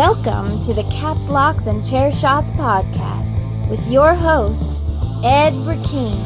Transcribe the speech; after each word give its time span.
Welcome 0.00 0.62
to 0.62 0.72
the 0.72 0.84
Caps 0.84 1.28
Locks 1.28 1.66
and 1.66 1.86
Chair 1.86 2.10
Shots 2.10 2.50
podcast 2.52 3.38
with 3.68 3.86
your 3.92 4.14
host, 4.14 4.78
Ed 5.22 5.52
Burkeen. 5.52 6.24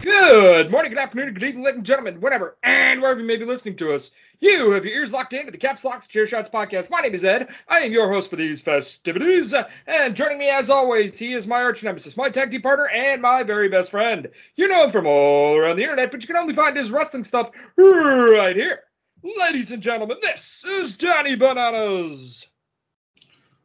Good 0.00 0.70
morning, 0.70 0.90
good 0.90 0.98
afternoon, 0.98 1.34
good 1.34 1.42
evening, 1.42 1.64
ladies 1.64 1.76
and 1.76 1.84
gentlemen, 1.84 2.18
whatever, 2.22 2.56
and 2.62 3.02
wherever 3.02 3.20
you 3.20 3.26
may 3.26 3.36
be 3.36 3.44
listening 3.44 3.76
to 3.76 3.92
us. 3.92 4.10
You 4.42 4.70
have 4.70 4.86
your 4.86 4.94
ears 4.94 5.12
locked 5.12 5.34
into 5.34 5.52
the 5.52 5.58
Caps 5.58 5.84
Locks 5.84 6.06
Chair 6.06 6.24
Shots 6.24 6.48
podcast. 6.48 6.88
My 6.88 7.02
name 7.02 7.12
is 7.12 7.26
Ed. 7.26 7.48
I 7.68 7.80
am 7.80 7.92
your 7.92 8.10
host 8.10 8.30
for 8.30 8.36
these 8.36 8.62
festivities. 8.62 9.54
And 9.86 10.16
joining 10.16 10.38
me, 10.38 10.48
as 10.48 10.70
always, 10.70 11.18
he 11.18 11.34
is 11.34 11.46
my 11.46 11.62
arch 11.62 11.82
nemesis, 11.82 12.16
my 12.16 12.30
tag 12.30 12.50
team 12.50 12.62
partner, 12.62 12.88
and 12.88 13.20
my 13.20 13.42
very 13.42 13.68
best 13.68 13.90
friend. 13.90 14.30
You 14.56 14.66
know 14.66 14.84
him 14.84 14.92
from 14.92 15.06
all 15.06 15.58
around 15.58 15.76
the 15.76 15.82
internet, 15.82 16.10
but 16.10 16.22
you 16.22 16.26
can 16.26 16.36
only 16.36 16.54
find 16.54 16.74
his 16.74 16.90
wrestling 16.90 17.22
stuff 17.22 17.50
right 17.76 18.56
here. 18.56 18.80
Ladies 19.22 19.72
and 19.72 19.82
gentlemen, 19.82 20.16
this 20.22 20.64
is 20.66 20.94
Danny 20.94 21.34
Bananas. 21.36 22.46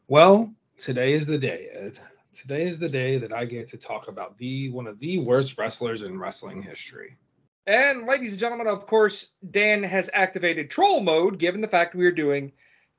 Well, 0.10 0.54
today 0.78 1.14
is 1.14 1.26
the 1.26 1.38
day, 1.38 1.70
Ed. 1.72 2.00
Today 2.34 2.64
is 2.64 2.78
the 2.78 2.90
day 2.90 3.18
that 3.18 3.32
I 3.32 3.46
get 3.46 3.70
to 3.70 3.78
talk 3.78 4.10
about 4.10 4.38
the 4.38 4.70
one 4.72 4.88
of 4.88 5.00
the 5.00 5.20
worst 5.20 5.58
wrestlers 5.58 6.02
in 6.02 6.20
wrestling 6.20 6.62
history. 6.62 7.16
And 7.68 8.06
ladies 8.06 8.32
and 8.32 8.40
gentlemen, 8.40 8.68
of 8.68 8.86
course, 8.86 9.28
Dan 9.50 9.82
has 9.84 10.10
activated 10.14 10.70
troll 10.70 11.02
mode 11.02 11.40
given 11.40 11.62
the 11.62 11.68
fact 11.68 11.96
we 11.96 12.06
are 12.06 12.12
doing 12.12 12.52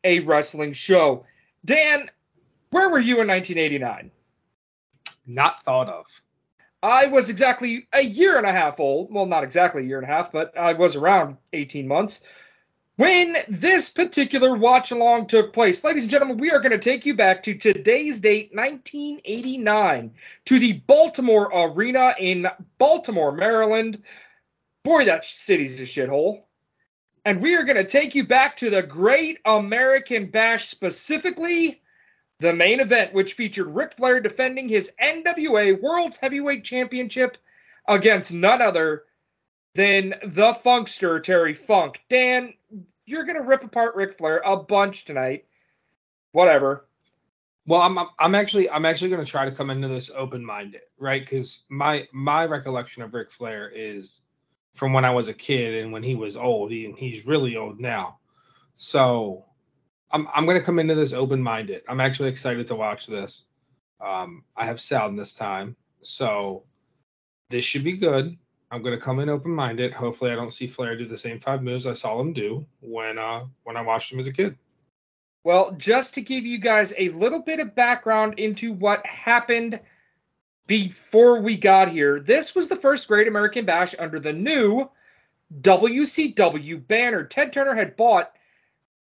a 0.03 0.21
wrestling 0.21 0.73
show. 0.73 1.25
Dan, 1.65 2.11
where 2.71 2.89
were 2.89 2.99
you 2.99 3.21
in 3.21 3.29
1989? 3.29 4.11
Not 5.27 5.65
thought 5.65 5.89
of. 5.89 6.07
I 6.83 7.07
was 7.07 7.29
exactly 7.29 7.89
a 7.93 8.03
year 8.03 8.39
and 8.39 8.47
a 8.47 8.53
half 8.53 8.81
old. 8.81 9.13
Well, 9.13 9.27
not 9.27 9.45
exactly 9.45 9.83
a 9.83 9.87
year 9.87 9.99
and 9.99 10.09
a 10.09 10.13
half, 10.13 10.33
but 10.33 10.57
I 10.57 10.73
was 10.73 10.97
around 10.97 11.37
18 11.53 11.87
months 11.87 12.23
when 12.97 13.37
this 13.49 13.91
particular 13.91 14.55
watch 14.55 14.91
along 14.91 15.27
took 15.27 15.53
place. 15.53 15.85
Ladies 15.85 16.03
and 16.03 16.11
gentlemen, 16.11 16.39
we 16.39 16.51
are 16.51 16.61
going 16.61 16.73
to 16.73 16.79
take 16.79 17.07
you 17.07 17.15
back 17.15 17.43
to 17.43 17.55
today's 17.55 18.19
date, 18.19 18.51
1989, 18.55 20.13
to 20.47 20.59
the 20.59 20.73
Baltimore 20.87 21.51
Arena 21.55 22.15
in 22.19 22.47
Baltimore, 22.79 23.33
Maryland. 23.33 24.03
Boy, 24.87 25.05
that 25.07 25.25
city's 25.25 25.81
a 25.81 25.83
shithole. 25.83 26.43
And 27.25 27.43
we 27.43 27.57
are 27.57 27.65
going 27.65 27.77
to 27.77 27.83
take 27.83 28.15
you 28.15 28.25
back 28.25 28.57
to 28.59 28.71
the 28.71 28.85
Great 28.85 29.41
American 29.45 30.31
Bash, 30.31 30.69
specifically 30.69 31.83
the 32.39 32.53
main 32.53 32.79
event, 32.79 33.13
which 33.13 33.35
featured 33.35 33.67
Ric 33.67 33.95
Flair 33.97 34.21
defending 34.21 34.69
his 34.69 34.93
NWA 35.03 35.83
World's 35.83 36.19
Heavyweight 36.19 36.63
Championship 36.63 37.37
against 37.89 38.33
none 38.33 38.63
other 38.63 39.07
than 39.75 40.15
the 40.23 40.53
Funkster, 40.65 41.21
Terry 41.21 41.53
Funk. 41.53 41.99
Dan, 42.09 42.55
you're 43.07 43.25
going 43.25 43.39
to 43.39 43.43
rip 43.43 43.65
apart 43.65 43.97
Ric 43.97 44.17
Flair 44.17 44.41
a 44.45 44.57
bunch 44.57 45.05
tonight. 45.05 45.47
Whatever. 46.31 46.87
Well, 47.67 47.83
I'm 47.83 47.99
I'm 48.21 48.37
actually 48.37 48.71
I'm 48.71 48.85
actually 48.85 49.11
going 49.11 49.25
to 49.25 49.29
try 49.29 49.47
to 49.47 49.51
come 49.51 49.71
into 49.71 49.89
this 49.89 50.13
open-minded, 50.15 50.83
right? 50.97 51.23
Because 51.29 51.65
my 51.71 52.07
my 52.13 52.45
recollection 52.45 53.03
of 53.03 53.15
Ric 53.15 53.33
Flair 53.33 53.69
is 53.75 54.21
from 54.77 54.93
when 54.93 55.05
I 55.05 55.11
was 55.11 55.29
a 55.29 55.35
kid 55.35 55.83
and 55.83 55.93
when 55.93 56.03
he 56.03 56.15
was 56.15 56.37
old. 56.37 56.71
He, 56.71 56.95
he's 56.97 57.27
really 57.27 57.57
old 57.57 57.81
now. 57.81 58.19
So 58.77 59.45
I'm 60.13 60.29
I'm 60.35 60.47
gonna 60.47 60.63
come 60.63 60.79
into 60.79 60.95
this 60.95 61.13
open 61.13 61.43
minded. 61.43 61.83
I'm 61.89 62.01
actually 62.01 62.29
excited 62.29 62.67
to 62.69 62.77
watch 62.77 63.07
this. 63.07 63.45
Um, 64.01 64.45
I 64.57 64.67
have 64.67 64.81
sound 64.81 65.19
this 65.19 65.35
time, 65.35 65.75
so 66.03 66.65
this 67.51 67.65
should 67.65 67.85
be 67.85 67.97
good. 67.97 68.37
I'm 68.71 68.83
gonna 68.83 69.01
come 69.01 69.21
in 69.21 69.29
open 69.29 69.51
minded. 69.51 69.93
Hopefully, 69.93 70.31
I 70.31 70.35
don't 70.35 70.53
see 70.53 70.67
Flair 70.67 70.97
do 70.97 71.07
the 71.07 71.19
same 71.19 71.41
five 71.41 71.63
moves 71.63 71.87
I 71.87 71.95
saw 71.95 72.21
him 72.21 72.33
do 72.33 72.67
when 72.81 73.19
uh 73.19 73.47
when 73.65 73.77
I 73.77 73.83
watched 73.83 74.13
him 74.13 74.19
as 74.19 74.27
a 74.27 74.33
kid. 74.33 74.57
Well, 75.45 75.73
just 75.79 76.15
to 76.15 76.21
give 76.21 76.45
you 76.45 76.59
guys 76.59 76.93
a 76.99 77.11
little 77.11 77.41
bit 77.41 77.61
of 77.61 77.75
background 77.75 78.39
into 78.39 78.73
what 78.73 79.07
happened 79.07 79.81
before 80.67 81.41
we 81.41 81.57
got 81.57 81.91
here, 81.91 82.21
this 82.21 82.55
was 82.55 82.69
the 82.69 82.77
first 82.77 83.09
Great 83.09 83.29
American 83.29 83.65
Bash 83.65 83.95
under 83.99 84.19
the 84.19 84.33
new 84.33 84.89
WCW 85.61 86.87
banner. 86.87 87.25
Ted 87.25 87.53
Turner 87.53 87.75
had 87.75 87.97
bought 87.97 88.33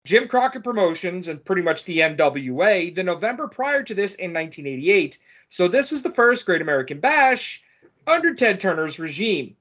Jim 0.05 0.27
Crockett 0.27 0.63
Promotions 0.63 1.27
and 1.27 1.43
pretty 1.43 1.61
much 1.61 1.83
the 1.83 1.99
NWA 1.99 2.93
the 2.95 3.03
November 3.03 3.47
prior 3.47 3.83
to 3.83 3.93
this 3.93 4.15
in 4.15 4.33
1988. 4.33 5.19
So 5.49 5.67
this 5.67 5.91
was 5.91 6.01
the 6.01 6.13
first 6.13 6.45
Great 6.45 6.61
American 6.61 6.99
Bash 6.99 7.63
under 8.05 8.33
Ted 8.33 8.59
Turner's 8.59 8.99
regime. 8.99 9.55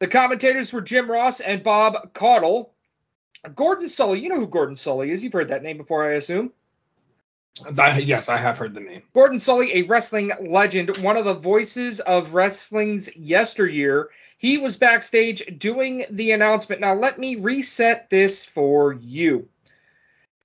The 0.00 0.08
commentators 0.08 0.72
were 0.72 0.80
Jim 0.80 1.10
Ross 1.10 1.40
and 1.40 1.62
Bob 1.62 2.14
Caudle. 2.14 2.70
Gordon 3.54 3.86
Solie, 3.86 4.20
you 4.20 4.28
know 4.28 4.40
who 4.40 4.48
Gordon 4.48 4.74
Solie 4.74 5.10
is. 5.10 5.22
You've 5.22 5.32
heard 5.32 5.48
that 5.48 5.62
name 5.62 5.76
before, 5.76 6.10
I 6.10 6.14
assume. 6.14 6.52
I, 7.78 7.98
yes, 7.98 8.28
I 8.28 8.36
have 8.36 8.58
heard 8.58 8.74
the 8.74 8.80
name. 8.80 9.02
Gordon 9.14 9.38
Solie, 9.38 9.74
a 9.74 9.82
wrestling 9.82 10.32
legend, 10.40 10.96
one 10.98 11.16
of 11.16 11.24
the 11.24 11.34
voices 11.34 12.00
of 12.00 12.32
wrestling's 12.32 13.14
yesteryear. 13.16 14.10
He 14.38 14.58
was 14.58 14.76
backstage 14.76 15.44
doing 15.58 16.04
the 16.10 16.32
announcement. 16.32 16.80
Now, 16.80 16.94
let 16.94 17.18
me 17.18 17.36
reset 17.36 18.08
this 18.08 18.44
for 18.44 18.94
you. 18.94 19.48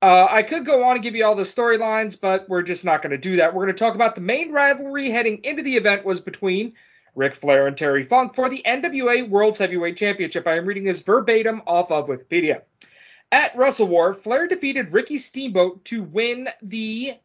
Uh, 0.01 0.27
I 0.29 0.43
could 0.43 0.65
go 0.65 0.83
on 0.83 0.95
and 0.95 1.03
give 1.03 1.15
you 1.15 1.25
all 1.25 1.35
the 1.35 1.43
storylines, 1.43 2.19
but 2.19 2.47
we're 2.49 2.61
just 2.61 2.85
not 2.85 3.01
going 3.01 3.11
to 3.11 3.17
do 3.17 3.37
that. 3.37 3.53
We're 3.53 3.63
going 3.63 3.75
to 3.75 3.79
talk 3.79 3.95
about 3.95 4.13
the 4.13 4.21
main 4.21 4.51
rivalry 4.51 5.09
heading 5.09 5.39
into 5.43 5.63
the 5.63 5.77
event 5.77 6.05
was 6.05 6.19
between 6.19 6.73
Ric 7.15 7.35
Flair 7.35 7.67
and 7.67 7.77
Terry 7.77 8.03
Funk 8.03 8.35
for 8.35 8.49
the 8.49 8.61
NWA 8.65 9.27
World's 9.29 9.57
Heavyweight 9.57 9.97
Championship. 9.97 10.45
I 10.45 10.57
am 10.57 10.65
reading 10.65 10.83
this 10.83 11.01
verbatim 11.01 11.61
off 11.65 11.91
of 11.91 12.07
Wikipedia. 12.07 12.61
At 13.31 13.55
Wrestle 13.55 13.87
War, 13.87 14.13
Flair 14.13 14.47
defeated 14.47 14.93
Ricky 14.93 15.17
Steamboat 15.17 15.83
to 15.85 16.03
win 16.03 16.49
the 16.61 17.17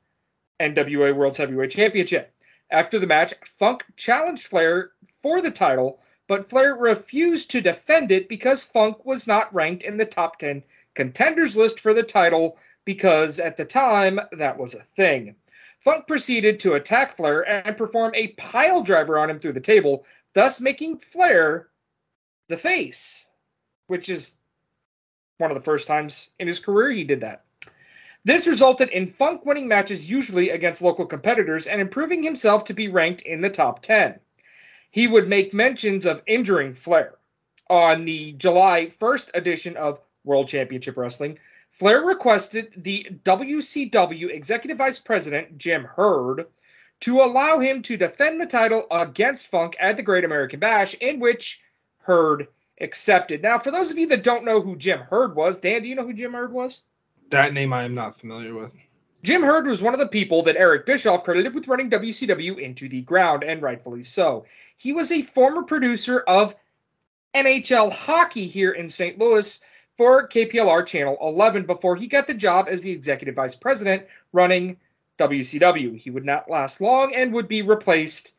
NWA 0.58 1.14
World 1.14 1.36
Heavyweight 1.36 1.70
Championship. 1.70 2.34
After 2.70 2.98
the 2.98 3.06
match, 3.06 3.34
Funk 3.58 3.84
challenged 3.96 4.46
Flair 4.46 4.92
for 5.22 5.40
the 5.40 5.50
title, 5.50 6.00
but 6.26 6.48
Flair 6.48 6.74
refused 6.74 7.50
to 7.50 7.60
defend 7.60 8.12
it 8.12 8.28
because 8.28 8.64
Funk 8.64 9.04
was 9.04 9.26
not 9.26 9.52
ranked 9.52 9.82
in 9.82 9.96
the 9.96 10.04
top 10.04 10.38
10 10.38 10.62
contenders 10.94 11.56
list 11.56 11.80
for 11.80 11.92
the 11.92 12.02
title 12.02 12.58
because 12.84 13.38
at 13.38 13.56
the 13.56 13.64
time 13.64 14.20
that 14.32 14.56
was 14.56 14.74
a 14.74 14.84
thing. 14.96 15.34
Funk 15.80 16.06
proceeded 16.06 16.60
to 16.60 16.74
attack 16.74 17.16
Flair 17.16 17.42
and 17.48 17.76
perform 17.76 18.14
a 18.14 18.28
pile 18.28 18.82
driver 18.82 19.18
on 19.18 19.30
him 19.30 19.40
through 19.40 19.54
the 19.54 19.60
table, 19.60 20.04
thus 20.34 20.60
making 20.60 20.98
Flair 20.98 21.68
the 22.48 22.56
face, 22.56 23.26
which 23.86 24.08
is 24.08 24.34
one 25.40 25.50
of 25.50 25.56
the 25.56 25.64
first 25.64 25.86
times 25.86 26.30
in 26.38 26.46
his 26.46 26.58
career 26.58 26.90
he 26.90 27.04
did 27.04 27.20
that. 27.22 27.44
This 28.24 28.46
resulted 28.46 28.90
in 28.90 29.06
Funk 29.06 29.46
winning 29.46 29.66
matches 29.66 30.08
usually 30.08 30.50
against 30.50 30.82
local 30.82 31.06
competitors 31.06 31.66
and 31.66 31.80
improving 31.80 32.22
himself 32.22 32.64
to 32.64 32.74
be 32.74 32.88
ranked 32.88 33.22
in 33.22 33.40
the 33.40 33.48
top 33.48 33.80
10. 33.80 34.20
He 34.90 35.06
would 35.06 35.28
make 35.28 35.54
mentions 35.54 36.04
of 36.04 36.22
injuring 36.26 36.74
Flair. 36.74 37.14
On 37.68 38.04
the 38.04 38.32
July 38.32 38.92
1st 39.00 39.30
edition 39.34 39.76
of 39.76 40.00
World 40.24 40.48
Championship 40.48 40.96
Wrestling, 40.96 41.38
Flair 41.70 42.02
requested 42.02 42.72
the 42.76 43.06
WCW 43.24 44.28
Executive 44.30 44.76
Vice 44.76 44.98
President, 44.98 45.56
Jim 45.56 45.84
Herd, 45.84 46.46
to 47.00 47.20
allow 47.20 47.58
him 47.58 47.82
to 47.84 47.96
defend 47.96 48.40
the 48.40 48.46
title 48.46 48.86
against 48.90 49.46
Funk 49.46 49.76
at 49.80 49.96
the 49.96 50.02
Great 50.02 50.24
American 50.24 50.60
Bash, 50.60 50.94
in 50.94 51.20
which 51.20 51.62
Herd 52.00 52.48
accepted. 52.80 53.42
Now, 53.42 53.58
for 53.58 53.70
those 53.70 53.90
of 53.90 53.98
you 53.98 54.06
that 54.08 54.24
don't 54.24 54.44
know 54.44 54.60
who 54.60 54.76
Jim 54.76 55.00
Herd 55.00 55.34
was, 55.34 55.58
Dan, 55.58 55.82
do 55.82 55.88
you 55.88 55.94
know 55.94 56.06
who 56.06 56.12
Jim 56.12 56.32
Herd 56.32 56.52
was? 56.52 56.82
That 57.30 57.52
name 57.52 57.72
I 57.72 57.84
am 57.84 57.94
not 57.94 58.18
familiar 58.18 58.54
with. 58.54 58.72
Jim 59.22 59.42
Herd 59.42 59.66
was 59.66 59.82
one 59.82 59.92
of 59.92 60.00
the 60.00 60.08
people 60.08 60.42
that 60.44 60.56
Eric 60.56 60.86
Bischoff 60.86 61.24
credited 61.24 61.54
with 61.54 61.68
running 61.68 61.90
WCW 61.90 62.58
into 62.58 62.88
the 62.88 63.02
ground, 63.02 63.44
and 63.44 63.60
rightfully 63.60 64.02
so. 64.02 64.46
He 64.78 64.92
was 64.92 65.12
a 65.12 65.22
former 65.22 65.62
producer 65.62 66.20
of 66.20 66.54
NHL 67.34 67.92
hockey 67.92 68.46
here 68.46 68.72
in 68.72 68.88
St. 68.88 69.18
Louis 69.18 69.60
for 69.98 70.26
KPLR 70.26 70.86
Channel 70.86 71.18
11 71.20 71.66
before 71.66 71.96
he 71.96 72.06
got 72.06 72.26
the 72.26 72.34
job 72.34 72.68
as 72.70 72.80
the 72.80 72.90
executive 72.90 73.34
vice 73.34 73.54
president 73.54 74.06
running 74.32 74.78
WCW. 75.18 75.98
He 75.98 76.10
would 76.10 76.24
not 76.24 76.50
last 76.50 76.80
long 76.80 77.14
and 77.14 77.34
would 77.34 77.48
be 77.48 77.60
replaced 77.60 78.32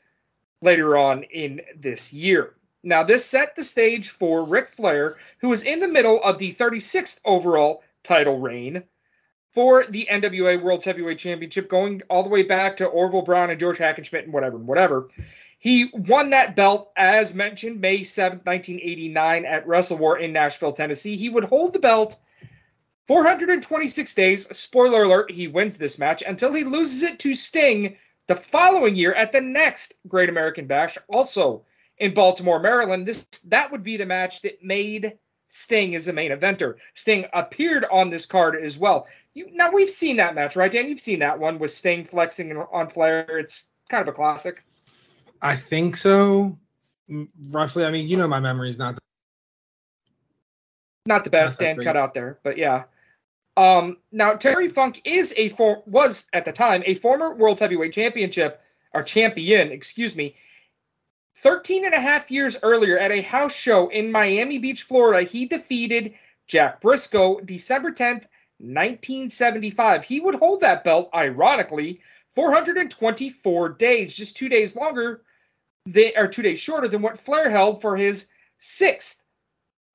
later 0.62 0.98
on 0.98 1.24
in 1.24 1.62
this 1.80 2.12
year. 2.12 2.56
Now, 2.84 3.04
this 3.04 3.26
set 3.26 3.56
the 3.56 3.64
stage 3.64 4.10
for 4.10 4.44
Ric 4.44 4.70
Flair, 4.70 5.18
who 5.40 5.50
was 5.50 5.62
in 5.62 5.80
the 5.80 5.88
middle 5.88 6.22
of 6.24 6.40
the 6.40 6.54
36th 6.54 7.20
overall 7.24 7.84
title 8.04 8.40
reign 8.40 8.84
for 9.52 9.86
the 9.86 10.08
NWA 10.10 10.60
World 10.62 10.84
Heavyweight 10.84 11.20
Championship, 11.20 11.70
going 11.70 12.02
all 12.10 12.24
the 12.24 12.30
way 12.30 12.44
back 12.44 12.78
to 12.78 12.86
Orville 12.86 13.22
Brown 13.22 13.52
and 13.52 13.60
George 13.60 13.78
Hackenschmidt 13.78 14.24
and 14.24 14.34
whatever, 14.34 14.58
whatever. 14.58 15.10
He 15.60 15.92
won 15.94 16.32
that 16.32 16.56
belt, 16.56 16.92
as 16.98 17.36
mentioned, 17.36 17.80
May 17.80 18.00
7th, 18.00 18.46
1989, 18.46 19.46
at 19.46 19.68
WrestleWar 19.68 20.20
in 20.20 20.34
Nashville, 20.34 20.74
Tennessee. 20.74 21.18
He 21.18 21.30
would 21.30 21.44
hold 21.44 21.74
the 21.74 21.80
belt 21.80 22.18
426 23.08 24.14
days. 24.16 24.58
Spoiler 24.58 25.04
alert, 25.04 25.30
he 25.30 25.48
wins 25.48 25.78
this 25.78 26.00
match 26.00 26.24
until 26.26 26.52
he 26.52 26.64
loses 26.64 27.04
it 27.04 27.20
to 27.20 27.36
Sting 27.36 27.96
the 28.28 28.36
following 28.36 28.96
year 28.96 29.14
at 29.14 29.32
the 29.32 29.42
next 29.42 29.94
Great 30.08 30.30
American 30.30 30.66
Bash, 30.66 30.98
also 31.10 31.64
in 32.02 32.14
Baltimore, 32.16 32.60
Maryland. 32.60 33.08
This 33.08 33.24
that 33.46 33.72
would 33.72 33.84
be 33.84 33.96
the 33.96 34.06
match 34.06 34.42
that 34.42 34.62
made 34.64 35.18
Sting 35.48 35.96
as 35.96 36.06
the 36.06 36.14
main 36.14 36.32
eventer. 36.32 36.76
Sting 36.96 37.26
appeared 37.32 37.86
on 37.92 38.10
this 38.10 38.26
card 38.26 38.62
as 38.62 38.78
well. 38.78 39.08
You, 39.34 39.48
now 39.54 39.72
we've 39.72 39.90
seen 39.90 40.18
that 40.18 40.36
match, 40.36 40.56
right, 40.56 40.72
Dan? 40.72 40.88
You've 40.88 41.00
seen 41.00 41.20
that 41.20 41.40
one 41.40 41.60
with 41.60 41.72
Sting 41.72 42.06
flexing 42.06 42.58
on 42.58 42.90
Flair. 42.90 43.38
It's 43.38 43.66
kind 43.88 44.02
of 44.02 44.08
a 44.08 44.16
classic. 44.16 44.64
I 45.42 45.56
think 45.56 45.96
so. 45.96 46.58
Roughly. 47.50 47.86
I 47.86 47.92
mean, 47.92 48.10
you 48.10 48.18
know, 48.18 48.28
my 48.28 48.40
memory 48.40 48.70
is 48.70 48.78
not. 48.78 48.98
Not 51.06 51.24
the 51.24 51.30
best, 51.30 51.60
Dan 51.60 51.84
cut 51.84 51.98
out 51.98 52.14
there, 52.14 52.40
but 52.44 52.58
yeah. 52.58 52.84
Um, 53.58 53.98
now 54.12 54.34
Terry 54.34 54.70
Funk 54.70 55.02
is 55.04 55.34
a 55.36 55.50
for 55.50 55.84
was 55.86 56.26
at 56.34 56.46
the 56.46 56.52
time 56.52 56.84
a 56.86 56.96
former 56.96 57.36
World 57.36 57.60
Heavyweight 57.60 57.94
Championship 57.94 58.62
or 58.94 59.04
champion, 59.04 59.72
excuse 59.72 60.16
me. 60.16 60.36
13 61.42 61.86
and 61.86 61.94
a 61.94 62.00
half 62.00 62.30
years 62.30 62.58
earlier 62.62 63.00
at 63.00 63.12
a 63.12 63.22
house 63.22 63.54
show 63.54 63.90
in 63.90 64.12
Miami 64.12 64.60
Beach, 64.60 64.84
Florida, 64.84 65.28
he 65.28 65.46
defeated 65.46 66.14
Jack 66.48 66.82
Brisco 66.82 67.44
December 67.46 67.92
10th, 67.92 68.26
1975. 68.60 70.04
He 70.04 70.20
would 70.20 70.36
hold 70.36 70.62
that 70.62 70.84
belt, 70.84 71.10
ironically, 71.14 72.02
424 72.36 73.70
days, 73.70 74.14
just 74.14 74.38
two 74.38 74.50
days 74.50 74.76
longer, 74.76 75.24
than, 75.88 76.12
or 76.16 76.28
two 76.28 76.44
days 76.44 76.60
shorter 76.60 76.88
than 76.88 77.02
what 77.02 77.20
Flair 77.20 77.50
held 77.50 77.82
for 77.82 77.98
his 77.98 78.28
sixth 78.60 79.24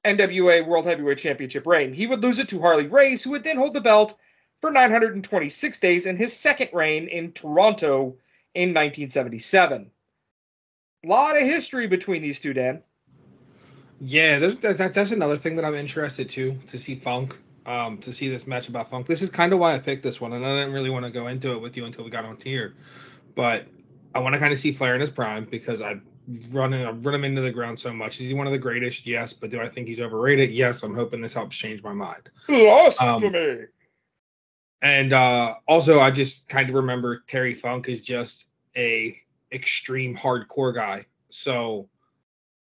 NWA 0.04 0.66
World 0.66 0.87
Heavyweight 0.87 1.19
Championship 1.19 1.66
reign. 1.66 1.93
He 1.93 2.06
would 2.06 2.22
lose 2.22 2.40
it 2.40 2.48
to 2.48 2.60
Harley 2.60 2.88
Race, 2.88 3.22
who 3.22 3.31
would 3.31 3.44
then 3.44 3.56
hold 3.56 3.75
the 3.75 3.81
belt 3.81 4.19
for 4.60 4.72
926 4.72 5.78
days 5.78 6.06
in 6.06 6.16
his 6.16 6.37
second 6.37 6.70
reign 6.72 7.06
in 7.06 7.32
Toronto 7.32 8.16
in 8.54 8.70
1977. 8.70 9.93
A 11.04 11.08
lot 11.08 11.37
of 11.37 11.43
history 11.43 11.87
between 11.87 12.22
these 12.22 12.40
two, 12.40 12.52
Dan. 12.52 12.82
Yeah, 14.00 14.38
there's, 14.38 14.56
that, 14.56 14.93
that's 14.93 15.10
another 15.10 15.37
thing 15.37 15.56
that 15.56 15.64
I'm 15.64 15.75
interested 15.75 16.28
to 16.31 16.58
to 16.66 16.78
see 16.78 16.94
Funk, 16.94 17.38
um, 17.64 17.98
to 17.98 18.12
see 18.12 18.28
this 18.28 18.46
match 18.46 18.69
about 18.69 18.90
Funk. 18.90 19.06
This 19.06 19.22
is 19.22 19.31
kind 19.31 19.52
of 19.52 19.58
why 19.58 19.75
I 19.75 19.78
picked 19.78 20.02
this 20.02 20.20
one, 20.20 20.32
and 20.32 20.44
I 20.44 20.58
didn't 20.58 20.72
really 20.72 20.90
want 20.90 21.04
to 21.04 21.10
go 21.10 21.28
into 21.28 21.52
it 21.52 21.60
with 21.60 21.76
you 21.76 21.84
until 21.87 22.04
we 22.04 22.10
got 22.10 22.25
on 22.25 22.37
here, 22.43 22.75
but 23.34 23.66
I 24.14 24.19
want 24.19 24.34
to 24.34 24.38
kind 24.38 24.52
of 24.52 24.58
see 24.58 24.72
Flair 24.72 24.94
in 24.94 25.00
his 25.00 25.10
prime 25.10 25.46
because 25.50 25.81
I 25.81 26.00
run 26.50 26.72
him, 26.72 27.02
run 27.02 27.14
him 27.14 27.25
into 27.25 27.40
the 27.40 27.50
ground 27.50 27.78
so 27.78 27.93
much. 27.93 28.20
Is 28.20 28.28
he 28.28 28.34
one 28.34 28.46
of 28.46 28.52
the 28.52 28.58
greatest? 28.58 29.06
Yes, 29.06 29.32
but 29.32 29.50
do 29.50 29.60
I 29.60 29.69
think 29.69 29.88
he's 29.88 30.00
overrated? 30.00 30.50
Yes. 30.50 30.82
I'm 30.82 30.94
hoping 30.94 31.20
this 31.20 31.34
helps 31.34 31.56
change 31.56 31.82
my 31.82 31.93
mind. 31.93 32.31
Lost 32.48 33.00
um, 33.02 33.20
for 33.20 33.31
me. 33.31 33.64
And 34.82 35.12
uh, 35.12 35.54
also, 35.69 36.00
I 36.00 36.10
just 36.10 36.48
kind 36.48 36.69
of 36.69 36.75
remember 36.75 37.25
Terry 37.28 37.54
Funk 37.54 37.88
is 37.88 38.00
just 38.00 38.46
a 38.76 39.16
extreme 39.56 40.17
hardcore 40.17 40.73
guy. 40.73 41.06
So 41.31 41.88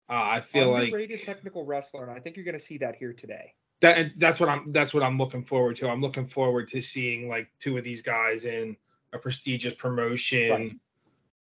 uh, 0.09 0.13
I 0.13 0.41
feel 0.41 0.75
Underrated 0.75 1.17
like 1.17 1.25
technical 1.25 1.65
wrestler, 1.65 2.03
and 2.03 2.11
I 2.11 2.19
think 2.19 2.37
you're 2.37 2.45
going 2.45 2.57
to 2.57 2.63
see 2.63 2.77
that 2.77 2.95
here 2.95 3.13
today. 3.13 3.53
That 3.81 4.11
that's 4.17 4.39
what 4.39 4.47
I'm 4.47 4.71
that's 4.71 4.93
what 4.93 5.03
I'm 5.03 5.17
looking 5.17 5.43
forward 5.43 5.75
to. 5.77 5.89
I'm 5.89 5.99
looking 5.99 6.27
forward 6.27 6.69
to 6.69 6.81
seeing 6.81 7.27
like 7.27 7.49
two 7.59 7.77
of 7.77 7.83
these 7.83 8.01
guys 8.01 8.45
in 8.45 8.77
a 9.11 9.17
prestigious 9.17 9.73
promotion, 9.73 10.79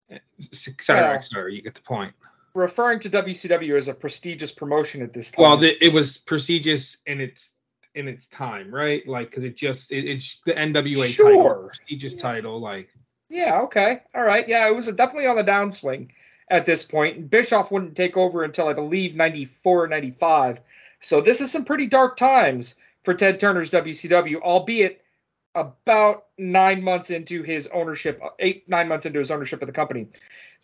right. 0.10 0.22
et 0.40 0.52
cetera, 0.82 1.04
well, 1.04 1.14
et 1.14 1.24
cetera. 1.24 1.52
You 1.52 1.62
get 1.62 1.76
the 1.76 1.82
point. 1.82 2.14
Referring 2.56 3.00
to 3.02 3.10
WCW 3.10 3.78
as 3.78 3.90
a 3.90 3.94
prestigious 3.94 4.52
promotion 4.52 5.02
at 5.02 5.14
this 5.14 5.30
time. 5.30 5.44
Well, 5.44 5.58
the, 5.58 5.86
it 5.86 5.94
was 5.94 6.18
prestigious 6.18 6.98
in 7.06 7.22
its 7.22 7.52
in 7.94 8.08
its 8.08 8.26
time, 8.28 8.74
right? 8.74 9.08
Like, 9.08 9.30
because 9.30 9.44
it 9.44 9.56
just 9.56 9.92
it, 9.92 10.06
it's 10.06 10.40
the 10.46 10.54
NWA 10.54 11.08
sure. 11.08 11.32
title, 11.32 11.68
prestigious 11.68 12.16
yeah. 12.16 12.22
title, 12.22 12.60
like. 12.60 12.90
Yeah. 13.36 13.64
Okay. 13.64 14.00
All 14.16 14.24
right. 14.24 14.48
Yeah, 14.48 14.66
it 14.70 14.76
was 14.76 14.88
definitely 14.88 15.28
on 15.28 15.36
the 15.36 15.44
downswing 15.44 16.08
at 16.50 16.66
this 16.66 16.84
point. 16.84 17.30
Bischoff 17.30 17.70
wouldn't 17.70 17.98
take 17.98 18.16
over 18.16 18.46
until 18.46 18.70
I 18.70 18.74
believe 18.74 19.14
94 19.14 19.84
or 19.84 19.88
95. 19.90 20.60
So 21.02 21.20
this 21.20 21.42
is 21.42 21.52
some 21.52 21.66
pretty 21.66 21.86
dark 21.88 22.16
times 22.16 22.76
for 23.04 23.14
Ted 23.14 23.38
Turner's 23.42 23.70
WCW, 23.72 24.42
albeit 24.42 25.02
about 25.54 26.28
nine 26.38 26.82
months 26.82 27.10
into 27.10 27.44
his 27.44 27.68
ownership, 27.68 28.22
eight 28.40 28.70
nine 28.70 28.88
months 28.88 29.06
into 29.06 29.20
his 29.20 29.32
ownership 29.32 29.62
of 29.62 29.68
the 29.68 29.74
company. 29.74 30.08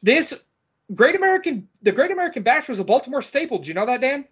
This 0.01 0.45
Great 0.95 1.15
American, 1.15 1.67
the 1.81 1.91
Great 1.91 2.11
American 2.11 2.43
Bash 2.43 2.69
was 2.69 2.79
a 2.79 2.85
Baltimore 2.85 3.21
staple. 3.21 3.59
Do 3.59 3.67
you 3.67 3.73
know 3.73 3.85
that, 3.85 3.99
Dan? 3.99 4.25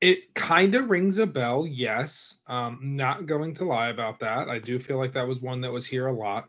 It 0.00 0.32
kind 0.34 0.74
of 0.74 0.90
rings 0.90 1.18
a 1.18 1.26
bell, 1.26 1.66
yes. 1.66 2.36
Um, 2.46 2.78
not 2.82 3.26
going 3.26 3.54
to 3.54 3.64
lie 3.64 3.88
about 3.88 4.20
that. 4.20 4.48
I 4.48 4.58
do 4.58 4.78
feel 4.78 4.96
like 4.98 5.12
that 5.14 5.26
was 5.26 5.40
one 5.40 5.60
that 5.62 5.72
was 5.72 5.86
here 5.86 6.06
a 6.06 6.12
lot. 6.12 6.48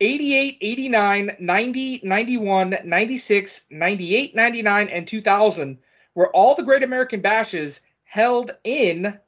88, 0.00 0.58
89, 0.60 1.36
90, 1.38 2.00
91, 2.04 2.76
96, 2.84 3.62
98, 3.70 4.34
99, 4.34 4.88
and 4.88 5.08
2000 5.08 5.78
were 6.14 6.30
all 6.30 6.54
the 6.54 6.62
Great 6.62 6.82
American 6.82 7.20
Bashes 7.20 7.80
held 8.04 8.52
in 8.64 9.18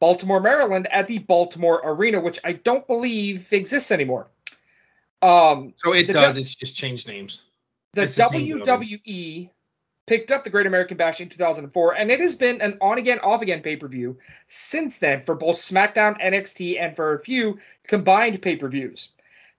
Baltimore, 0.00 0.40
Maryland 0.40 0.88
at 0.90 1.06
the 1.06 1.18
Baltimore 1.18 1.80
Arena, 1.84 2.20
which 2.20 2.40
I 2.44 2.54
don't 2.54 2.86
believe 2.86 3.52
exists 3.52 3.90
anymore. 3.90 4.28
Um, 5.22 5.74
so 5.76 5.92
it 5.92 6.08
does, 6.08 6.36
it's 6.36 6.54
just 6.54 6.74
changed 6.74 7.06
names. 7.06 7.42
The 7.94 8.02
WWE 8.02 9.50
picked 10.06 10.30
up 10.30 10.44
the 10.44 10.50
Great 10.50 10.66
American 10.66 10.96
Bash 10.96 11.20
in 11.20 11.28
2004, 11.28 11.94
and 11.94 12.10
it 12.10 12.20
has 12.20 12.34
been 12.34 12.60
an 12.60 12.78
on 12.80 12.98
again, 12.98 13.20
off 13.20 13.42
again 13.42 13.62
pay 13.62 13.76
per 13.76 13.88
view 13.88 14.18
since 14.46 14.98
then 14.98 15.22
for 15.22 15.34
both 15.34 15.56
SmackDown, 15.56 16.20
NXT, 16.20 16.80
and 16.80 16.96
for 16.96 17.14
a 17.14 17.20
few 17.20 17.58
combined 17.84 18.42
pay 18.42 18.56
per 18.56 18.68
views. 18.68 19.10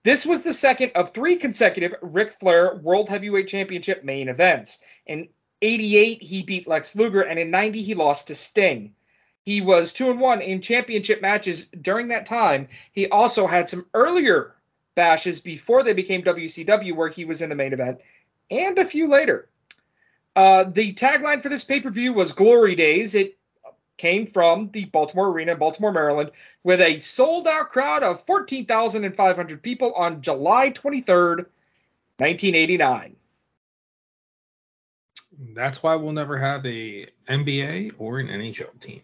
This 0.02 0.26
was 0.26 0.42
the 0.42 0.52
second 0.52 0.92
of 0.94 1.12
three 1.12 1.36
consecutive 1.36 1.94
Ric 2.02 2.34
Flair 2.38 2.76
World 2.76 3.08
Heavyweight 3.08 3.48
Championship 3.48 4.04
main 4.04 4.28
events. 4.28 4.78
In 5.06 5.28
88, 5.62 6.22
he 6.22 6.42
beat 6.42 6.68
Lex 6.68 6.94
Luger, 6.94 7.22
and 7.22 7.38
in 7.38 7.50
90, 7.50 7.82
he 7.82 7.94
lost 7.94 8.26
to 8.26 8.34
Sting. 8.34 8.94
He 9.46 9.62
was 9.62 9.94
2 9.94 10.10
and 10.10 10.20
1 10.20 10.42
in 10.42 10.60
championship 10.60 11.22
matches 11.22 11.66
during 11.80 12.08
that 12.08 12.26
time. 12.26 12.68
He 12.92 13.08
also 13.08 13.46
had 13.46 13.68
some 13.68 13.86
earlier 13.94 14.54
bashes 14.94 15.40
before 15.40 15.82
they 15.82 15.94
became 15.94 16.22
WCW, 16.22 16.94
where 16.94 17.08
he 17.08 17.24
was 17.24 17.40
in 17.40 17.48
the 17.48 17.54
main 17.54 17.72
event, 17.72 17.98
and 18.50 18.78
a 18.78 18.84
few 18.84 19.08
later. 19.08 19.48
Uh, 20.36 20.64
the 20.64 20.92
tagline 20.94 21.42
for 21.42 21.48
this 21.48 21.64
pay 21.64 21.80
per 21.80 21.90
view 21.90 22.12
was 22.12 22.32
Glory 22.32 22.74
Days. 22.74 23.14
It 23.14 23.38
came 23.96 24.26
from 24.26 24.70
the 24.72 24.86
Baltimore 24.86 25.28
Arena 25.28 25.52
in 25.52 25.58
Baltimore, 25.58 25.92
Maryland, 25.92 26.32
with 26.64 26.80
a 26.80 26.98
sold 26.98 27.46
out 27.46 27.70
crowd 27.70 28.02
of 28.02 28.24
14,500 28.26 29.62
people 29.62 29.92
on 29.94 30.20
July 30.20 30.70
23rd, 30.70 31.46
1989. 32.18 33.16
That's 35.54 35.82
why 35.82 35.94
we'll 35.96 36.12
never 36.12 36.36
have 36.36 36.64
a 36.66 37.06
NBA 37.28 37.92
or 37.98 38.18
an 38.18 38.28
NHL 38.28 38.78
team. 38.80 39.02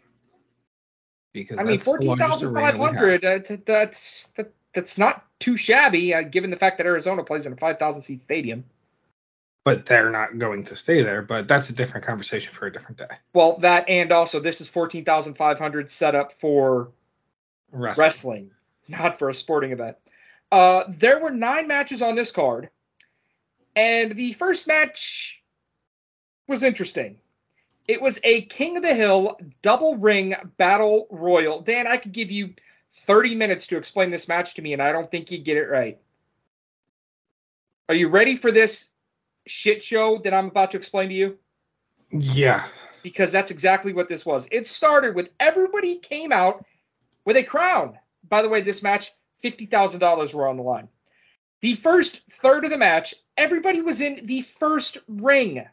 Because 1.32 1.58
I 1.58 1.62
mean, 1.62 1.78
14,500, 1.78 3.24
uh, 3.24 3.38
that's, 3.64 4.28
that, 4.34 4.52
that's 4.72 4.98
not 4.98 5.24
too 5.38 5.56
shabby, 5.56 6.12
uh, 6.12 6.22
given 6.22 6.50
the 6.50 6.56
fact 6.56 6.78
that 6.78 6.86
Arizona 6.86 7.22
plays 7.22 7.46
in 7.46 7.52
a 7.52 7.56
5,000 7.56 8.02
seat 8.02 8.20
stadium 8.20 8.64
but 9.70 9.86
they're 9.86 10.10
not 10.10 10.36
going 10.36 10.64
to 10.64 10.74
stay 10.74 11.00
there. 11.00 11.22
But 11.22 11.46
that's 11.46 11.70
a 11.70 11.72
different 11.72 12.04
conversation 12.04 12.52
for 12.52 12.66
a 12.66 12.72
different 12.72 12.98
day. 12.98 13.16
Well, 13.32 13.56
that 13.58 13.88
and 13.88 14.10
also 14.10 14.40
this 14.40 14.60
is 14.60 14.68
fourteen 14.68 15.04
thousand 15.04 15.34
five 15.34 15.60
hundred 15.60 15.92
set 15.92 16.16
up 16.16 16.32
for 16.40 16.90
wrestling. 17.70 18.04
wrestling. 18.04 18.50
not 18.88 19.18
for 19.18 19.28
a 19.28 19.34
sporting 19.34 19.70
event. 19.70 19.96
Uh, 20.50 20.84
there 20.88 21.20
were 21.20 21.30
nine 21.30 21.68
matches 21.68 22.02
on 22.02 22.16
this 22.16 22.32
card, 22.32 22.68
and 23.76 24.16
the 24.16 24.32
first 24.32 24.66
match 24.66 25.40
was 26.48 26.64
interesting. 26.64 27.20
It 27.86 28.02
was 28.02 28.18
a 28.24 28.42
King 28.42 28.76
of 28.76 28.82
the 28.82 28.94
Hill 28.94 29.38
double 29.62 29.96
ring 29.96 30.34
battle 30.56 31.06
royal. 31.10 31.60
Dan, 31.60 31.86
I 31.86 31.96
could 31.96 32.12
give 32.12 32.32
you 32.32 32.54
30 33.06 33.36
minutes 33.36 33.68
to 33.68 33.76
explain 33.76 34.10
this 34.10 34.26
match 34.26 34.54
to 34.54 34.62
me, 34.62 34.72
and 34.72 34.82
I 34.82 34.90
don't 34.90 35.08
think 35.08 35.30
you'd 35.30 35.44
get 35.44 35.58
it 35.58 35.68
right. 35.68 36.00
Are 37.88 37.94
you 37.94 38.08
ready 38.08 38.36
for 38.36 38.50
this 38.50 38.90
shit 39.46 39.82
show 39.82 40.18
that 40.18 40.34
I'm 40.34 40.46
about 40.46 40.72
to 40.72 40.76
explain 40.76 41.08
to 41.08 41.14
you? 41.14 41.38
Yeah. 42.10 42.66
Because 43.02 43.30
that's 43.30 43.50
exactly 43.50 43.92
what 43.92 44.08
this 44.08 44.26
was. 44.26 44.48
It 44.50 44.66
started 44.66 45.14
with 45.14 45.30
everybody 45.40 45.98
came 45.98 46.32
out 46.32 46.64
with 47.24 47.36
a 47.36 47.42
crown. 47.42 47.98
By 48.28 48.42
the 48.42 48.48
way, 48.48 48.60
this 48.60 48.82
match, 48.82 49.12
$50,000 49.42 50.34
were 50.34 50.48
on 50.48 50.56
the 50.56 50.62
line. 50.62 50.88
The 51.60 51.74
first 51.76 52.22
third 52.40 52.64
of 52.64 52.70
the 52.70 52.78
match, 52.78 53.14
everybody 53.36 53.80
was 53.82 54.00
in 54.00 54.26
the 54.26 54.42
first 54.42 54.98
ring. 55.08 55.66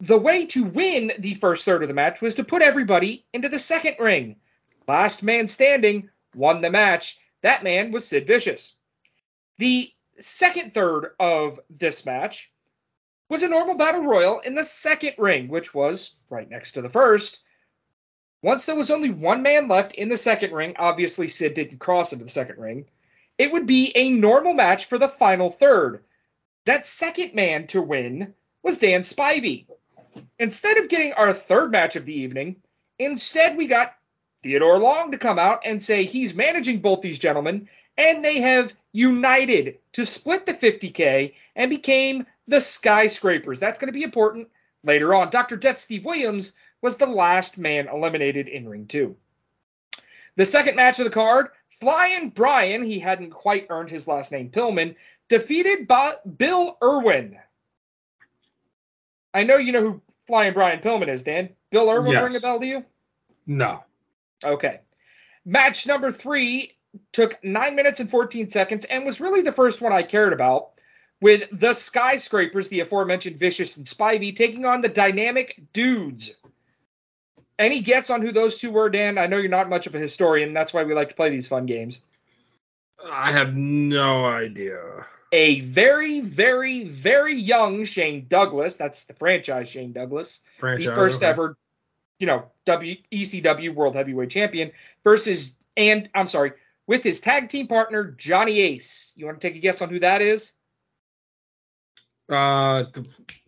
The 0.00 0.18
way 0.18 0.46
to 0.46 0.64
win 0.64 1.12
the 1.18 1.34
first 1.34 1.64
third 1.64 1.82
of 1.82 1.88
the 1.88 1.94
match 1.94 2.20
was 2.20 2.34
to 2.34 2.44
put 2.44 2.62
everybody 2.62 3.24
into 3.32 3.48
the 3.48 3.58
second 3.58 3.96
ring. 3.98 4.36
Last 4.88 5.22
man 5.22 5.46
standing 5.46 6.10
won 6.34 6.60
the 6.60 6.70
match. 6.70 7.18
That 7.42 7.62
man 7.62 7.92
was 7.92 8.06
Sid 8.06 8.26
Vicious. 8.26 8.74
The 9.58 9.90
second 10.20 10.74
third 10.74 11.12
of 11.18 11.60
this 11.70 12.04
match 12.04 12.50
was 13.28 13.42
a 13.42 13.48
normal 13.48 13.76
battle 13.76 14.04
royal 14.04 14.40
in 14.40 14.54
the 14.54 14.64
second 14.64 15.14
ring, 15.18 15.48
which 15.48 15.72
was 15.72 16.16
right 16.28 16.48
next 16.48 16.72
to 16.72 16.82
the 16.82 16.90
first. 16.90 17.40
Once 18.42 18.66
there 18.66 18.76
was 18.76 18.90
only 18.90 19.10
one 19.10 19.42
man 19.42 19.68
left 19.68 19.94
in 19.94 20.08
the 20.08 20.16
second 20.16 20.52
ring, 20.52 20.74
obviously 20.78 21.28
Sid 21.28 21.54
didn't 21.54 21.78
cross 21.78 22.12
into 22.12 22.24
the 22.24 22.30
second 22.30 22.58
ring, 22.58 22.86
it 23.38 23.52
would 23.52 23.66
be 23.66 23.92
a 23.94 24.10
normal 24.10 24.52
match 24.52 24.86
for 24.86 24.98
the 24.98 25.08
final 25.08 25.50
third. 25.50 26.04
That 26.66 26.86
second 26.86 27.34
man 27.34 27.66
to 27.68 27.80
win 27.80 28.34
was 28.62 28.78
Dan 28.78 29.02
Spivey. 29.02 29.66
instead 30.38 30.76
of 30.76 30.88
getting 30.88 31.12
our 31.14 31.32
third 31.32 31.70
match 31.70 31.96
of 31.96 32.04
the 32.04 32.14
evening, 32.14 32.56
instead 32.98 33.56
we 33.56 33.66
got 33.66 33.94
Theodore 34.42 34.78
Long 34.78 35.12
to 35.12 35.18
come 35.18 35.38
out 35.38 35.62
and 35.64 35.82
say 35.82 36.04
he's 36.04 36.34
managing 36.34 36.80
both 36.80 37.00
these 37.00 37.18
gentlemen, 37.18 37.68
and 37.96 38.24
they 38.24 38.40
have 38.40 38.72
united 38.92 39.78
to 39.92 40.06
split 40.06 40.46
the 40.46 40.54
50K 40.54 41.34
and 41.56 41.70
became 41.70 42.26
the 42.48 42.60
Skyscrapers. 42.60 43.58
That's 43.58 43.78
going 43.78 43.88
to 43.88 43.98
be 43.98 44.02
important 44.02 44.48
later 44.84 45.14
on. 45.14 45.30
Dr. 45.30 45.56
Death 45.56 45.78
Steve 45.78 46.04
Williams 46.04 46.52
was 46.82 46.96
the 46.96 47.06
last 47.06 47.58
man 47.58 47.88
eliminated 47.88 48.48
in 48.48 48.68
Ring 48.68 48.86
2. 48.86 49.16
The 50.36 50.46
second 50.46 50.76
match 50.76 50.98
of 50.98 51.04
the 51.04 51.10
card, 51.10 51.48
Flying 51.80 52.30
Brian, 52.30 52.84
he 52.84 52.98
hadn't 52.98 53.30
quite 53.30 53.66
earned 53.70 53.90
his 53.90 54.06
last 54.06 54.30
name, 54.32 54.50
Pillman, 54.50 54.94
defeated 55.28 55.88
by 55.88 56.14
Bill 56.36 56.76
Irwin. 56.82 57.38
I 59.34 59.44
know 59.44 59.56
you 59.56 59.72
know 59.72 59.80
who 59.80 60.02
Flying 60.26 60.52
Brian 60.54 60.80
Pillman 60.80 61.08
is, 61.08 61.22
Dan. 61.22 61.50
Bill 61.70 61.90
Irwin 61.90 62.12
Yes. 62.12 62.22
ring 62.24 62.36
a 62.36 62.40
bell 62.40 62.60
to 62.60 62.66
you? 62.66 62.84
No. 63.46 63.82
Okay. 64.44 64.80
Match 65.44 65.86
number 65.86 66.12
three 66.12 66.76
took 67.12 67.42
nine 67.42 67.74
minutes 67.74 68.00
and 68.00 68.10
14 68.10 68.50
seconds 68.50 68.84
and 68.86 69.04
was 69.04 69.20
really 69.20 69.42
the 69.42 69.52
first 69.52 69.80
one 69.80 69.92
I 69.92 70.02
cared 70.02 70.32
about, 70.32 70.70
with 71.20 71.48
the 71.52 71.72
Skyscrapers, 71.72 72.68
the 72.68 72.80
aforementioned 72.80 73.38
Vicious 73.38 73.76
and 73.76 73.86
Spivey, 73.86 74.34
taking 74.34 74.64
on 74.64 74.80
the 74.80 74.88
Dynamic 74.88 75.60
Dudes. 75.72 76.34
Any 77.58 77.80
guess 77.80 78.10
on 78.10 78.22
who 78.22 78.32
those 78.32 78.58
two 78.58 78.72
were, 78.72 78.90
Dan? 78.90 79.18
I 79.18 79.26
know 79.26 79.36
you're 79.36 79.48
not 79.48 79.68
much 79.68 79.86
of 79.86 79.94
a 79.94 79.98
historian. 79.98 80.52
That's 80.52 80.72
why 80.72 80.82
we 80.82 80.94
like 80.94 81.10
to 81.10 81.14
play 81.14 81.30
these 81.30 81.46
fun 81.46 81.66
games. 81.66 82.00
I 83.04 83.30
have 83.30 83.54
no 83.54 84.24
idea. 84.24 85.06
A 85.32 85.60
very, 85.60 86.20
very, 86.20 86.84
very 86.84 87.36
young 87.36 87.84
Shane 87.84 88.26
Douglas. 88.28 88.76
That's 88.76 89.04
the 89.04 89.14
franchise 89.14 89.68
Shane 89.68 89.92
Douglas. 89.92 90.40
Franchise. 90.58 90.86
the 90.86 90.94
first 90.94 91.22
okay. 91.22 91.30
ever, 91.30 91.56
you 92.18 92.26
know, 92.26 92.46
W 92.66 92.96
ECW 93.12 93.74
World 93.74 93.94
Heavyweight 93.94 94.30
Champion 94.30 94.72
versus 95.04 95.54
and 95.76 96.08
I'm 96.14 96.28
sorry, 96.28 96.52
with 96.92 97.02
his 97.02 97.20
tag 97.20 97.48
team 97.48 97.66
partner 97.66 98.04
Johnny 98.18 98.60
Ace. 98.60 99.14
You 99.16 99.24
want 99.24 99.40
to 99.40 99.48
take 99.48 99.56
a 99.56 99.60
guess 99.60 99.80
on 99.80 99.88
who 99.88 99.98
that 100.00 100.20
is? 100.20 100.52
Uh, 102.28 102.84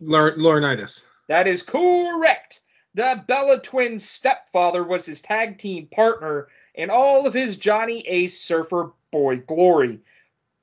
Laurinaitis. 0.01 1.03
That 1.27 1.47
is 1.47 1.61
correct. 1.61 2.61
The 2.95 3.23
Bella 3.27 3.61
Twins 3.61 4.03
stepfather 4.03 4.83
was 4.83 5.05
his 5.05 5.21
tag 5.21 5.59
team 5.59 5.87
partner 5.93 6.47
in 6.73 6.89
all 6.89 7.27
of 7.27 7.35
his 7.35 7.55
Johnny 7.55 7.99
Ace 8.07 8.41
Surfer 8.41 8.93
Boy 9.11 9.37
glory. 9.37 9.99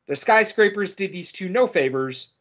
The 0.09 0.17
Skyscrapers 0.17 0.97
did 0.97 1.12
these 1.12 1.31
two 1.31 1.49
no 1.49 1.69
favors, 1.69 2.33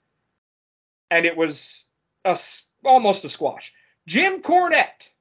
and 1.11 1.23
it 1.27 1.37
was 1.37 1.83
a, 2.25 2.35
almost 2.83 3.25
a 3.25 3.29
squash. 3.29 3.71
Jim 4.07 4.41
Cornette. 4.41 5.11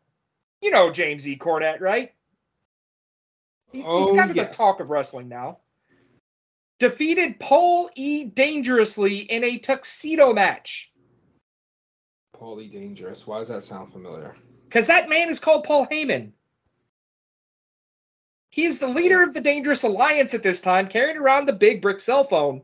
You 0.62 0.70
know 0.70 0.90
James 0.90 1.28
E. 1.28 1.36
Cornette, 1.36 1.82
right? 1.82 2.14
He's, 3.72 3.82
he's 3.82 3.88
Oh, 3.88 4.14
kind 4.16 4.30
of 4.30 4.36
yes. 4.36 4.48
the 4.50 4.56
talk 4.56 4.80
of 4.80 4.90
wrestling 4.90 5.28
now. 5.28 5.58
Defeated 6.78 7.38
Paul 7.38 7.90
E. 7.94 8.24
Dangerously 8.24 9.18
in 9.18 9.44
a 9.44 9.58
tuxedo 9.58 10.32
match. 10.32 10.90
Paul 12.32 12.60
E. 12.60 12.68
Dangerous. 12.68 13.26
Why 13.26 13.38
does 13.40 13.48
that 13.48 13.64
sound 13.64 13.92
familiar? 13.92 14.34
Because 14.64 14.86
that 14.86 15.08
man 15.10 15.28
is 15.28 15.40
called 15.40 15.64
Paul 15.64 15.86
Heyman. 15.86 16.32
He 18.50 18.64
is 18.64 18.78
the 18.78 18.88
leader 18.88 19.22
of 19.22 19.34
the 19.34 19.40
Dangerous 19.40 19.84
Alliance 19.84 20.34
at 20.34 20.42
this 20.42 20.60
time, 20.60 20.88
carrying 20.88 21.18
around 21.18 21.46
the 21.46 21.52
big 21.52 21.82
brick 21.82 22.00
cell 22.00 22.24
phone. 22.24 22.62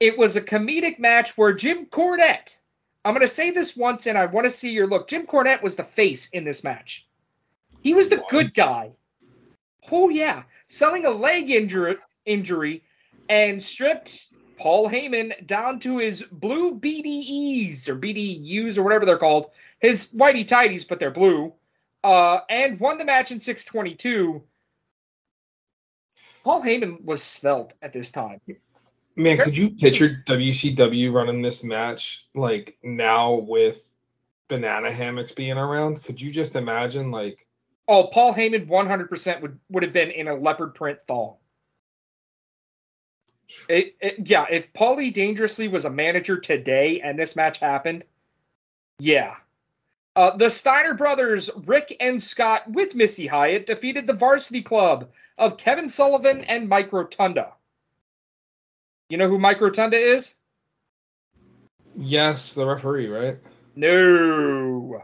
It 0.00 0.18
was 0.18 0.36
a 0.36 0.42
comedic 0.42 0.98
match 0.98 1.36
where 1.38 1.52
Jim 1.52 1.86
Cornette, 1.86 2.56
I'm 3.04 3.14
going 3.14 3.22
to 3.26 3.28
say 3.32 3.50
this 3.50 3.76
once 3.76 4.06
and 4.06 4.18
I 4.18 4.26
want 4.26 4.44
to 4.44 4.50
see 4.50 4.70
your 4.72 4.86
look. 4.86 5.08
Jim 5.08 5.26
Cornette 5.26 5.62
was 5.62 5.76
the 5.76 5.84
face 5.84 6.28
in 6.30 6.44
this 6.44 6.62
match. 6.62 7.06
He 7.80 7.94
was 7.94 8.08
the 8.08 8.16
What? 8.18 8.28
good 8.28 8.54
guy. 8.54 8.90
Oh, 9.90 10.08
yeah. 10.08 10.42
Selling 10.68 11.06
a 11.06 11.10
leg 11.10 11.50
injury, 11.50 11.96
injury 12.24 12.82
and 13.28 13.62
stripped 13.62 14.28
Paul 14.56 14.88
Heyman 14.88 15.46
down 15.46 15.80
to 15.80 15.98
his 15.98 16.22
blue 16.22 16.78
BDEs 16.78 17.88
or 17.88 17.96
BDUs 17.96 18.76
or 18.76 18.82
whatever 18.82 19.06
they're 19.06 19.18
called 19.18 19.50
his 19.78 20.12
whitey 20.12 20.46
tighties, 20.46 20.86
but 20.86 20.98
they're 20.98 21.10
blue, 21.10 21.52
uh, 22.02 22.40
and 22.50 22.80
won 22.80 22.98
the 22.98 23.04
match 23.04 23.30
in 23.30 23.40
622. 23.40 24.42
Paul 26.42 26.62
Heyman 26.62 27.04
was 27.04 27.22
svelte 27.22 27.74
at 27.82 27.92
this 27.92 28.10
time. 28.10 28.40
Man, 29.16 29.38
could 29.38 29.56
you 29.56 29.70
picture 29.70 30.22
WCW 30.26 31.12
running 31.12 31.42
this 31.42 31.64
match 31.64 32.26
like 32.34 32.78
now 32.82 33.34
with 33.34 33.84
banana 34.48 34.92
hammocks 34.92 35.32
being 35.32 35.58
around? 35.58 36.02
Could 36.02 36.20
you 36.20 36.30
just 36.30 36.54
imagine 36.56 37.10
like 37.10 37.47
Oh, 37.88 38.08
Paul 38.08 38.34
Heyman 38.34 38.68
100% 38.68 39.40
would, 39.40 39.58
would 39.70 39.82
have 39.82 39.94
been 39.94 40.10
in 40.10 40.28
a 40.28 40.34
leopard 40.34 40.74
print 40.74 40.98
thong. 41.08 41.36
It, 43.66 43.96
it, 44.00 44.28
yeah, 44.28 44.44
if 44.50 44.70
Paulie 44.74 45.12
Dangerously 45.12 45.68
was 45.68 45.86
a 45.86 45.90
manager 45.90 46.38
today 46.38 47.00
and 47.00 47.18
this 47.18 47.34
match 47.34 47.58
happened, 47.58 48.04
yeah. 48.98 49.36
Uh, 50.14 50.36
the 50.36 50.50
Steiner 50.50 50.92
brothers, 50.92 51.48
Rick 51.64 51.96
and 51.98 52.22
Scott, 52.22 52.70
with 52.70 52.94
Missy 52.94 53.26
Hyatt, 53.26 53.66
defeated 53.66 54.06
the 54.06 54.12
Varsity 54.12 54.60
Club 54.60 55.08
of 55.38 55.56
Kevin 55.56 55.88
Sullivan 55.88 56.42
and 56.42 56.68
Mike 56.68 56.92
Rotunda. 56.92 57.52
You 59.08 59.16
know 59.16 59.28
who 59.28 59.38
Mike 59.38 59.60
Rotunda 59.60 59.96
is? 59.96 60.34
yes, 61.98 62.54
the 62.54 62.66
referee, 62.66 63.08
right? 63.08 63.38
No. 63.74 65.02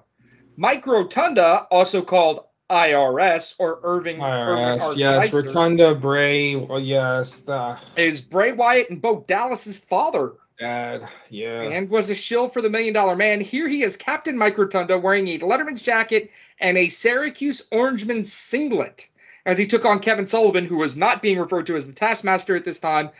Mike 0.56 0.86
Rotunda, 0.86 1.66
also 1.70 2.02
called 2.02 2.44
IRS 2.70 3.54
or 3.58 3.80
Irving, 3.82 4.18
IRS, 4.18 4.96
yes, 4.96 5.26
Kaiser, 5.26 5.42
Rotunda, 5.42 5.94
Bray, 5.94 6.56
well, 6.56 6.80
yes, 6.80 7.40
the 7.40 7.78
is 7.96 8.20
Bray 8.20 8.52
Wyatt 8.52 8.90
and 8.90 9.02
Bo 9.02 9.24
Dallas's 9.26 9.78
father. 9.78 10.32
dad, 10.58 11.08
yeah. 11.28 11.62
and 11.62 11.90
was 11.90 12.08
a 12.08 12.14
shill 12.14 12.48
for 12.48 12.62
the 12.62 12.70
Million 12.70 12.94
Dollar 12.94 13.16
Man. 13.16 13.40
Here 13.40 13.68
he 13.68 13.82
is, 13.82 13.96
Captain 13.96 14.38
Mike 14.38 14.56
Rotunda, 14.56 14.98
wearing 14.98 15.28
a 15.28 15.38
Letterman's 15.40 15.82
jacket 15.82 16.30
and 16.58 16.78
a 16.78 16.88
Syracuse 16.88 17.62
Orangeman 17.70 18.24
singlet 18.24 19.08
as 19.44 19.58
he 19.58 19.66
took 19.66 19.84
on 19.84 20.00
Kevin 20.00 20.26
Sullivan, 20.26 20.64
who 20.64 20.76
was 20.76 20.96
not 20.96 21.20
being 21.20 21.38
referred 21.38 21.66
to 21.66 21.76
as 21.76 21.86
the 21.86 21.92
Taskmaster 21.92 22.56
at 22.56 22.64
this 22.64 22.78
time. 22.78 23.10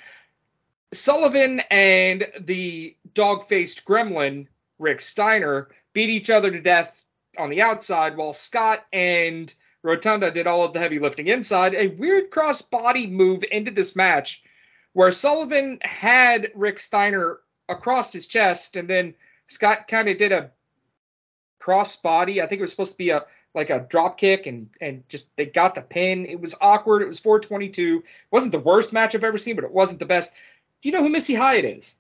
Sullivan 0.93 1.61
and 1.71 2.27
the 2.41 2.97
dog 3.13 3.49
faced 3.49 3.85
gremlin, 3.85 4.47
Rick 4.79 5.03
Steiner, 5.03 5.69
beat 5.93 6.09
each 6.09 6.31
other 6.31 6.51
to 6.51 6.61
death 6.61 7.04
on 7.39 7.51
the 7.51 7.63
outside, 7.63 8.17
while 8.17 8.33
Scott 8.33 8.85
and 8.93 9.53
Rotunda 9.83 10.31
did 10.31 10.47
all 10.47 10.65
of 10.65 10.73
the 10.73 10.79
heavy 10.79 10.99
lifting 10.99 11.29
inside. 11.29 11.75
A 11.75 11.89
weird 11.89 12.31
cross 12.31 12.63
body 12.63 13.07
move 13.07 13.45
into 13.51 13.71
this 13.71 13.95
match 13.95 14.43
where 14.95 15.13
Sullivan 15.13 15.79
had 15.83 16.51
Rick 16.55 16.79
Steiner 16.79 17.41
across 17.69 18.13
his 18.13 18.27
chest, 18.27 18.77
and 18.77 18.89
then 18.89 19.15
Scott 19.49 19.89
kind 19.89 20.09
of 20.09 20.17
did 20.17 20.33
a 20.33 20.51
cross 21.59 21.97
body. 21.97 22.41
I 22.41 22.47
think 22.47 22.61
it 22.61 22.63
was 22.63 22.71
supposed 22.71 22.93
to 22.93 22.99
be 22.99 23.11
a 23.11 23.25
like 23.55 23.71
a 23.71 23.87
drop 23.89 24.19
kick, 24.19 24.47
and 24.47 24.71
and 24.81 25.07
just 25.09 25.29
they 25.37 25.47
got 25.47 25.75
the 25.75 25.83
pin. 25.83 26.27
It 26.27 26.41
was 26.41 26.55
awkward. 26.61 27.03
It 27.03 27.09
was 27.09 27.19
422. 27.19 27.99
It 27.99 28.05
wasn't 28.31 28.53
the 28.53 28.59
worst 28.59 28.93
match 28.93 29.15
I've 29.15 29.25
ever 29.25 29.39
seen, 29.39 29.57
but 29.57 29.65
it 29.65 29.73
wasn't 29.73 29.99
the 29.99 30.07
best. 30.07 30.33
Do 30.83 30.89
you 30.89 30.95
know 30.95 31.03
who 31.03 31.11
Missy 31.11 31.35
Hyatt 31.35 31.65
is? 31.65 31.95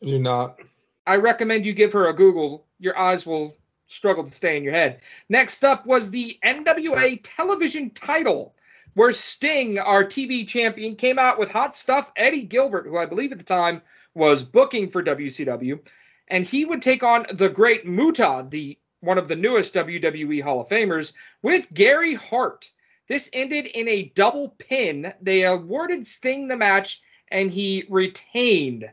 You 0.00 0.12
do 0.12 0.18
not. 0.18 0.58
I 1.06 1.16
recommend 1.16 1.66
you 1.66 1.72
give 1.72 1.92
her 1.92 2.08
a 2.08 2.14
Google. 2.14 2.66
Your 2.78 2.96
eyes 2.98 3.26
will 3.26 3.56
struggle 3.88 4.24
to 4.24 4.34
stay 4.34 4.56
in 4.56 4.62
your 4.62 4.72
head. 4.72 5.00
Next 5.28 5.64
up 5.64 5.86
was 5.86 6.10
the 6.10 6.38
NWA 6.44 7.20
television 7.22 7.90
title, 7.90 8.54
where 8.94 9.12
Sting, 9.12 9.78
our 9.78 10.04
TV 10.04 10.46
champion, 10.46 10.94
came 10.94 11.18
out 11.18 11.38
with 11.38 11.50
hot 11.50 11.74
stuff 11.74 12.12
Eddie 12.16 12.42
Gilbert, 12.42 12.86
who 12.86 12.96
I 12.96 13.06
believe 13.06 13.32
at 13.32 13.38
the 13.38 13.44
time 13.44 13.82
was 14.14 14.42
booking 14.42 14.90
for 14.90 15.02
WCW, 15.02 15.80
and 16.28 16.44
he 16.44 16.64
would 16.64 16.82
take 16.82 17.02
on 17.02 17.26
the 17.32 17.48
great 17.48 17.86
Muta, 17.86 18.46
the 18.48 18.78
one 19.00 19.18
of 19.18 19.28
the 19.28 19.36
newest 19.36 19.74
WWE 19.74 20.42
Hall 20.42 20.60
of 20.60 20.68
Famers, 20.68 21.12
with 21.42 21.72
Gary 21.72 22.14
Hart. 22.14 22.70
This 23.06 23.30
ended 23.32 23.66
in 23.66 23.88
a 23.88 24.12
double 24.14 24.50
pin. 24.58 25.14
They 25.22 25.44
awarded 25.44 26.06
Sting 26.06 26.48
the 26.48 26.56
match, 26.56 27.00
and 27.28 27.50
he 27.50 27.84
retained 27.88 28.90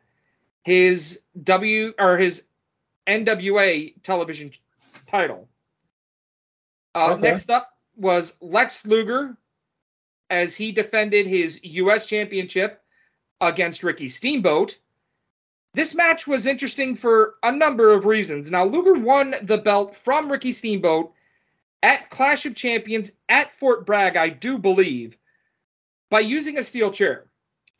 his 0.63 1.21
W 1.43 1.93
or 1.99 2.17
his 2.17 2.43
NWA 3.07 3.93
television 4.03 4.51
title. 5.07 5.49
Uh, 6.93 7.13
Okay. 7.13 7.21
Next 7.21 7.49
up 7.49 7.69
was 7.95 8.37
Lex 8.41 8.85
Luger 8.85 9.37
as 10.29 10.55
he 10.55 10.71
defended 10.71 11.27
his 11.27 11.63
U.S. 11.63 12.05
championship 12.07 12.81
against 13.41 13.83
Ricky 13.83 14.09
Steamboat. 14.09 14.77
This 15.73 15.93
match 15.93 16.25
was 16.25 16.45
interesting 16.45 16.95
for 16.95 17.35
a 17.43 17.51
number 17.51 17.91
of 17.91 18.05
reasons. 18.05 18.49
Now, 18.49 18.63
Luger 18.65 18.93
won 18.93 19.35
the 19.43 19.57
belt 19.57 19.95
from 19.95 20.31
Ricky 20.31 20.53
Steamboat 20.53 21.11
at 21.83 22.09
Clash 22.09 22.45
of 22.45 22.55
Champions 22.55 23.11
at 23.27 23.51
Fort 23.59 23.85
Bragg, 23.85 24.15
I 24.15 24.29
do 24.29 24.57
believe, 24.57 25.17
by 26.09 26.21
using 26.21 26.57
a 26.57 26.63
steel 26.63 26.91
chair. 26.91 27.25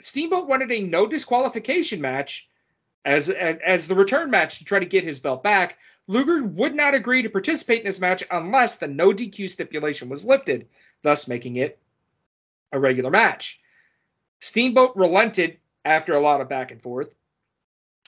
Steamboat 0.01 0.47
wanted 0.47 0.71
a 0.71 0.81
no 0.81 1.07
disqualification 1.07 2.01
match, 2.01 2.47
as, 3.05 3.29
as 3.29 3.57
as 3.65 3.87
the 3.87 3.95
return 3.95 4.29
match 4.29 4.59
to 4.59 4.65
try 4.65 4.79
to 4.79 4.85
get 4.85 5.03
his 5.03 5.19
belt 5.19 5.41
back. 5.41 5.77
Luger 6.07 6.43
would 6.43 6.75
not 6.75 6.93
agree 6.93 7.23
to 7.23 7.29
participate 7.29 7.79
in 7.79 7.85
this 7.85 7.99
match 7.99 8.23
unless 8.29 8.75
the 8.75 8.87
no 8.87 9.11
DQ 9.11 9.49
stipulation 9.49 10.09
was 10.09 10.25
lifted, 10.25 10.67
thus 11.01 11.27
making 11.27 11.55
it 11.55 11.79
a 12.71 12.79
regular 12.79 13.09
match. 13.09 13.59
Steamboat 14.39 14.95
relented 14.95 15.57
after 15.83 16.13
a 16.13 16.19
lot 16.19 16.41
of 16.41 16.49
back 16.49 16.71
and 16.71 16.81
forth, 16.81 17.13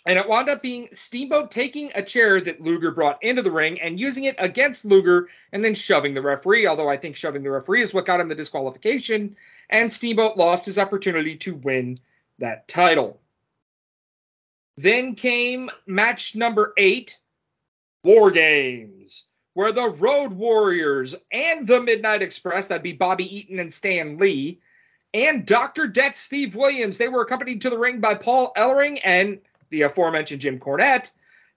and 0.05 0.17
it 0.17 0.27
wound 0.27 0.47
up 0.47 0.61
being 0.61 0.87
Steamboat 0.93 1.51
taking 1.51 1.91
a 1.93 2.03
chair 2.03 2.39
that 2.39 2.61
Luger 2.61 2.91
brought 2.91 3.21
into 3.23 3.41
the 3.41 3.51
ring 3.51 3.81
and 3.81 3.99
using 3.99 4.25
it 4.25 4.35
against 4.37 4.85
Luger 4.85 5.27
and 5.51 5.63
then 5.63 5.75
shoving 5.75 6.13
the 6.13 6.21
referee, 6.21 6.67
although 6.67 6.89
I 6.89 6.97
think 6.97 7.15
shoving 7.15 7.43
the 7.43 7.51
referee 7.51 7.81
is 7.81 7.93
what 7.93 8.05
got 8.05 8.19
him 8.19 8.29
the 8.29 8.35
disqualification, 8.35 9.35
and 9.69 9.91
Steamboat 9.91 10.37
lost 10.37 10.65
his 10.65 10.77
opportunity 10.77 11.35
to 11.37 11.55
win 11.55 11.99
that 12.39 12.67
title. 12.67 13.19
Then 14.77 15.15
came 15.15 15.69
match 15.87 16.35
number 16.35 16.73
eight, 16.77 17.17
War 18.07 18.31
Games, 18.31 19.25
where 19.53 19.73
the 19.73 19.89
Road 19.89 20.31
Warriors 20.31 21.13
and 21.29 21.67
the 21.67 21.81
Midnight 21.81 22.21
Express, 22.21 22.67
that'd 22.67 22.81
be 22.81 22.93
Bobby 22.93 23.37
Eaton 23.39 23.59
and 23.59 23.73
Stan 23.73 24.17
Lane, 24.17 24.59
and 25.13 25.45
Dr. 25.45 25.87
Death 25.87 26.15
Steve 26.15 26.55
Williams, 26.55 26.97
they 26.97 27.09
were 27.09 27.23
accompanied 27.23 27.63
to 27.63 27.69
the 27.69 27.77
ring 27.77 27.99
by 27.99 28.15
Paul 28.15 28.53
Ellering 28.55 29.01
and 29.03 29.41
the 29.71 29.81
aforementioned 29.81 30.39
Jim 30.39 30.57
Cornette, 30.57 31.11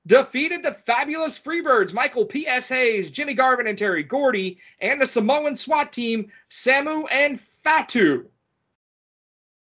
defeated 0.08 0.64
the 0.64 0.72
fabulous 0.72 1.38
Freebirds, 1.38 1.92
Michael 1.92 2.24
P.S. 2.24 2.68
Hayes, 2.68 3.12
Jimmy 3.12 3.34
Garvin, 3.34 3.68
and 3.68 3.78
Terry 3.78 4.02
Gordy, 4.02 4.58
and 4.80 5.00
the 5.00 5.06
Samoan 5.06 5.54
SWAT 5.54 5.92
team, 5.92 6.32
Samu 6.50 7.04
and 7.12 7.40
Fatu. 7.62 8.26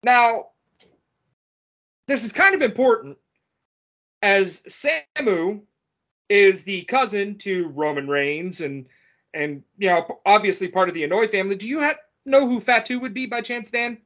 Now, 0.05 0.51
this 2.07 2.25
is 2.25 2.33
kind 2.33 2.55
of 2.55 2.63
important 2.63 3.19
as 4.23 4.61
Samu 4.69 5.63
is 6.29 6.65
the 6.65 6.83
cousin 6.83 7.39
to 7.39 7.69
Roman 7.69 8.09
Reigns 8.09 8.61
and 8.61 8.87
and 9.35 9.63
you 9.79 9.89
know 9.89 10.21
obviously 10.25 10.69
part 10.69 10.89
of 10.89 10.95
the 10.95 11.03
Anoa'i 11.05 11.31
family. 11.31 11.57
Do 11.57 11.69
you 11.69 11.81
ha- 11.81 11.97
know 12.25 12.49
who 12.49 12.61
Fatu 12.61 12.99
would 13.01 13.15
be 13.15 13.27
by 13.27 13.41
chance, 13.41 13.71
Dan? 13.71 13.99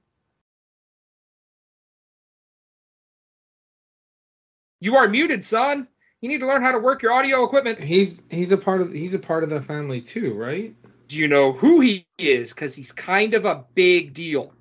You 4.81 4.97
are 4.97 5.09
muted, 5.09 5.45
son. 5.45 5.87
You 6.21 6.29
need 6.29 6.41
to 6.41 6.47
learn 6.47 6.62
how 6.62 6.73
to 6.73 6.79
work 6.79 7.03
your 7.03 7.12
audio 7.12 7.45
equipment. 7.45 7.79
He's 7.79 8.21
he's 8.31 8.50
a 8.50 8.57
part 8.57 8.81
of 8.81 8.93
he's 8.93 9.15
a 9.15 9.19
part 9.19 9.43
of 9.43 9.50
the 9.50 9.62
family 9.62 10.00
too, 10.00 10.35
right? 10.35 10.75
Do 11.09 11.17
you 11.17 11.29
know 11.29 11.53
who 11.53 11.81
he 11.81 12.07
is? 12.19 12.53
Because 12.53 12.75
he's 12.75 12.93
kind 12.93 13.35
of 13.35 13.45
a 13.45 13.65
big 13.75 14.15
deal. 14.15 14.53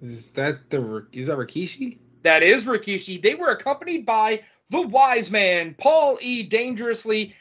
Is 0.00 0.32
that 0.32 0.68
the 0.70 1.06
is 1.12 1.28
that 1.28 1.36
Rikishi? 1.36 1.98
That 2.22 2.42
is 2.42 2.64
Rikishi. 2.64 3.22
They 3.22 3.34
were 3.34 3.50
accompanied 3.50 4.04
by 4.04 4.42
the 4.72 4.80
wise 4.80 5.30
man, 5.30 5.74
Paul 5.78 6.18
E. 6.20 6.42
Dangerously, 6.42 7.34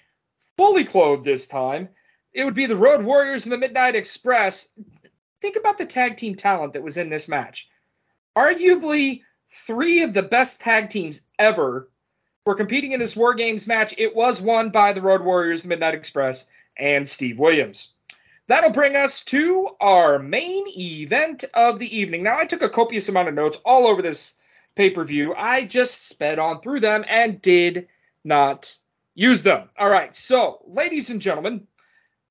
fully 0.57 0.83
clothed 0.83 1.23
this 1.23 1.47
time. 1.47 1.87
It 2.33 2.43
would 2.43 2.53
be 2.53 2.65
the 2.65 2.75
Road 2.75 3.03
Warriors 3.03 3.45
and 3.45 3.51
the 3.51 3.57
Midnight 3.57 3.95
Express. 3.95 4.69
Think 5.41 5.55
about 5.55 5.77
the 5.77 5.85
tag 5.85 6.17
team 6.17 6.35
talent 6.35 6.73
that 6.73 6.83
was 6.83 6.97
in 6.97 7.09
this 7.09 7.29
match. 7.29 7.67
Arguably, 8.37 9.21
three 9.65 10.03
of 10.03 10.13
the 10.13 10.21
best 10.21 10.59
tag 10.59 10.89
teams 10.89 11.21
ever 11.39 11.89
were 12.45 12.55
competing 12.55 12.91
in 12.91 12.99
this 12.99 13.15
War 13.15 13.33
Games 13.33 13.65
match. 13.65 13.95
It 13.97 14.13
was 14.13 14.41
won 14.41 14.69
by 14.69 14.91
the 14.91 15.01
Road 15.01 15.21
Warriors, 15.21 15.61
the 15.61 15.69
Midnight 15.69 15.95
Express, 15.95 16.47
and 16.77 17.07
Steve 17.07 17.39
Williams. 17.39 17.93
That'll 18.47 18.71
bring 18.71 18.97
us 18.97 19.23
to 19.25 19.69
our 19.79 20.19
main 20.19 20.67
event 20.67 21.45
of 21.53 21.79
the 21.79 21.97
evening. 21.97 22.23
Now, 22.23 22.37
I 22.37 22.45
took 22.45 22.61
a 22.61 22.69
copious 22.69 23.07
amount 23.07 23.29
of 23.29 23.35
notes 23.35 23.57
all 23.63 23.87
over 23.87 24.01
this 24.01 24.33
pay 24.75 24.89
per 24.89 25.03
view. 25.03 25.33
I 25.35 25.65
just 25.65 26.07
sped 26.07 26.39
on 26.39 26.61
through 26.61 26.79
them 26.79 27.05
and 27.07 27.41
did 27.41 27.87
not 28.23 28.75
use 29.15 29.43
them. 29.43 29.69
All 29.77 29.89
right, 29.89 30.15
so, 30.15 30.63
ladies 30.67 31.09
and 31.09 31.21
gentlemen, 31.21 31.67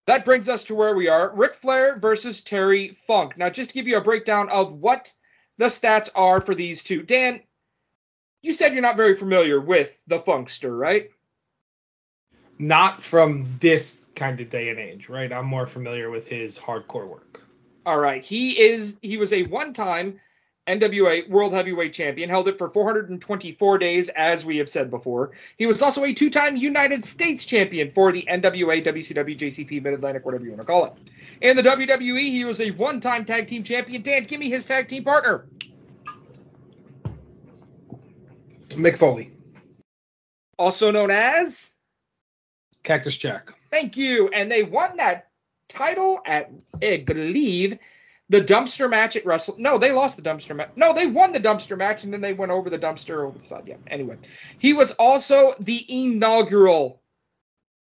that 0.07 0.25
brings 0.25 0.49
us 0.49 0.65
to 0.65 0.75
where 0.75 0.95
we 0.95 1.09
are 1.09 1.35
Ric 1.35 1.55
Flair 1.55 1.99
versus 1.99 2.43
Terry 2.43 2.89
Funk. 3.07 3.37
Now, 3.39 3.51
just 3.51 3.71
to 3.71 3.75
give 3.75 3.87
you 3.87 3.97
a 3.97 4.03
breakdown 4.03 4.49
of 4.49 4.73
what 4.73 5.13
the 5.59 5.67
stats 5.67 6.09
are 6.15 6.41
for 6.41 6.55
these 6.55 6.83
two. 6.83 7.03
Dan, 7.03 7.43
you 8.43 8.53
said 8.53 8.73
you're 8.73 8.83
not 8.83 8.97
very 8.97 9.15
familiar 9.15 9.61
with 9.61 10.03
the 10.07 10.19
Funkster, 10.19 10.77
right? 10.77 11.11
Not 12.59 13.03
from 13.03 13.47
this 13.61 13.99
kind 14.17 14.41
of 14.41 14.49
day 14.51 14.71
and 14.71 14.79
age, 14.79 15.09
right? 15.09 15.33
I'm 15.33 15.47
more 15.47 15.67
familiar 15.67 16.11
with 16.11 16.27
his 16.27 16.59
hardcore 16.59 17.07
work. 17.09 17.45
All 17.85 17.99
right. 17.99 18.25
He 18.25 18.59
is 18.59 18.97
he 19.03 19.17
was 19.17 19.33
a 19.33 19.45
one-time 19.45 20.19
NWA 20.79 21.29
World 21.29 21.53
Heavyweight 21.53 21.93
Champion, 21.93 22.31
held 22.31 22.47
it 22.47 22.57
for 22.57 22.71
424 22.71 23.79
days, 23.79 24.09
as 24.11 24.45
we 24.45 24.59
have 24.59 24.69
said 24.69 24.91
before. 24.91 25.33
He 25.57 25.67
was 25.67 25.83
also 25.83 26.05
a 26.05 26.15
two 26.15 26.31
time 26.31 26.57
United 26.57 27.05
States 27.05 27.45
Champion 27.45 27.91
for 27.93 28.13
the 28.13 28.25
NWA, 28.31 28.85
WCW, 28.87 29.39
JCP, 29.39 29.83
Mid 29.83 29.95
Atlantic, 29.95 30.25
whatever 30.25 30.45
you 30.45 30.51
want 30.51 30.61
to 30.61 30.67
call 30.67 30.85
it. 30.87 30.93
In 31.41 31.57
the 31.57 31.63
WWE, 31.63 32.21
he 32.21 32.45
was 32.45 32.61
a 32.61 32.71
one 32.71 33.01
time 33.01 33.25
Tag 33.25 33.49
Team 33.49 33.65
Champion. 33.65 34.03
Dan, 34.03 34.25
give 34.25 34.39
me 34.39 34.49
his 34.49 34.65
tag 34.65 34.89
team 34.89 35.05
partner. 35.05 35.47
Mick 38.69 38.99
Foley. 38.99 39.33
Also 40.59 40.91
known 40.91 41.11
as 41.11 41.73
Cactus 42.83 43.17
Jack. 43.17 43.53
Thank 43.71 43.97
you. 43.97 44.29
And 44.29 44.51
they 44.51 44.63
won 44.63 44.97
that 44.99 45.29
title 45.69 46.21
at, 46.27 46.51
I 46.83 46.99
believe, 47.07 47.79
the 48.31 48.41
dumpster 48.41 48.89
match 48.89 49.17
at 49.17 49.27
Wrestle. 49.27 49.57
No, 49.59 49.77
they 49.77 49.91
lost 49.91 50.17
the 50.17 50.23
dumpster 50.23 50.55
match. 50.55 50.71
No, 50.77 50.95
they 50.95 51.07
won 51.07 51.33
the 51.33 51.41
dumpster 51.41 51.77
match 51.77 52.05
and 52.05 52.13
then 52.13 52.21
they 52.21 52.33
went 52.33 52.53
over 52.53 52.71
the 52.71 52.79
dumpster 52.79 53.27
over 53.27 53.37
the 53.37 53.45
side. 53.45 53.65
Yeah. 53.67 53.75
Anyway, 53.89 54.17
he 54.59 54.73
was 54.73 54.93
also 54.93 55.55
the 55.59 55.85
inaugural, 55.89 57.03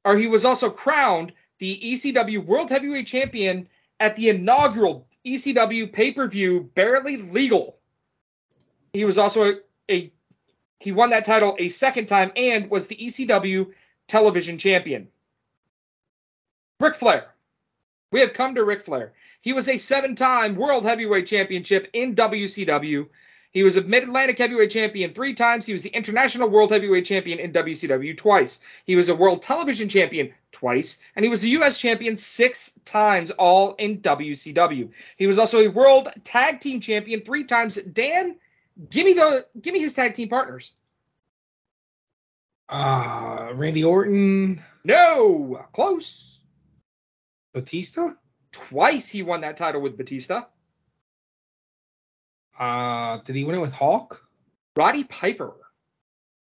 or 0.04 0.18
he 0.18 0.26
was 0.26 0.44
also 0.44 0.68
crowned 0.68 1.32
the 1.58 1.80
ECW 1.82 2.44
World 2.44 2.68
Heavyweight 2.68 3.06
Champion 3.06 3.66
at 3.98 4.16
the 4.16 4.28
inaugural 4.28 5.08
ECW 5.26 5.90
pay 5.90 6.12
per 6.12 6.28
view, 6.28 6.70
barely 6.74 7.16
legal. 7.16 7.78
He 8.92 9.06
was 9.06 9.16
also 9.16 9.44
a, 9.44 9.54
a 9.90 10.12
he 10.78 10.92
won 10.92 11.08
that 11.10 11.24
title 11.24 11.56
a 11.58 11.70
second 11.70 12.06
time 12.06 12.30
and 12.36 12.70
was 12.70 12.86
the 12.86 12.96
ECW 12.96 13.68
television 14.08 14.58
champion. 14.58 15.08
Ric 16.80 16.96
Flair. 16.96 17.33
We 18.14 18.20
have 18.20 18.32
come 18.32 18.54
to 18.54 18.62
Ric 18.62 18.84
Flair. 18.84 19.12
He 19.40 19.52
was 19.52 19.68
a 19.68 19.76
seven 19.76 20.14
time 20.14 20.54
World 20.54 20.84
Heavyweight 20.84 21.26
Championship 21.26 21.88
in 21.94 22.14
WCW. 22.14 23.08
He 23.50 23.64
was 23.64 23.76
a 23.76 23.82
Mid 23.82 24.04
Atlantic 24.04 24.38
Heavyweight 24.38 24.70
Champion 24.70 25.12
three 25.12 25.34
times. 25.34 25.66
He 25.66 25.72
was 25.72 25.82
the 25.82 25.88
International 25.88 26.48
World 26.48 26.70
Heavyweight 26.70 27.06
Champion 27.06 27.40
in 27.40 27.52
WCW 27.52 28.16
twice. 28.16 28.60
He 28.84 28.94
was 28.94 29.08
a 29.08 29.16
World 29.16 29.42
Television 29.42 29.88
Champion 29.88 30.32
twice. 30.52 31.00
And 31.16 31.24
he 31.24 31.28
was 31.28 31.42
a 31.42 31.48
U.S. 31.48 31.76
Champion 31.76 32.16
six 32.16 32.70
times, 32.84 33.32
all 33.32 33.74
in 33.80 33.98
WCW. 33.98 34.90
He 35.16 35.26
was 35.26 35.40
also 35.40 35.58
a 35.58 35.66
World 35.66 36.08
Tag 36.22 36.60
Team 36.60 36.80
Champion 36.80 37.20
three 37.20 37.42
times. 37.42 37.74
Dan, 37.74 38.36
give 38.90 39.06
me 39.06 39.14
the 39.14 39.44
give 39.60 39.74
me 39.74 39.80
his 39.80 39.94
tag 39.94 40.14
team 40.14 40.28
partners. 40.28 40.70
Uh, 42.68 43.50
Randy 43.54 43.82
Orton. 43.82 44.62
No, 44.84 45.66
close. 45.72 46.33
Batista? 47.54 48.10
Twice 48.52 49.08
he 49.08 49.22
won 49.22 49.40
that 49.40 49.56
title 49.56 49.80
with 49.80 49.96
Batista. 49.96 50.42
Uh, 52.58 53.18
did 53.18 53.34
he 53.34 53.44
win 53.44 53.56
it 53.56 53.60
with 53.60 53.72
Hawk? 53.72 54.22
Roddy 54.76 55.04
Piper. 55.04 55.54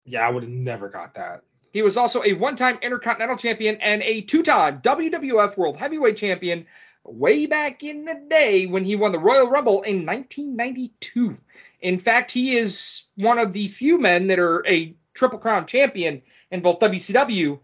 Yeah, 0.06 0.28
I 0.28 0.32
would 0.32 0.44
have 0.44 0.52
never 0.52 0.90
got 0.90 1.14
that. 1.16 1.42
He 1.72 1.82
was 1.82 1.98
also 1.98 2.24
a 2.24 2.34
one-time 2.34 2.80
Intercontinental 2.82 3.38
Champion 3.38 3.76
and 3.82 4.02
a 4.02 4.22
two-time 4.22 4.82
WWF 4.82 5.58
World 5.58 5.78
Heavyweight 5.78 6.18
Champion 6.18 6.66
way 7.04 7.46
back 7.46 7.84
in 7.84 8.06
the 8.06 8.22
day 8.30 8.66
when 8.66 8.84
he 8.84 8.96
won 8.96 9.12
the 9.12 9.20
Royal 9.20 9.50
Rumble 9.50 9.82
in 9.84 10.06
1992. 10.06 11.38
In 11.82 12.00
fact, 12.00 12.32
he 12.32 12.56
is 12.56 13.04
one 13.16 13.38
of 13.38 13.54
the 13.54 13.68
few 13.68 14.00
men 14.00 14.28
that 14.28 14.40
are 14.40 14.66
a 14.66 14.96
Triple 15.14 15.40
Crown 15.40 15.66
champion 15.66 16.22
in 16.52 16.62
both 16.62 16.80
WCW 16.80 17.60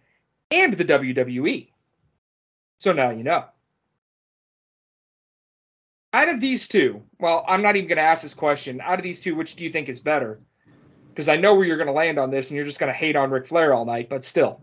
and 0.52 0.74
the 0.74 0.86
WWE. 0.86 1.71
So 2.82 2.94
now 2.94 3.12
you 3.12 3.24
know. 3.24 3.46
Out 6.14 6.30
of 6.30 6.42
these 6.42 6.68
two, 6.68 7.04
well, 7.20 7.46
I'm 7.48 7.62
not 7.62 7.76
even 7.76 7.88
going 7.88 7.98
to 7.98 8.02
ask 8.02 8.24
this 8.24 8.34
question. 8.34 8.82
Out 8.82 8.98
of 8.98 9.04
these 9.04 9.22
two, 9.22 9.36
which 9.36 9.56
do 9.56 9.64
you 9.64 9.72
think 9.72 9.88
is 9.88 10.00
better? 10.00 10.40
Because 11.10 11.30
I 11.30 11.36
know 11.38 11.54
where 11.54 11.64
you're 11.64 11.78
going 11.78 11.86
to 11.86 11.94
land 11.94 12.18
on 12.18 12.32
this, 12.32 12.50
and 12.50 12.56
you're 12.56 12.66
just 12.66 12.80
going 12.80 12.92
to 12.92 12.98
hate 12.98 13.16
on 13.16 13.30
Ric 13.30 13.46
Flair 13.46 13.72
all 13.76 13.86
night, 13.86 14.10
but 14.10 14.26
still. 14.26 14.62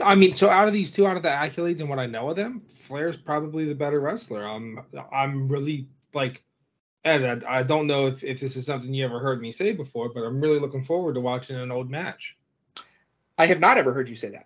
I 0.00 0.14
mean, 0.14 0.32
so 0.32 0.48
out 0.48 0.68
of 0.68 0.72
these 0.72 0.92
two, 0.92 1.08
out 1.08 1.16
of 1.16 1.24
the 1.24 1.28
accolades 1.28 1.80
and 1.80 1.88
what 1.88 1.98
I 1.98 2.06
know 2.06 2.30
of 2.30 2.36
them, 2.36 2.62
Flair's 2.68 3.16
probably 3.16 3.64
the 3.64 3.74
better 3.74 3.98
wrestler. 3.98 4.46
I'm, 4.46 4.84
I'm 5.12 5.48
really 5.48 5.88
like, 6.14 6.44
and 7.02 7.44
I, 7.44 7.58
I 7.58 7.62
don't 7.64 7.88
know 7.88 8.06
if, 8.06 8.22
if 8.22 8.38
this 8.38 8.54
is 8.54 8.64
something 8.64 8.94
you 8.94 9.04
ever 9.04 9.18
heard 9.18 9.40
me 9.40 9.50
say 9.50 9.72
before, 9.72 10.10
but 10.10 10.20
I'm 10.20 10.40
really 10.40 10.60
looking 10.60 10.84
forward 10.84 11.14
to 11.14 11.20
watching 11.20 11.56
an 11.56 11.72
old 11.72 11.90
match. 11.90 12.36
I 13.36 13.46
have 13.46 13.58
not 13.58 13.76
ever 13.76 13.92
heard 13.92 14.08
you 14.08 14.14
say 14.14 14.30
that. 14.30 14.45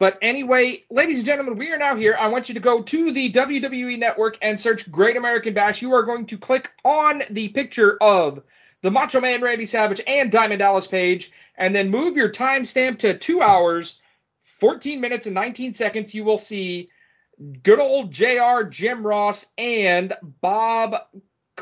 But 0.00 0.16
anyway, 0.22 0.82
ladies 0.88 1.18
and 1.18 1.26
gentlemen, 1.26 1.58
we 1.58 1.70
are 1.72 1.78
now 1.78 1.94
here. 1.94 2.16
I 2.18 2.28
want 2.28 2.48
you 2.48 2.54
to 2.54 2.60
go 2.60 2.80
to 2.82 3.12
the 3.12 3.30
WWE 3.30 3.98
network 3.98 4.38
and 4.40 4.58
search 4.58 4.90
Great 4.90 5.18
American 5.18 5.52
Bash. 5.52 5.82
You 5.82 5.92
are 5.92 6.04
going 6.04 6.24
to 6.28 6.38
click 6.38 6.70
on 6.86 7.22
the 7.28 7.48
picture 7.48 7.98
of 8.00 8.42
the 8.80 8.90
Macho 8.90 9.20
Man 9.20 9.42
Randy 9.42 9.66
Savage 9.66 10.00
and 10.06 10.32
Diamond 10.32 10.60
Dallas 10.60 10.86
Page, 10.86 11.30
and 11.54 11.74
then 11.74 11.90
move 11.90 12.16
your 12.16 12.30
timestamp 12.30 13.00
to 13.00 13.18
two 13.18 13.42
hours, 13.42 14.00
14 14.58 15.02
minutes 15.02 15.26
and 15.26 15.34
19 15.34 15.74
seconds. 15.74 16.14
You 16.14 16.24
will 16.24 16.38
see 16.38 16.88
good 17.62 17.78
old 17.78 18.10
JR, 18.10 18.62
Jim 18.70 19.06
Ross, 19.06 19.48
and 19.58 20.14
Bob 20.22 20.94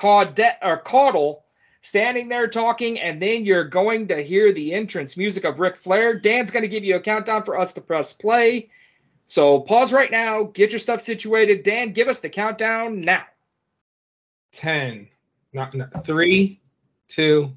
or 0.01 0.29
uh, 0.63 0.77
Caudle 0.77 1.43
standing 1.89 2.29
there 2.29 2.47
talking, 2.47 3.01
and 3.01 3.21
then 3.21 3.45
you're 3.47 3.65
going 3.65 4.07
to 4.09 4.23
hear 4.23 4.53
the 4.53 4.75
entrance 4.75 5.17
music 5.17 5.45
of 5.45 5.59
Ric 5.59 5.79
Flair. 5.79 6.19
Dan's 6.19 6.51
going 6.51 6.63
to 6.63 6.69
give 6.69 6.85
you 6.85 6.97
a 6.97 7.01
countdown 7.01 7.45
for 7.45 7.59
us 7.59 7.73
to 7.73 7.81
press 7.81 8.13
play. 8.13 8.69
So 9.27 9.61
pause 9.61 9.91
right 9.93 10.11
now, 10.11 10.43
get 10.45 10.71
your 10.71 10.79
stuff 10.79 11.01
situated. 11.01 11.63
Dan, 11.63 11.93
give 11.93 12.09
us 12.09 12.21
the 12.21 12.29
countdown 12.29 13.01
now. 13.01 13.25
10, 14.53 15.09
not, 15.53 15.75
not 15.75 16.05
3, 16.05 16.61
2, 17.09 17.51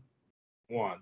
1. 0.69 0.97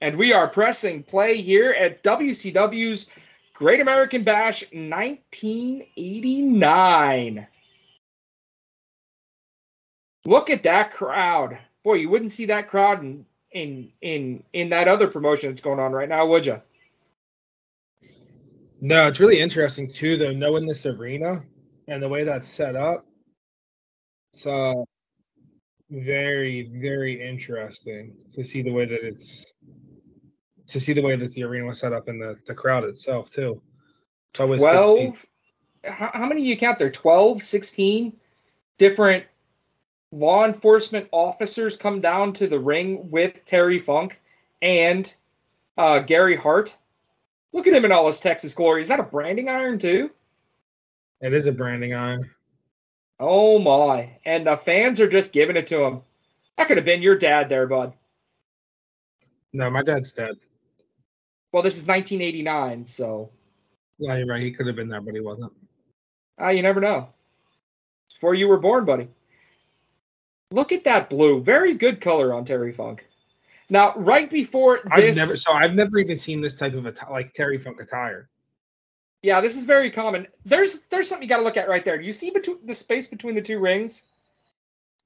And 0.00 0.16
we 0.16 0.32
are 0.32 0.48
pressing 0.48 1.04
play 1.04 1.40
here 1.40 1.70
at 1.70 2.02
WCW's 2.02 3.08
Great 3.54 3.80
American 3.80 4.24
Bash 4.24 4.64
1989. 4.72 7.46
Look 10.24 10.50
at 10.50 10.64
that 10.64 10.92
crowd. 10.92 11.58
Boy, 11.84 11.94
you 11.94 12.08
wouldn't 12.08 12.32
see 12.32 12.46
that 12.46 12.68
crowd 12.68 13.02
in 13.02 13.26
in 13.50 13.92
in 14.00 14.42
in 14.52 14.68
that 14.70 14.88
other 14.88 15.08
promotion 15.08 15.50
that's 15.50 15.60
going 15.60 15.80
on 15.80 15.92
right 15.92 16.08
now, 16.08 16.26
would 16.26 16.46
you? 16.46 16.60
No, 18.80 19.06
it's 19.06 19.20
really 19.20 19.40
interesting 19.40 19.88
too, 19.88 20.16
though, 20.16 20.32
knowing 20.32 20.66
this 20.66 20.86
arena 20.86 21.42
and 21.88 22.02
the 22.02 22.08
way 22.08 22.24
that's 22.24 22.48
set 22.48 22.74
up. 22.74 23.06
So 24.34 24.52
uh, 24.52 24.84
very, 25.90 26.70
very 26.74 27.22
interesting 27.26 28.14
to 28.34 28.42
see 28.42 28.62
the 28.62 28.72
way 28.72 28.86
that 28.86 29.06
it's 29.06 29.44
to 30.68 30.80
see 30.80 30.92
the 30.92 31.02
way 31.02 31.16
that 31.16 31.32
the 31.32 31.44
arena 31.44 31.66
was 31.66 31.80
set 31.80 31.92
up 31.92 32.08
and 32.08 32.20
the, 32.20 32.36
the 32.46 32.54
crowd 32.54 32.84
itself 32.84 33.30
too. 33.30 33.60
It's 34.32 34.40
always 34.40 34.60
good 34.60 34.72
to 34.72 34.96
see. 34.96 35.06
12 35.06 35.26
how, 35.84 36.10
how 36.14 36.26
many 36.26 36.42
do 36.42 36.46
you 36.48 36.56
count 36.56 36.78
there 36.78 36.90
12 36.90 37.42
16 37.42 38.12
different 38.78 39.24
law 40.12 40.44
enforcement 40.44 41.08
officers 41.10 41.76
come 41.76 42.00
down 42.00 42.32
to 42.34 42.46
the 42.46 42.58
ring 42.58 43.10
with 43.10 43.44
terry 43.46 43.78
funk 43.78 44.20
and 44.60 45.12
uh, 45.78 45.98
gary 46.00 46.36
hart 46.36 46.76
look 47.52 47.66
at 47.66 47.72
him 47.72 47.84
in 47.84 47.92
all 47.92 48.06
his 48.06 48.20
texas 48.20 48.52
glory 48.54 48.82
is 48.82 48.88
that 48.88 49.00
a 49.00 49.04
branding 49.04 49.48
iron 49.48 49.78
too 49.78 50.10
It 51.22 51.32
is 51.32 51.46
a 51.46 51.52
branding 51.52 51.94
iron. 51.94 52.30
oh 53.20 53.58
my 53.58 54.18
and 54.26 54.46
the 54.46 54.56
fans 54.58 55.00
are 55.00 55.08
just 55.08 55.32
giving 55.32 55.56
it 55.56 55.66
to 55.68 55.82
him 55.82 56.02
that 56.58 56.68
could 56.68 56.76
have 56.76 56.84
been 56.86 57.02
your 57.02 57.16
dad 57.16 57.48
there 57.48 57.66
bud 57.66 57.94
No, 59.54 59.70
my 59.70 59.82
dad's 59.82 60.12
dead. 60.12 60.36
well 61.52 61.62
this 61.62 61.76
is 61.78 61.86
1989 61.86 62.86
so 62.86 63.30
Yeah, 63.98 64.16
you're 64.18 64.26
right. 64.26 64.42
He 64.42 64.52
could 64.52 64.66
have 64.66 64.76
been 64.76 64.88
there, 64.88 65.00
but 65.00 65.14
he 65.14 65.20
wasn't. 65.20 65.52
Ah, 66.38 66.48
you 66.50 66.62
never 66.62 66.80
know. 66.80 67.08
Before 68.12 68.34
you 68.34 68.48
were 68.48 68.58
born, 68.58 68.84
buddy. 68.84 69.08
Look 70.52 70.70
at 70.70 70.84
that 70.84 71.08
blue. 71.08 71.40
Very 71.42 71.74
good 71.74 72.00
color 72.00 72.34
on 72.34 72.44
Terry 72.44 72.72
Funk. 72.72 73.06
Now, 73.70 73.94
right 73.96 74.30
before 74.30 74.80
this, 74.84 74.92
I've 74.92 75.16
never 75.16 75.36
so 75.36 75.52
I've 75.52 75.74
never 75.74 75.98
even 75.98 76.16
seen 76.16 76.42
this 76.42 76.54
type 76.54 76.74
of 76.74 76.84
atti- 76.84 77.10
like 77.10 77.32
Terry 77.32 77.56
Funk 77.56 77.80
attire. 77.80 78.28
yeah, 79.22 79.40
this 79.40 79.56
is 79.56 79.64
very 79.64 79.90
common. 79.90 80.26
There's 80.44 80.80
there's 80.90 81.08
something 81.08 81.22
you 81.22 81.28
got 81.28 81.38
to 81.38 81.42
look 81.44 81.56
at 81.56 81.68
right 81.68 81.84
there. 81.84 81.96
Do 81.96 82.04
you 82.04 82.12
see 82.12 82.30
between 82.30 82.58
the 82.66 82.74
space 82.74 83.06
between 83.06 83.34
the 83.34 83.40
two 83.40 83.58
rings? 83.58 84.02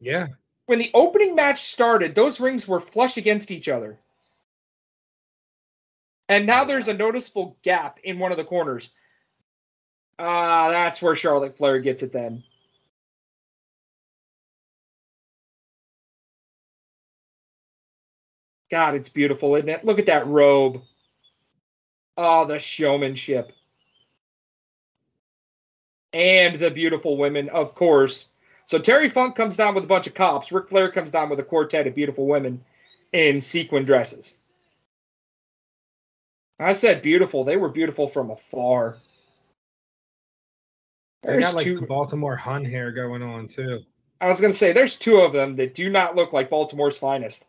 Yeah. 0.01 0.27
When 0.67 0.81
the 0.81 0.91
opening 0.95 1.37
match 1.37 1.67
started, 1.67 2.15
those 2.17 2.41
rings 2.41 2.67
were 2.67 2.81
flush 2.81 3.17
against 3.17 3.53
each 3.53 3.69
other. 3.69 4.01
And 6.29 6.45
now 6.45 6.65
there's 6.65 6.89
a 6.89 6.95
noticeable 6.95 7.57
gap 7.63 8.01
in 8.03 8.19
one 8.19 8.33
of 8.33 8.37
the 8.37 8.45
corners. 8.45 8.91
Ah, 10.19 10.71
that's 10.71 11.01
where 11.01 11.15
Charlotte 11.15 11.57
Flair 11.57 11.79
gets 11.79 12.03
it 12.03 12.13
then. 12.13 12.43
God, 18.71 18.95
it's 18.95 19.09
beautiful, 19.09 19.55
isn't 19.55 19.69
it? 19.69 19.85
Look 19.85 19.99
at 19.99 20.07
that 20.07 20.27
robe. 20.27 20.83
Oh, 22.17 22.45
the 22.47 22.59
showmanship. 22.59 23.53
And 26.13 26.59
the 26.59 26.71
beautiful 26.71 27.17
women, 27.17 27.49
of 27.51 27.75
course. 27.75 28.27
So 28.65 28.79
Terry 28.79 29.09
Funk 29.09 29.37
comes 29.37 29.57
down 29.57 29.75
with 29.75 29.85
a 29.85 29.89
bunch 29.89 30.07
of 30.07 30.15
cops. 30.15 30.51
Ric 30.51 30.69
Flair 30.69 30.91
comes 30.91 31.11
down 31.11 31.29
with 31.29 31.39
a 31.39 31.45
quartet 31.45 31.87
of 31.87 31.95
beautiful 31.95 32.27
women 32.27 32.65
in 33.13 33.41
sequin 33.41 33.85
dresses. 33.85 34.37
I 36.59 36.73
said 36.73 37.03
beautiful. 37.03 37.45
They 37.45 37.57
were 37.57 37.69
beautiful 37.69 38.09
from 38.09 38.31
afar. 38.31 38.97
They 41.23 41.39
got 41.39 41.55
like 41.55 41.65
two, 41.65 41.81
the 41.81 41.87
Baltimore 41.87 42.37
Hun 42.37 42.65
hair 42.65 42.93
going 42.93 43.23
on 43.23 43.49
too. 43.49 43.83
I 44.21 44.29
was 44.29 44.41
going 44.41 44.53
to 44.53 44.59
say, 44.59 44.73
there's 44.73 44.97
two 44.97 45.19
of 45.19 45.33
them 45.33 45.57
that 45.57 45.75
do 45.75 45.91
not 45.91 46.17
look 46.17 46.33
like 46.33 46.49
Baltimore's 46.49 46.97
finest. 46.97 47.45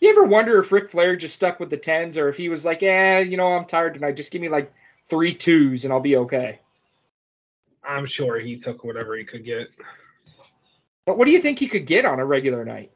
You 0.00 0.10
ever 0.10 0.24
wonder 0.24 0.58
if 0.58 0.70
Ric 0.70 0.90
Flair 0.90 1.16
just 1.16 1.34
stuck 1.34 1.58
with 1.58 1.70
the 1.70 1.76
tens 1.76 2.16
or 2.16 2.28
if 2.28 2.36
he 2.36 2.48
was 2.48 2.64
like, 2.64 2.82
yeah, 2.82 3.18
you 3.18 3.36
know, 3.36 3.48
I'm 3.48 3.64
tired 3.64 3.94
tonight. 3.94 4.16
Just 4.16 4.30
give 4.30 4.40
me 4.40 4.48
like 4.48 4.72
three 5.08 5.34
twos 5.34 5.84
and 5.84 5.92
I'll 5.92 6.00
be 6.00 6.16
okay. 6.16 6.60
I'm 7.82 8.06
sure 8.06 8.38
he 8.38 8.56
took 8.58 8.84
whatever 8.84 9.16
he 9.16 9.24
could 9.24 9.44
get. 9.44 9.70
But 11.06 11.18
what 11.18 11.24
do 11.24 11.30
you 11.32 11.40
think 11.40 11.58
he 11.58 11.68
could 11.68 11.86
get 11.86 12.04
on 12.04 12.20
a 12.20 12.24
regular 12.24 12.64
night? 12.64 12.92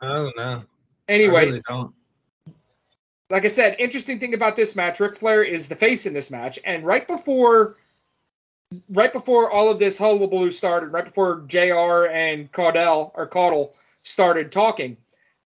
I 0.00 0.08
don't 0.08 0.36
know. 0.36 0.62
Anyway, 1.08 1.40
I 1.40 1.44
really 1.44 1.62
don't. 1.66 1.94
like 3.30 3.44
I 3.44 3.48
said, 3.48 3.76
interesting 3.78 4.18
thing 4.18 4.34
about 4.34 4.56
this 4.56 4.76
match, 4.76 5.00
Ric 5.00 5.16
Flair 5.16 5.42
is 5.42 5.68
the 5.68 5.76
face 5.76 6.06
in 6.06 6.12
this 6.12 6.30
match, 6.30 6.58
and 6.64 6.84
right 6.84 7.06
before, 7.06 7.76
right 8.90 9.12
before 9.12 9.50
all 9.50 9.70
of 9.70 9.78
this 9.78 9.96
hullabaloo 9.96 10.50
started, 10.50 10.88
right 10.88 11.04
before 11.04 11.44
Jr. 11.46 12.06
and 12.10 12.52
Caudell 12.52 13.12
or 13.14 13.26
Caudle 13.26 13.74
started 14.08 14.50
talking, 14.50 14.96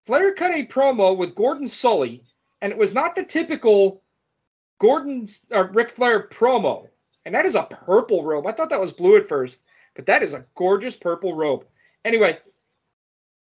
Flair 0.07 0.33
cut 0.35 0.55
a 0.55 0.66
promo 0.66 1.16
with 1.16 1.35
Gordon 1.35 1.66
Solie, 1.66 2.22
and 2.61 2.72
it 2.72 2.79
was 2.79 2.94
not 2.94 3.14
the 3.14 3.25
typical 3.25 4.03
Gordon's 4.79 5.40
or 5.51 5.64
Ric 5.66 5.90
Flair 5.90 6.29
promo, 6.29 6.88
and 7.25 7.35
that 7.35 7.46
is 7.46 7.55
a 7.55 7.64
purple 7.64 8.25
robe. 8.25 8.46
I 8.46 8.53
thought 8.53 8.70
that 8.70 8.81
was 8.81 8.92
blue 8.92 9.16
at 9.16 9.29
first, 9.29 9.61
but 9.94 10.07
that 10.07 10.22
is 10.22 10.35
a 10.35 10.46
gorgeous 10.55 10.96
purple 10.96 11.35
robe. 11.35 11.64
Anyway, 12.05 12.38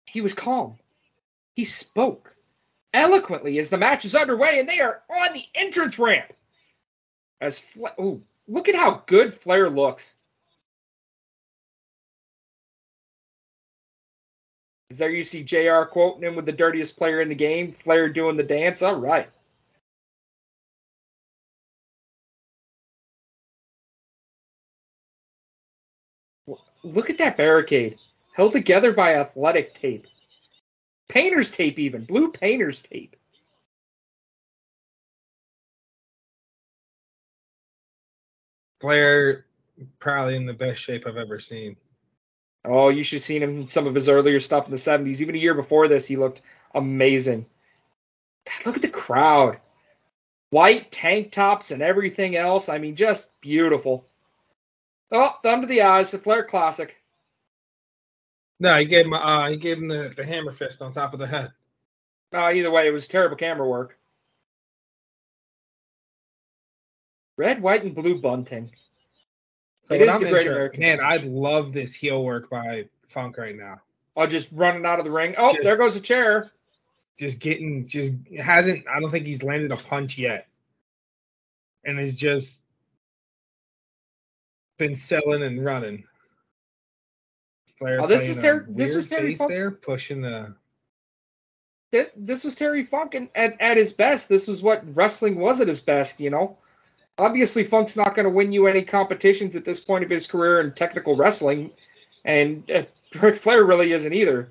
he 0.05 0.21
was 0.21 0.35
calm. 0.35 0.77
He 1.55 1.65
spoke 1.65 2.35
eloquently 2.93 3.59
as 3.59 3.71
the 3.71 3.79
match 3.79 4.05
is 4.05 4.15
underway 4.15 4.59
and 4.59 4.69
they 4.69 4.81
are 4.81 5.03
on 5.09 5.33
the 5.33 5.45
entrance 5.55 5.99
ramp. 5.99 6.33
As 7.41 7.59
Fla- 7.59 7.95
ooh, 8.01 8.23
look 8.49 8.69
at 8.69 8.75
how 8.75 9.03
good 9.07 9.33
Flair 9.33 9.71
looks. 9.71 10.15
As 14.91 14.99
there 14.99 15.11
you 15.11 15.23
see 15.23 15.45
JR 15.45 15.83
quoting 15.85 16.25
him 16.25 16.35
with 16.35 16.47
the 16.47 16.53
dirtiest 16.53 16.97
player 16.97 17.21
in 17.21 17.29
the 17.29 17.35
game, 17.35 17.73
Flair 17.73 18.09
doing 18.09 18.37
the 18.37 18.43
dance. 18.43 18.83
All 18.83 18.97
right. 18.97 19.29
Look 26.83 27.11
at 27.11 27.19
that 27.19 27.37
barricade, 27.37 27.99
held 28.33 28.53
together 28.53 28.93
by 28.93 29.15
athletic 29.15 29.75
tape. 29.75 30.07
Painter's 31.09 31.51
tape, 31.51 31.79
even. 31.79 32.05
Blue 32.05 32.33
painter's 32.33 32.83
tape. 32.83 33.17
Flair 38.81 39.45
probably 39.99 40.37
in 40.37 40.47
the 40.47 40.55
best 40.55 40.81
shape 40.81 41.07
I've 41.07 41.17
ever 41.17 41.39
seen. 41.39 41.77
Oh, 42.65 42.89
you 42.91 43.03
should 43.03 43.17
have 43.17 43.25
seen 43.25 43.43
him 43.43 43.63
in 43.63 43.69
some 43.69 43.87
of 43.87 43.95
his 43.95 44.09
earlier 44.09 44.41
stuff 44.41 44.67
in 44.67 44.71
the 44.71 44.77
70s. 44.77 45.21
Even 45.21 45.35
a 45.35 45.39
year 45.39 45.55
before 45.55 45.89
this, 45.89 46.07
he 46.07 46.17
looked 46.17 46.43
amazing. 46.75 47.47
God, 48.47 48.67
look 48.67 48.77
at 48.77 48.83
the 48.83 48.89
crowd. 48.89 49.59
White 50.51 50.91
tank 50.91 51.33
tops 51.33 51.71
and 51.71 51.81
everything 51.81 52.37
else. 52.37 52.69
I 52.69 52.79
mean, 52.79 52.97
just 52.97 53.31
beautiful. 53.41 54.07
Oh, 55.11 55.37
thumb 55.43 55.63
to 55.63 55.67
the 55.67 55.83
eyes, 55.83 56.11
the 56.11 56.19
Flair 56.19 56.45
Classic. 56.45 56.95
No, 58.59 58.77
he 58.79 58.85
gave 58.85 59.07
him 59.07 59.15
uh 59.15 59.49
he 59.49 59.57
gave 59.57 59.79
him 59.79 59.89
the, 59.89 60.13
the 60.15 60.25
hammer 60.25 60.53
fist 60.53 60.83
on 60.83 60.93
top 60.93 61.15
of 61.15 61.19
the 61.19 61.27
head. 61.27 61.53
Uh, 62.33 62.53
either 62.53 62.71
way, 62.71 62.87
it 62.87 62.93
was 62.93 63.09
terrible 63.09 63.37
camera 63.37 63.67
work. 63.67 63.99
Red, 67.37 67.63
white, 67.63 67.83
and 67.83 67.95
blue 67.95 68.21
bunting. 68.21 68.71
So 69.91 69.97
It 69.97 70.01
what 70.01 70.09
is 70.09 70.15
I'm 70.15 70.23
the 70.23 70.31
Great 70.31 70.47
American 70.47 70.81
Man, 70.81 71.01
I 71.01 71.17
love 71.17 71.73
this 71.73 71.93
heel 71.93 72.25
work 72.25 72.49
by 72.49 72.89
Funk 73.09 73.37
right 73.39 73.57
now. 73.57 73.81
Oh, 74.17 74.25
just 74.25 74.47
running 74.53 74.87
out 74.87 75.01
of 75.01 75.05
the 75.05 75.11
ring. 75.11 75.35
Oh, 75.37 75.53
Just- 75.53 75.65
there 75.65 75.77
goes 75.77 75.97
a 75.97 76.01
chair. 76.01 76.53
Just 77.19 77.41
getting 77.41 77.89
just 77.89 78.13
hasn't 78.39 78.87
I 78.89 79.01
don't 79.01 79.11
think 79.11 79.27
he's 79.27 79.43
landed 79.43 79.73
a 79.73 79.77
punch 79.77 80.17
yet. 80.17 80.47
And 81.85 81.99
has 81.99 82.15
just 82.15 82.61
been 84.79 84.97
selling 84.97 85.43
and 85.43 85.65
running. 85.65 86.05
Flair 87.79 88.01
Oh, 88.01 88.07
this 88.07 88.29
is 88.29 88.39
a 88.39 88.43
Ter- 88.43 88.67
this 88.69 88.95
was 88.95 89.09
Terry 89.09 89.35
Funk. 89.35 89.51
there, 89.51 89.71
pushing 89.73 90.21
the. 90.21 90.55
Th- 91.93 92.13
This 92.15 92.45
was 92.45 92.55
Terry 92.55 92.85
Funk 92.85 93.15
and 93.15 93.29
at, 93.35 93.61
at 93.61 93.77
his 93.77 93.93
best. 93.93 94.29
This 94.29 94.47
was 94.47 94.63
what 94.63 94.85
wrestling 94.95 95.35
was 95.37 95.61
at 95.61 95.67
his 95.69 95.81
best, 95.81 96.21
you 96.21 96.31
know. 96.31 96.59
Obviously, 97.21 97.65
Funk's 97.65 97.97
not 97.97 98.15
going 98.15 98.25
to 98.25 98.31
win 98.31 98.51
you 98.51 98.67
any 98.67 98.83
competitions 98.83 99.55
at 99.55 99.63
this 99.63 99.79
point 99.79 100.03
of 100.03 100.09
his 100.09 100.27
career 100.27 100.63
in 100.63 100.73
technical 100.73 101.17
wrestling, 101.17 101.71
and 102.25 102.69
uh, 102.71 102.85
Ric 103.21 103.37
Flair 103.37 103.65
really 103.65 103.93
isn't 103.93 104.13
either. 104.13 104.51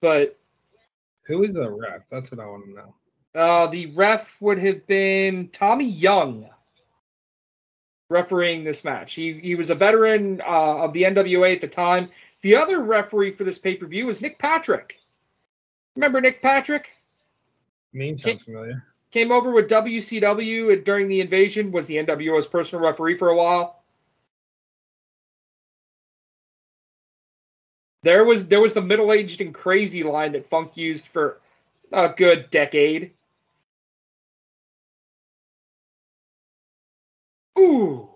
But 0.00 0.38
Who 1.26 1.42
is 1.42 1.52
the 1.52 1.70
ref? 1.70 2.08
That's 2.10 2.30
what 2.30 2.40
I 2.40 2.46
want 2.46 2.64
to 2.64 2.72
know. 2.72 2.94
Uh, 3.34 3.66
the 3.66 3.86
ref 3.86 4.34
would 4.40 4.58
have 4.58 4.86
been 4.86 5.48
Tommy 5.48 5.88
Young 5.88 6.48
refereeing 8.08 8.64
this 8.64 8.82
match. 8.82 9.12
He 9.12 9.34
he 9.34 9.56
was 9.56 9.68
a 9.68 9.74
veteran 9.74 10.40
uh, 10.40 10.84
of 10.84 10.94
the 10.94 11.02
NWA 11.02 11.54
at 11.54 11.60
the 11.60 11.68
time. 11.68 12.08
The 12.40 12.56
other 12.56 12.80
referee 12.80 13.32
for 13.32 13.44
this 13.44 13.58
pay 13.58 13.74
per 13.74 13.86
view 13.86 14.06
was 14.06 14.22
Nick 14.22 14.38
Patrick. 14.38 15.00
Remember 15.96 16.20
Nick 16.22 16.40
Patrick? 16.40 16.88
Name 17.92 18.16
sounds 18.16 18.42
familiar. 18.42 18.84
Came 19.14 19.30
over 19.30 19.52
with 19.52 19.70
WCW 19.70 20.82
during 20.82 21.06
the 21.06 21.20
invasion. 21.20 21.70
Was 21.70 21.86
the 21.86 21.98
NWO's 21.98 22.48
personal 22.48 22.84
referee 22.84 23.16
for 23.16 23.28
a 23.28 23.36
while. 23.36 23.80
There 28.02 28.24
was 28.24 28.48
there 28.48 28.60
was 28.60 28.74
the 28.74 28.82
middle 28.82 29.12
aged 29.12 29.40
and 29.40 29.54
crazy 29.54 30.02
line 30.02 30.32
that 30.32 30.50
Funk 30.50 30.76
used 30.76 31.06
for 31.06 31.40
a 31.92 32.08
good 32.08 32.50
decade. 32.50 33.12
Ooh. 37.56 38.08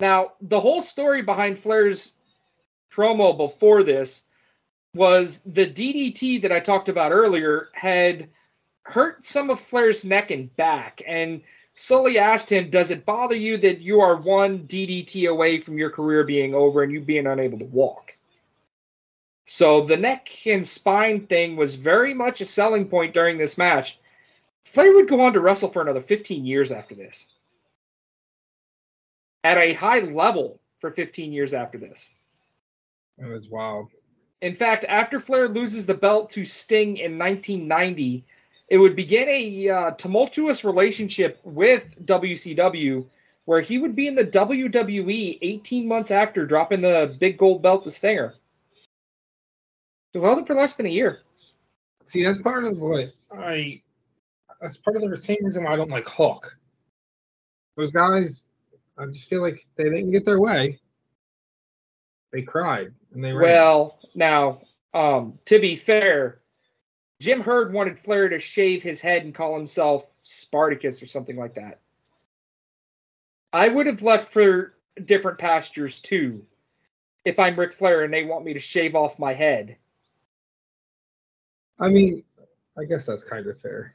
Now, 0.00 0.34
the 0.42 0.60
whole 0.60 0.82
story 0.82 1.22
behind 1.22 1.58
Flair's 1.58 2.12
promo 2.92 3.34
before 3.34 3.84
this 3.84 4.22
was 4.94 5.40
the 5.46 5.64
DDT 5.64 6.42
that 6.42 6.52
I 6.52 6.60
talked 6.60 6.90
about 6.90 7.12
earlier 7.12 7.70
had 7.72 8.28
hurt 8.82 9.24
some 9.24 9.50
of 9.50 9.60
Flair's 9.60 10.04
neck 10.04 10.30
and 10.30 10.54
back. 10.56 11.02
And 11.06 11.42
Solie 11.76 12.16
asked 12.16 12.50
him, 12.50 12.70
Does 12.70 12.90
it 12.90 13.06
bother 13.06 13.36
you 13.36 13.56
that 13.58 13.80
you 13.80 14.00
are 14.00 14.16
one 14.16 14.60
DDT 14.60 15.28
away 15.28 15.60
from 15.60 15.78
your 15.78 15.90
career 15.90 16.24
being 16.24 16.54
over 16.54 16.82
and 16.82 16.92
you 16.92 17.00
being 17.00 17.26
unable 17.26 17.58
to 17.58 17.64
walk? 17.64 18.16
So 19.46 19.80
the 19.80 19.96
neck 19.96 20.28
and 20.46 20.66
spine 20.66 21.26
thing 21.26 21.56
was 21.56 21.74
very 21.74 22.14
much 22.14 22.40
a 22.40 22.46
selling 22.46 22.88
point 22.88 23.14
during 23.14 23.36
this 23.36 23.58
match. 23.58 23.98
Flair 24.64 24.92
would 24.94 25.08
go 25.08 25.22
on 25.22 25.32
to 25.32 25.40
wrestle 25.40 25.70
for 25.70 25.82
another 25.82 26.02
15 26.02 26.44
years 26.44 26.70
after 26.70 26.94
this. 26.94 27.26
At 29.42 29.56
a 29.56 29.72
high 29.72 30.00
level 30.00 30.60
for 30.80 30.90
15 30.90 31.32
years 31.32 31.52
after 31.54 31.78
this. 31.78 32.10
That 33.18 33.30
was 33.30 33.48
wild. 33.48 33.88
In 34.40 34.54
fact, 34.54 34.84
after 34.88 35.18
Flair 35.18 35.48
loses 35.48 35.84
the 35.84 35.94
belt 35.94 36.30
to 36.30 36.44
Sting 36.44 36.96
in 36.96 37.18
1990, 37.18 38.24
it 38.70 38.78
would 38.78 38.94
begin 38.94 39.28
a 39.28 39.68
uh, 39.68 39.90
tumultuous 39.92 40.64
relationship 40.64 41.40
with 41.42 41.84
WCW, 42.06 43.04
where 43.44 43.60
he 43.60 43.78
would 43.78 43.96
be 43.96 44.06
in 44.06 44.14
the 44.14 44.24
WWE 44.24 45.38
18 45.42 45.88
months 45.88 46.12
after 46.12 46.46
dropping 46.46 46.80
the 46.80 47.16
big 47.18 47.36
gold 47.36 47.62
belt 47.62 47.82
to 47.84 47.90
Stinger. 47.90 48.34
Who 50.14 50.22
held 50.22 50.38
it 50.38 50.46
for 50.46 50.54
less 50.54 50.74
than 50.74 50.86
a 50.86 50.90
year. 50.90 51.20
See, 52.06 52.24
that's 52.24 52.40
part 52.40 52.64
of 52.64 52.78
what 52.78 53.12
I. 53.36 53.82
That's 54.60 54.76
part 54.76 54.96
of 54.96 55.08
the 55.08 55.16
same 55.16 55.38
reason 55.42 55.64
why 55.64 55.72
I 55.72 55.76
don't 55.76 55.90
like 55.90 56.06
Hawk. 56.06 56.56
Those 57.76 57.92
guys, 57.92 58.46
I 58.98 59.06
just 59.06 59.28
feel 59.28 59.40
like 59.40 59.66
they 59.76 59.84
didn't 59.84 60.10
get 60.10 60.24
their 60.24 60.40
way. 60.40 60.78
They 62.32 62.42
cried 62.42 62.92
and 63.14 63.24
they 63.24 63.32
ran. 63.32 63.42
Well, 63.42 63.98
now, 64.14 64.60
um, 64.92 65.38
to 65.46 65.58
be 65.58 65.76
fair, 65.76 66.39
Jim 67.20 67.42
Herd 67.42 67.72
wanted 67.72 67.98
Flair 67.98 68.30
to 68.30 68.38
shave 68.38 68.82
his 68.82 69.00
head 69.00 69.24
and 69.24 69.34
call 69.34 69.54
himself 69.54 70.06
Spartacus 70.22 71.02
or 71.02 71.06
something 71.06 71.36
like 71.36 71.54
that. 71.54 71.78
I 73.52 73.68
would 73.68 73.86
have 73.86 74.02
left 74.02 74.32
for 74.32 74.74
different 75.04 75.38
pastures 75.38 76.00
too, 76.00 76.44
if 77.24 77.38
I'm 77.38 77.58
Ric 77.58 77.74
Flair 77.74 78.04
and 78.04 78.12
they 78.12 78.24
want 78.24 78.44
me 78.44 78.54
to 78.54 78.60
shave 78.60 78.94
off 78.94 79.18
my 79.18 79.34
head. 79.34 79.76
I 81.78 81.88
mean, 81.88 82.24
I 82.78 82.84
guess 82.84 83.04
that's 83.04 83.24
kind 83.24 83.46
of 83.46 83.60
fair. 83.60 83.94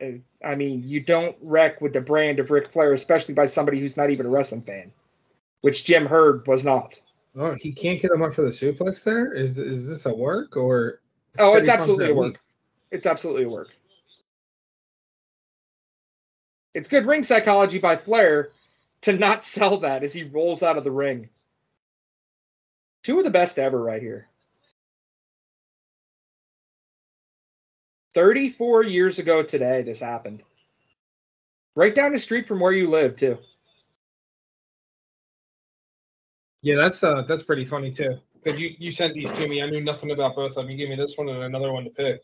I 0.00 0.54
mean, 0.54 0.82
you 0.84 1.00
don't 1.00 1.36
wreck 1.40 1.80
with 1.80 1.92
the 1.92 2.00
brand 2.00 2.38
of 2.38 2.50
Ric 2.50 2.70
Flair, 2.70 2.92
especially 2.92 3.34
by 3.34 3.46
somebody 3.46 3.80
who's 3.80 3.96
not 3.96 4.10
even 4.10 4.26
a 4.26 4.28
wrestling 4.30 4.62
fan, 4.62 4.92
which 5.62 5.84
Jim 5.84 6.06
Herd 6.06 6.46
was 6.46 6.64
not. 6.64 7.00
Oh, 7.34 7.54
he 7.54 7.72
can't 7.72 8.00
get 8.00 8.12
him 8.12 8.22
up 8.22 8.34
for 8.34 8.42
the 8.42 8.48
suplex 8.48 9.02
there? 9.02 9.32
Is 9.32 9.58
is 9.58 9.88
this 9.88 10.06
a 10.06 10.14
work 10.14 10.56
or? 10.56 11.00
Oh, 11.38 11.56
it's 11.56 11.68
absolutely 11.68 12.10
a 12.10 12.14
work. 12.14 12.38
It's 12.96 13.04
absolutely 13.04 13.44
a 13.44 13.48
work. 13.50 13.68
It's 16.72 16.88
good 16.88 17.04
ring 17.06 17.24
psychology 17.24 17.78
by 17.78 17.96
Flair 17.96 18.48
to 19.02 19.12
not 19.12 19.44
sell 19.54 19.80
that 19.80 20.02
as 20.02 20.14
he 20.14 20.24
rolls 20.24 20.62
out 20.62 20.78
of 20.78 20.84
the 20.84 20.90
ring. 20.90 21.28
Two 23.04 23.18
of 23.18 23.24
the 23.24 23.30
best 23.30 23.58
ever 23.58 23.80
right 23.80 24.00
here. 24.00 24.28
34 28.14 28.84
years 28.84 29.18
ago 29.18 29.42
today, 29.42 29.82
this 29.82 30.00
happened. 30.00 30.42
Right 31.74 31.94
down 31.94 32.14
the 32.14 32.18
street 32.18 32.48
from 32.48 32.60
where 32.60 32.72
you 32.72 32.88
live, 32.88 33.16
too. 33.16 33.36
Yeah, 36.62 36.76
that's 36.76 37.04
uh 37.04 37.22
that's 37.28 37.42
pretty 37.42 37.66
funny 37.66 37.92
too. 37.92 38.18
Because 38.42 38.58
you 38.58 38.74
you 38.78 38.90
sent 38.90 39.12
these 39.12 39.30
to 39.32 39.46
me, 39.46 39.62
I 39.62 39.68
knew 39.68 39.82
nothing 39.82 40.12
about 40.12 40.34
both 40.34 40.52
of 40.52 40.54
them. 40.54 40.70
You 40.70 40.78
gave 40.78 40.88
me 40.88 40.96
this 40.96 41.18
one 41.18 41.28
and 41.28 41.42
another 41.42 41.72
one 41.72 41.84
to 41.84 41.90
pick. 41.90 42.22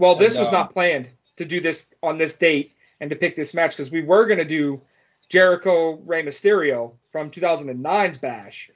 Well, 0.00 0.14
this 0.14 0.34
And, 0.34 0.40
was 0.40 0.48
uh, 0.48 0.52
not 0.52 0.72
planned 0.72 1.10
to 1.36 1.44
do 1.44 1.60
this 1.60 1.86
on 2.02 2.16
this 2.16 2.32
date 2.32 2.72
and 3.00 3.10
to 3.10 3.16
pick 3.16 3.36
this 3.36 3.52
match 3.52 3.72
because 3.72 3.90
we 3.90 4.02
were 4.02 4.24
going 4.26 4.38
to 4.38 4.46
do 4.46 4.80
Jericho 5.28 5.92
Rey 6.06 6.24
Mysterio 6.24 6.92
from 7.12 7.30
2009's 7.30 8.16
Bash, 8.16 8.70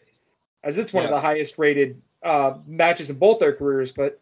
as 0.62 0.76
it's 0.76 0.92
one 0.92 1.04
of 1.04 1.10
the 1.10 1.20
highest 1.20 1.56
rated 1.56 2.00
uh, 2.22 2.58
matches 2.66 3.08
in 3.08 3.16
both 3.16 3.38
their 3.38 3.54
careers. 3.54 3.90
But 3.90 4.20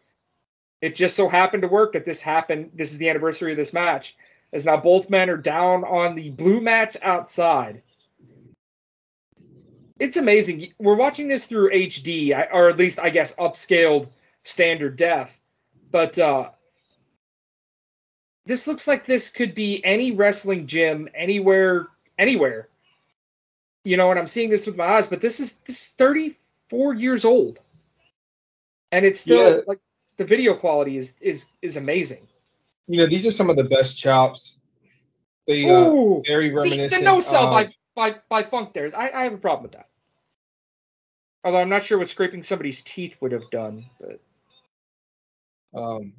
it 0.81 0.95
just 0.95 1.17
so 1.17 1.27
happened 1.27 1.63
to 1.63 1.67
work 1.67 1.91
that 1.91 2.05
this 2.05 2.21
happened. 2.21 2.71
This 2.73 2.93
is 2.93 2.97
the 2.97 3.09
anniversary 3.09 3.51
of 3.51 3.57
this 3.57 3.73
match, 3.73 4.15
as 4.53 4.63
now 4.63 4.77
both 4.77 5.09
men 5.09 5.29
are 5.29 5.35
down 5.35 5.83
on 5.83 6.15
the 6.15 6.29
blue 6.29 6.61
mats 6.61 6.95
outside. 7.01 7.81
It's 9.99 10.15
amazing. 10.15 10.71
We're 10.79 10.95
watching 10.95 11.27
this 11.27 11.47
through 11.47 11.71
HD, 11.71 12.33
or 12.53 12.69
at 12.69 12.77
least 12.77 12.97
I 12.97 13.09
guess 13.09 13.35
upscaled 13.35 14.07
standard 14.43 14.95
def, 14.95 15.37
but 15.91 16.17
uh, 16.17 16.49
this 18.45 18.67
looks 18.67 18.87
like 18.87 19.05
this 19.05 19.29
could 19.29 19.53
be 19.55 19.83
any 19.85 20.11
wrestling 20.11 20.67
gym 20.67 21.07
anywhere 21.15 21.87
anywhere 22.17 22.67
you 23.83 23.97
know 23.97 24.09
and 24.11 24.19
i'm 24.19 24.27
seeing 24.27 24.49
this 24.49 24.65
with 24.65 24.75
my 24.75 24.85
eyes 24.85 25.07
but 25.07 25.21
this 25.21 25.39
is 25.39 25.53
this 25.65 25.81
is 25.81 25.87
34 25.97 26.93
years 26.95 27.25
old 27.25 27.59
and 28.91 29.05
it's 29.05 29.19
still 29.19 29.43
Yeah. 29.43 29.61
like 29.67 29.79
the 30.17 30.25
video 30.25 30.55
quality 30.55 30.97
is 30.97 31.13
is 31.21 31.45
is 31.61 31.77
amazing 31.77 32.27
You 32.87 32.97
know, 32.97 33.07
these 33.07 33.25
are 33.25 33.31
some 33.31 33.49
of 33.49 33.55
the 33.55 33.63
best 33.63 33.97
chops. 33.97 34.59
They 35.47 35.63
uh, 35.69 35.89
Ooh. 35.89 36.21
very 36.25 36.49
See, 36.53 36.69
reminiscent. 36.69 37.01
the 37.01 37.05
no 37.05 37.19
sell 37.19 37.45
of- 37.45 37.51
by, 37.51 37.73
by 37.95 38.15
by 38.29 38.43
funk 38.43 38.73
there 38.73 38.91
I, 38.95 39.09
I 39.11 39.23
have 39.23 39.33
a 39.33 39.37
problem 39.37 39.63
with 39.63 39.71
that 39.73 39.87
although 41.43 41.59
i'm 41.59 41.69
not 41.69 41.83
sure 41.83 41.97
what 41.97 42.09
scraping 42.09 42.43
somebody's 42.43 42.81
teeth 42.83 43.17
would 43.21 43.31
have 43.31 43.49
done 43.51 43.85
but 43.99 44.19
um, 45.75 46.13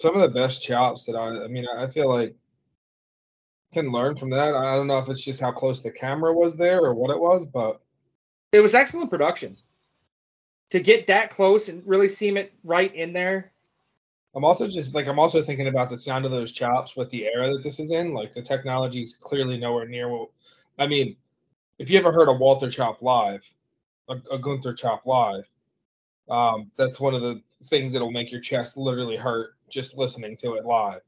some 0.00 0.14
of 0.14 0.20
the 0.20 0.38
best 0.38 0.62
chops 0.62 1.04
that 1.04 1.14
I, 1.14 1.44
I 1.44 1.48
mean, 1.48 1.66
I 1.76 1.86
feel 1.86 2.08
like 2.08 2.34
can 3.72 3.92
learn 3.92 4.16
from 4.16 4.30
that. 4.30 4.54
I 4.54 4.74
don't 4.74 4.88
know 4.88 4.98
if 4.98 5.08
it's 5.08 5.24
just 5.24 5.40
how 5.40 5.52
close 5.52 5.82
the 5.82 5.92
camera 5.92 6.32
was 6.32 6.56
there 6.56 6.80
or 6.80 6.94
what 6.94 7.10
it 7.10 7.20
was, 7.20 7.46
but 7.46 7.80
it 8.52 8.60
was 8.60 8.74
excellent 8.74 9.10
production 9.10 9.56
to 10.70 10.80
get 10.80 11.06
that 11.06 11.30
close 11.30 11.68
and 11.68 11.86
really 11.86 12.08
seam 12.08 12.36
it 12.36 12.52
right 12.64 12.92
in 12.94 13.12
there 13.12 13.52
I'm 14.34 14.44
also 14.44 14.68
just 14.68 14.94
like 14.94 15.06
I'm 15.06 15.18
also 15.18 15.42
thinking 15.42 15.66
about 15.66 15.90
the 15.90 15.98
sound 15.98 16.24
of 16.24 16.30
those 16.30 16.52
chops 16.52 16.96
with 16.96 17.10
the 17.10 17.26
era 17.26 17.52
that 17.52 17.64
this 17.64 17.80
is 17.80 17.90
in. 17.90 18.14
Like 18.14 18.32
the 18.32 18.42
technology 18.42 19.02
is 19.02 19.14
clearly 19.14 19.58
nowhere 19.58 19.86
near 19.86 20.08
what. 20.08 20.28
I 20.78 20.86
mean, 20.86 21.16
if 21.78 21.90
you 21.90 21.98
ever 21.98 22.12
heard 22.12 22.28
a 22.28 22.32
Walter 22.32 22.70
chop 22.70 23.02
live, 23.02 23.42
a, 24.08 24.16
a 24.30 24.38
Gunther 24.38 24.74
chop 24.74 25.04
live, 25.04 25.48
um, 26.30 26.70
that's 26.76 27.00
one 27.00 27.14
of 27.14 27.22
the 27.22 27.42
things 27.64 27.92
that'll 27.92 28.10
make 28.10 28.30
your 28.30 28.40
chest 28.40 28.76
literally 28.76 29.16
hurt 29.16 29.54
just 29.68 29.96
listening 29.96 30.36
to 30.38 30.54
it 30.54 30.64
live. 30.64 31.00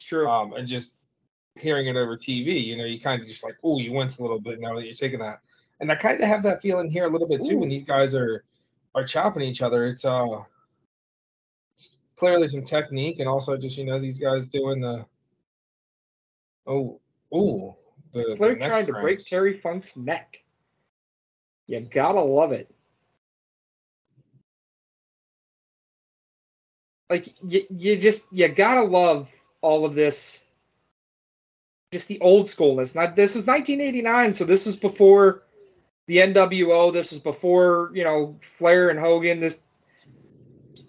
true 0.00 0.28
um, 0.28 0.52
and 0.54 0.66
just 0.66 0.92
hearing 1.56 1.86
it 1.86 1.96
over 1.96 2.16
TV, 2.16 2.64
you 2.64 2.76
know, 2.76 2.84
you 2.84 3.00
kind 3.00 3.20
of 3.20 3.28
just 3.28 3.44
like, 3.44 3.56
oh, 3.64 3.78
you 3.78 3.92
wince 3.92 4.18
a 4.18 4.22
little 4.22 4.40
bit 4.40 4.60
now 4.60 4.74
that 4.74 4.86
you're 4.86 4.94
taking 4.94 5.18
that. 5.20 5.40
And 5.80 5.90
I 5.90 5.94
kind 5.94 6.20
of 6.20 6.28
have 6.28 6.42
that 6.42 6.62
feeling 6.62 6.90
here 6.90 7.04
a 7.04 7.08
little 7.08 7.28
bit 7.28 7.44
too 7.44 7.58
when 7.58 7.68
these 7.68 7.84
guys 7.84 8.14
are 8.14 8.44
are 8.94 9.04
chopping 9.04 9.42
each 9.42 9.62
other. 9.62 9.86
It's 9.86 10.04
uh, 10.04 10.42
it's 11.74 11.98
clearly 12.16 12.48
some 12.48 12.64
technique 12.64 13.18
and 13.20 13.28
also 13.28 13.56
just 13.56 13.78
you 13.78 13.84
know 13.84 13.98
these 13.98 14.18
guys 14.18 14.44
doing 14.46 14.80
the 14.80 15.06
oh 16.66 17.00
oh 17.32 17.76
the, 18.12 18.34
Flair 18.36 18.54
the 18.54 18.60
neck 18.60 18.68
trying 18.68 18.86
to 18.86 18.92
break. 18.92 19.24
Terry 19.24 19.58
Funk's 19.58 19.96
neck. 19.96 20.38
You 21.66 21.80
gotta 21.80 22.20
love 22.20 22.52
it. 22.52 22.74
Like 27.10 27.34
you, 27.42 27.66
you 27.68 27.96
just 27.96 28.24
you 28.32 28.46
gotta 28.48 28.82
love 28.82 29.28
all 29.60 29.84
of 29.84 29.96
this. 29.96 30.44
Just 31.92 32.06
the 32.06 32.20
old 32.20 32.46
schoolness. 32.46 32.94
Not 32.94 33.16
this 33.16 33.34
was 33.34 33.44
1989, 33.44 34.32
so 34.32 34.44
this 34.44 34.64
was 34.64 34.76
before 34.76 35.42
the 36.06 36.18
NWO. 36.18 36.92
This 36.92 37.10
was 37.10 37.18
before 37.18 37.90
you 37.92 38.04
know 38.04 38.38
Flair 38.56 38.90
and 38.90 38.98
Hogan. 38.98 39.40
This 39.40 39.58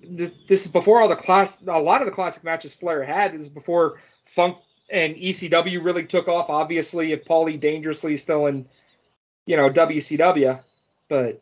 this, 0.03 0.33
this 0.47 0.65
is 0.65 0.71
before 0.71 1.01
all 1.01 1.09
the 1.09 1.15
class. 1.15 1.57
A 1.67 1.81
lot 1.81 2.01
of 2.01 2.05
the 2.05 2.13
classic 2.13 2.43
matches 2.43 2.75
Flair 2.75 3.03
had. 3.03 3.33
This 3.33 3.41
is 3.41 3.49
before 3.49 3.99
Funk 4.25 4.57
and 4.91 5.15
ECW 5.15 5.83
really 5.83 6.05
took 6.05 6.27
off. 6.27 6.49
Obviously, 6.49 7.13
if 7.13 7.25
Paulie 7.25 7.59
Dangerously 7.59 8.17
still 8.17 8.45
in, 8.47 8.67
you 9.45 9.57
know, 9.57 9.69
WCW, 9.69 10.61
but 11.09 11.41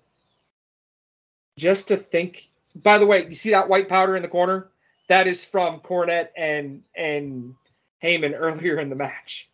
just 1.57 1.89
to 1.89 1.97
think. 1.97 2.48
By 2.75 2.97
the 2.97 3.05
way, 3.05 3.27
you 3.27 3.35
see 3.35 3.51
that 3.51 3.69
white 3.69 3.87
powder 3.89 4.15
in 4.15 4.21
the 4.21 4.27
corner? 4.27 4.69
That 5.07 5.27
is 5.27 5.43
from 5.43 5.79
Cornette 5.79 6.29
and 6.37 6.83
and 6.95 7.55
Heyman 8.03 8.33
earlier 8.35 8.79
in 8.79 8.89
the 8.89 8.95
match. 8.95 9.49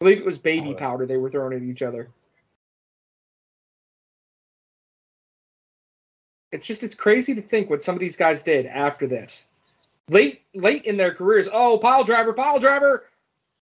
I 0.00 0.04
believe 0.04 0.18
it 0.18 0.24
was 0.24 0.38
baby 0.38 0.70
Oh. 0.70 0.74
powder 0.74 1.06
they 1.06 1.16
were 1.16 1.30
throwing 1.30 1.56
at 1.56 1.62
each 1.62 1.82
other. 1.82 2.08
It's 6.52 6.66
just 6.66 6.82
it's 6.82 6.94
crazy 6.94 7.34
to 7.34 7.42
think 7.42 7.70
what 7.70 7.82
some 7.82 7.94
of 7.94 8.00
these 8.00 8.16
guys 8.16 8.42
did 8.42 8.66
after 8.66 9.06
this. 9.06 9.46
Late 10.08 10.42
late 10.54 10.84
in 10.84 10.96
their 10.96 11.14
careers, 11.14 11.48
oh 11.52 11.78
pile 11.78 12.04
driver, 12.04 12.32
pile 12.32 12.58
driver, 12.58 13.06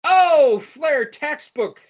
oh 0.05 0.61
Flair 0.61 1.05
textbook. 1.05 1.81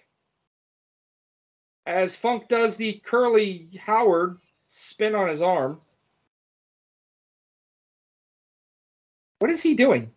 As 1.86 2.16
Funk 2.16 2.48
does 2.48 2.76
the 2.76 2.94
curly 3.04 3.68
Howard 3.80 4.38
spin 4.68 5.14
on 5.14 5.28
his 5.28 5.42
arm. 5.42 5.80
What 9.38 9.50
is 9.50 9.62
he 9.62 9.74
doing? 9.74 10.10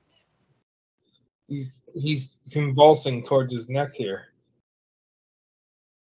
He's 1.48 1.72
he's 1.94 2.38
convulsing 2.52 3.24
towards 3.24 3.54
his 3.54 3.70
neck 3.70 3.94
here. 3.94 4.28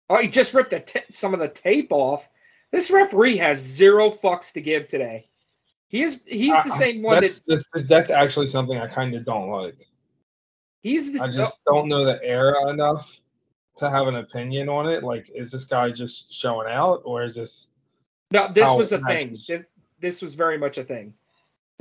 Oh, 0.09 0.17
he 0.17 0.27
just 0.27 0.53
ripped 0.53 0.71
the 0.71 1.03
some 1.11 1.33
of 1.33 1.39
the 1.39 1.47
tape 1.49 1.91
off. 1.91 2.27
This 2.71 2.89
referee 2.89 3.37
has 3.37 3.59
zero 3.59 4.09
fucks 4.09 4.51
to 4.53 4.61
give 4.61 4.87
today. 4.87 5.27
He 5.87 6.03
is 6.03 6.21
he's 6.25 6.55
the 6.63 6.71
Uh, 6.71 6.75
same 6.75 7.01
one 7.01 7.21
that's, 7.21 7.39
that 7.47 7.63
that's 7.73 7.87
that's 7.87 8.11
actually 8.11 8.47
something 8.47 8.77
I 8.77 8.87
kind 8.87 9.13
of 9.13 9.25
don't 9.25 9.49
like. 9.49 9.87
he's 10.81 11.11
the 11.11 11.21
I 11.21 11.29
just 11.29 11.59
don't 11.65 11.87
know 11.87 12.05
the 12.05 12.23
era 12.23 12.69
enough 12.69 13.19
to 13.77 13.89
have 13.89 14.07
an 14.07 14.15
opinion 14.15 14.69
on 14.69 14.87
it. 14.87 15.03
Like, 15.03 15.29
is 15.33 15.51
this 15.51 15.65
guy 15.65 15.91
just 15.91 16.31
showing 16.31 16.71
out, 16.71 17.01
or 17.03 17.23
is 17.23 17.35
this? 17.35 17.67
no. 18.31 18.51
This 18.51 18.69
was 18.73 18.93
a 18.93 18.99
thing. 18.99 19.37
This, 19.47 19.63
this 19.99 20.21
was 20.21 20.33
very 20.33 20.57
much 20.57 20.77
a 20.77 20.83
thing 20.83 21.13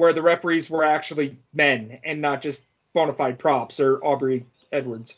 where 0.01 0.13
the 0.13 0.23
referees 0.23 0.71
were 0.71 0.83
actually 0.83 1.37
men 1.53 1.99
and 2.05 2.21
not 2.21 2.43
just 2.43 2.63
bona 2.95 3.13
fide 3.13 3.39
props 3.39 3.79
or 3.79 4.03
Aubrey 4.05 4.47
Edwards. 4.73 5.17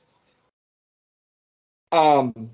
Um, 1.93 2.51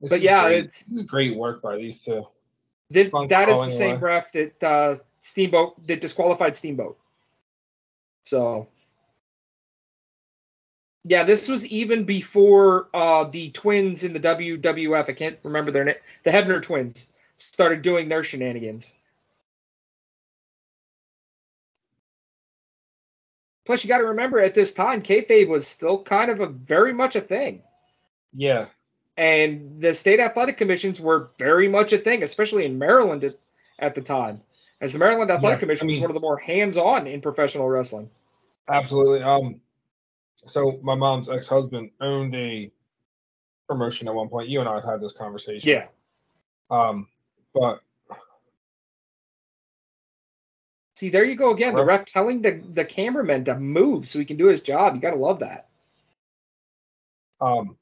this 0.00 0.10
but 0.10 0.20
yeah, 0.20 0.44
great. 0.44 0.64
it's 0.64 1.02
great 1.02 1.36
work 1.36 1.62
by 1.62 1.76
these 1.76 2.02
two. 2.02 2.26
this 2.90 3.10
that 3.28 3.48
is 3.48 3.58
the 3.58 3.70
same 3.70 3.96
away. 3.96 4.00
ref 4.00 4.32
that 4.32 4.62
uh, 4.62 4.96
Steamboat 5.20 5.86
that 5.86 6.00
disqualified 6.00 6.56
Steamboat. 6.56 6.98
So 8.24 8.68
yeah, 11.04 11.24
this 11.24 11.48
was 11.48 11.66
even 11.66 12.04
before 12.04 12.88
uh, 12.94 13.24
the 13.24 13.50
twins 13.50 14.04
in 14.04 14.12
the 14.12 14.20
WWF. 14.20 15.08
I 15.08 15.12
can't 15.12 15.38
remember 15.42 15.70
their 15.70 15.84
name. 15.84 15.96
The 16.24 16.30
Hebner 16.30 16.62
twins 16.62 17.08
started 17.38 17.82
doing 17.82 18.08
their 18.08 18.24
shenanigans. 18.24 18.92
Plus, 23.66 23.82
you 23.84 23.88
got 23.88 23.98
to 23.98 24.04
remember 24.06 24.40
at 24.40 24.54
this 24.54 24.72
time, 24.72 25.02
kayfabe 25.02 25.48
was 25.48 25.66
still 25.66 26.02
kind 26.02 26.30
of 26.30 26.40
a 26.40 26.46
very 26.46 26.92
much 26.92 27.16
a 27.16 27.20
thing, 27.20 27.62
Yeah, 28.32 28.66
and 29.16 29.80
the 29.80 29.94
state 29.94 30.20
athletic 30.20 30.56
commissions 30.56 31.00
were 31.00 31.30
very 31.38 31.68
much 31.68 31.92
a 31.92 31.98
thing, 31.98 32.22
especially 32.22 32.64
in 32.64 32.78
Maryland 32.78 33.24
at, 33.24 33.36
at 33.78 33.94
the 33.94 34.00
time, 34.02 34.40
as 34.80 34.92
the 34.92 34.98
Maryland 34.98 35.30
Athletic 35.30 35.56
Yes, 35.56 35.60
Commission 35.60 35.86
I 35.88 35.90
was 35.92 36.00
one 36.00 36.10
of 36.10 36.14
the 36.14 36.20
more 36.20 36.38
hands-on 36.38 37.06
in 37.06 37.20
professional 37.20 37.68
wrestling. 37.68 38.08
absolutely. 38.68 39.22
Um, 39.22 39.60
so 40.46 40.78
my 40.82 40.94
mom's 40.94 41.28
ex-husband 41.28 41.90
owned 42.00 42.34
a 42.36 42.70
promotion 43.68 44.06
at 44.06 44.14
one 44.14 44.28
point. 44.28 44.48
You 44.48 44.60
and 44.60 44.68
I 44.68 44.76
have 44.76 44.84
had 44.84 45.00
this 45.00 45.12
conversation. 45.12 45.68
Yeah, 45.68 45.86
Um, 46.70 47.08
but 47.52 47.80
see, 50.96 51.10
there 51.10 51.24
you 51.24 51.36
go 51.36 51.50
again. 51.50 51.74
The 51.74 51.84
Ref- 51.84 52.06
telling 52.06 52.42
the 52.42 52.62
the 52.74 52.84
cameraman 52.84 53.44
to 53.44 53.58
move 53.58 54.08
so 54.08 54.18
he 54.18 54.24
can 54.24 54.36
do 54.36 54.46
his 54.46 54.60
job. 54.60 54.94
You 54.94 55.00
got 55.00 55.10
to 55.10 55.16
love 55.16 55.38
that. 55.40 55.68
Um, 57.40 57.76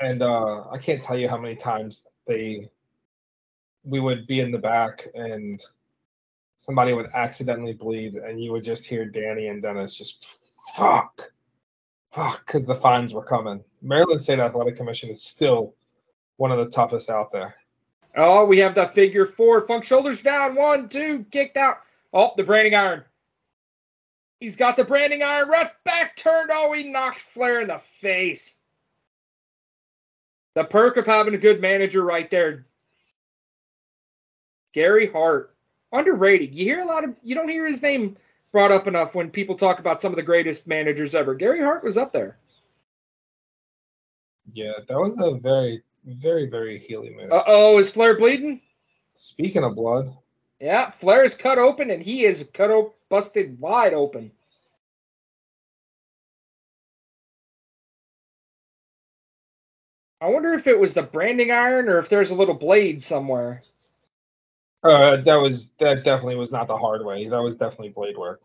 and 0.00 0.22
uh, 0.22 0.68
I 0.70 0.78
can't 0.78 1.02
tell 1.02 1.18
you 1.18 1.28
how 1.28 1.38
many 1.38 1.54
times 1.54 2.06
they 2.26 2.68
we 3.84 4.00
would 4.00 4.26
be 4.26 4.40
in 4.40 4.50
the 4.50 4.58
back 4.58 5.06
and 5.14 5.62
somebody 6.56 6.92
would 6.92 7.08
accidentally 7.14 7.72
bleed, 7.72 8.16
and 8.16 8.42
you 8.42 8.52
would 8.52 8.64
just 8.64 8.84
hear 8.84 9.04
Danny 9.04 9.46
and 9.46 9.62
Dennis 9.62 9.96
just 9.96 10.26
fuck, 10.74 11.32
fuck, 12.10 12.44
because 12.46 12.66
the 12.66 12.74
fines 12.74 13.14
were 13.14 13.24
coming. 13.24 13.62
Maryland 13.80 14.20
State 14.20 14.40
Athletic 14.40 14.76
Commission 14.76 15.08
is 15.08 15.22
still 15.22 15.74
one 16.36 16.50
of 16.50 16.58
the 16.58 16.70
toughest 16.70 17.10
out 17.10 17.32
there. 17.32 17.54
Oh, 18.16 18.44
we 18.44 18.58
have 18.58 18.74
the 18.74 18.88
figure 18.88 19.26
four. 19.26 19.60
Funk 19.66 19.84
shoulders 19.84 20.20
down. 20.20 20.56
One, 20.56 20.88
two, 20.88 21.24
kicked 21.30 21.56
out. 21.56 21.78
Oh, 22.12 22.32
the 22.36 22.44
branding 22.44 22.74
iron. 22.74 23.04
He's 24.40 24.56
got 24.56 24.76
the 24.76 24.84
branding 24.84 25.22
iron. 25.22 25.48
Ref 25.48 25.72
back 25.84 26.16
turned. 26.16 26.50
Oh, 26.52 26.72
he 26.72 26.84
knocked 26.84 27.20
Flair 27.20 27.60
in 27.60 27.68
the 27.68 27.80
face. 28.00 28.56
The 30.54 30.64
perk 30.64 30.96
of 30.96 31.06
having 31.06 31.34
a 31.34 31.38
good 31.38 31.60
manager 31.60 32.04
right 32.04 32.30
there. 32.30 32.66
Gary 34.72 35.10
Hart. 35.10 35.54
Underrated. 35.92 36.54
You 36.54 36.64
hear 36.64 36.80
a 36.80 36.84
lot 36.84 37.04
of 37.04 37.14
you 37.22 37.34
don't 37.34 37.48
hear 37.48 37.66
his 37.66 37.80
name 37.80 38.16
brought 38.52 38.72
up 38.72 38.86
enough 38.86 39.14
when 39.14 39.30
people 39.30 39.56
talk 39.56 39.78
about 39.78 40.00
some 40.02 40.12
of 40.12 40.16
the 40.16 40.22
greatest 40.22 40.66
managers 40.66 41.14
ever. 41.14 41.34
Gary 41.34 41.60
Hart 41.60 41.82
was 41.82 41.96
up 41.96 42.12
there. 42.12 42.38
Yeah, 44.52 44.72
that 44.86 44.98
was 44.98 45.18
a 45.20 45.38
very, 45.38 45.82
very, 46.04 46.46
very 46.46 46.78
Healy 46.78 47.14
move. 47.14 47.32
Uh 47.32 47.42
oh, 47.46 47.78
is 47.78 47.90
Flair 47.90 48.16
bleeding? 48.16 48.60
Speaking 49.16 49.64
of 49.64 49.74
blood, 49.74 50.14
Yeah, 50.60 50.90
Flair 50.90 51.24
is 51.24 51.34
cut 51.34 51.58
open 51.58 51.90
and 51.90 52.02
he 52.02 52.24
is 52.24 52.48
cut 52.52 52.70
busted 53.08 53.60
wide 53.60 53.94
open. 53.94 54.32
I 60.20 60.28
wonder 60.30 60.54
if 60.54 60.66
it 60.66 60.78
was 60.78 60.94
the 60.94 61.02
branding 61.02 61.52
iron 61.52 61.88
or 61.88 61.98
if 61.98 62.08
there's 62.08 62.30
a 62.32 62.34
little 62.36 62.54
blade 62.54 63.04
somewhere. 63.04 63.62
uh, 64.84 65.18
that 65.18 65.36
was 65.36 65.70
that 65.78 66.04
definitely 66.04 66.36
was 66.36 66.52
not 66.52 66.66
the 66.68 66.76
hard 66.76 67.04
way. 67.04 67.28
That 67.28 67.42
was 67.42 67.56
definitely 67.56 67.90
blade 67.90 68.16
work. 68.18 68.42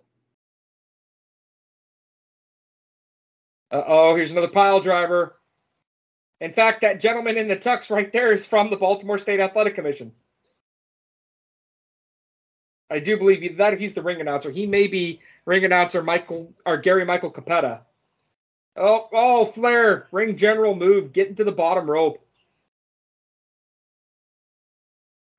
Uh 3.72 3.84
oh, 3.88 4.16
here's 4.16 4.32
another 4.32 4.50
pile 4.50 4.80
driver. 4.82 5.38
In 6.42 6.54
fact, 6.54 6.82
that 6.82 7.00
gentleman 7.00 7.38
in 7.38 7.48
the 7.48 7.58
tux 7.58 7.90
right 7.90 8.12
there 8.12 8.34
is 8.34 8.46
from 8.46 8.70
the 8.70 8.78
Baltimore 8.78 9.18
State 9.18 9.40
Athletic 9.40 9.76
Commission. 9.76 10.14
I 12.90 13.00
do 13.00 13.18
believe 13.18 13.58
that 13.58 13.80
he's 13.80 13.94
the 13.94 14.02
ring 14.02 14.22
announcer. 14.22 14.52
He 14.52 14.68
may 14.68 14.88
be 14.88 15.22
ring 15.46 15.66
announcer 15.66 16.04
Michael 16.04 16.54
or 16.66 16.78
Gary 16.78 17.06
Michael 17.06 17.32
Cappetta. 17.32 17.82
Oh, 18.76 19.08
oh, 19.14 19.46
Flair, 19.46 20.08
ring 20.12 20.38
general 20.38 20.76
move, 20.76 21.14
getting 21.14 21.32
into 21.32 21.44
the 21.44 21.52
bottom 21.52 21.90
rope. 21.90 22.26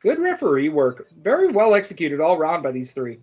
Good 0.02 0.18
referee 0.18 0.68
work. 0.68 1.08
Very 1.20 1.48
well 1.48 1.74
executed 1.74 2.20
all 2.20 2.36
around 2.36 2.62
by 2.62 2.72
these 2.72 2.92
three. 2.92 3.20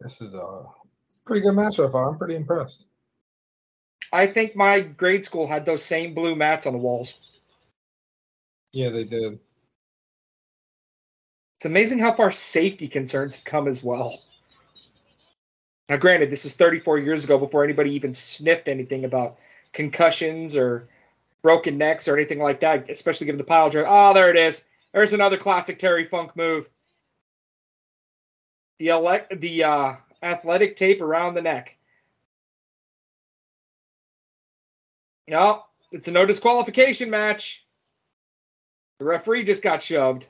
This 0.00 0.20
is 0.20 0.32
a 0.34 0.64
pretty 1.28 1.42
good 1.42 1.52
match 1.52 1.76
so 1.76 1.88
far. 1.88 2.08
I'm 2.08 2.18
pretty 2.18 2.34
impressed. 2.34 2.86
I 4.12 4.26
think 4.26 4.56
my 4.56 4.80
grade 4.80 5.24
school 5.24 5.46
had 5.46 5.64
those 5.64 5.84
same 5.84 6.14
blue 6.14 6.34
mats 6.34 6.66
on 6.66 6.72
the 6.72 6.78
walls. 6.78 7.14
Yeah, 8.72 8.88
they 8.88 9.04
did. 9.04 9.38
It's 11.58 11.66
amazing 11.66 11.98
how 11.98 12.14
far 12.14 12.32
safety 12.32 12.88
concerns 12.88 13.34
have 13.34 13.44
come 13.44 13.68
as 13.68 13.82
well. 13.82 14.18
Now, 15.88 15.96
granted, 15.96 16.30
this 16.30 16.44
was 16.44 16.54
34 16.54 16.98
years 16.98 17.24
ago 17.24 17.38
before 17.38 17.64
anybody 17.64 17.92
even 17.92 18.14
sniffed 18.14 18.68
anything 18.68 19.04
about 19.04 19.38
concussions 19.72 20.56
or 20.56 20.88
broken 21.42 21.78
necks 21.78 22.08
or 22.08 22.16
anything 22.16 22.38
like 22.38 22.60
that, 22.60 22.88
especially 22.88 23.26
given 23.26 23.38
the 23.38 23.44
pile 23.44 23.70
drive. 23.70 23.86
Oh, 23.88 24.14
there 24.14 24.30
it 24.30 24.36
is. 24.36 24.64
There's 24.92 25.12
another 25.12 25.36
classic 25.36 25.78
Terry 25.78 26.04
Funk 26.04 26.36
move. 26.36 26.68
the 28.78 28.88
elect 28.88 29.40
the 29.40 29.64
uh, 29.64 29.96
athletic 30.22 30.76
tape 30.76 31.00
around 31.00 31.34
the 31.34 31.42
neck. 31.42 31.76
No, 35.26 35.64
it's 35.92 36.08
a 36.08 36.10
no 36.10 36.24
disqualification 36.24 37.10
match. 37.10 37.64
The 38.98 39.04
referee 39.04 39.44
just 39.44 39.62
got 39.62 39.82
shoved. 39.82 40.26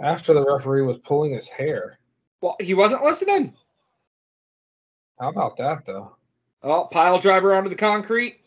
After 0.00 0.34
the 0.34 0.44
referee 0.44 0.82
was 0.82 0.98
pulling 0.98 1.32
his 1.32 1.48
hair. 1.48 1.98
Well, 2.40 2.56
he 2.60 2.74
wasn't 2.74 3.04
listening. 3.04 3.54
How 5.20 5.28
about 5.28 5.56
that 5.58 5.86
though? 5.86 6.16
Oh, 6.62 6.88
pile 6.90 7.18
driver 7.20 7.54
onto 7.54 7.70
the 7.70 7.76
concrete. 7.76 8.40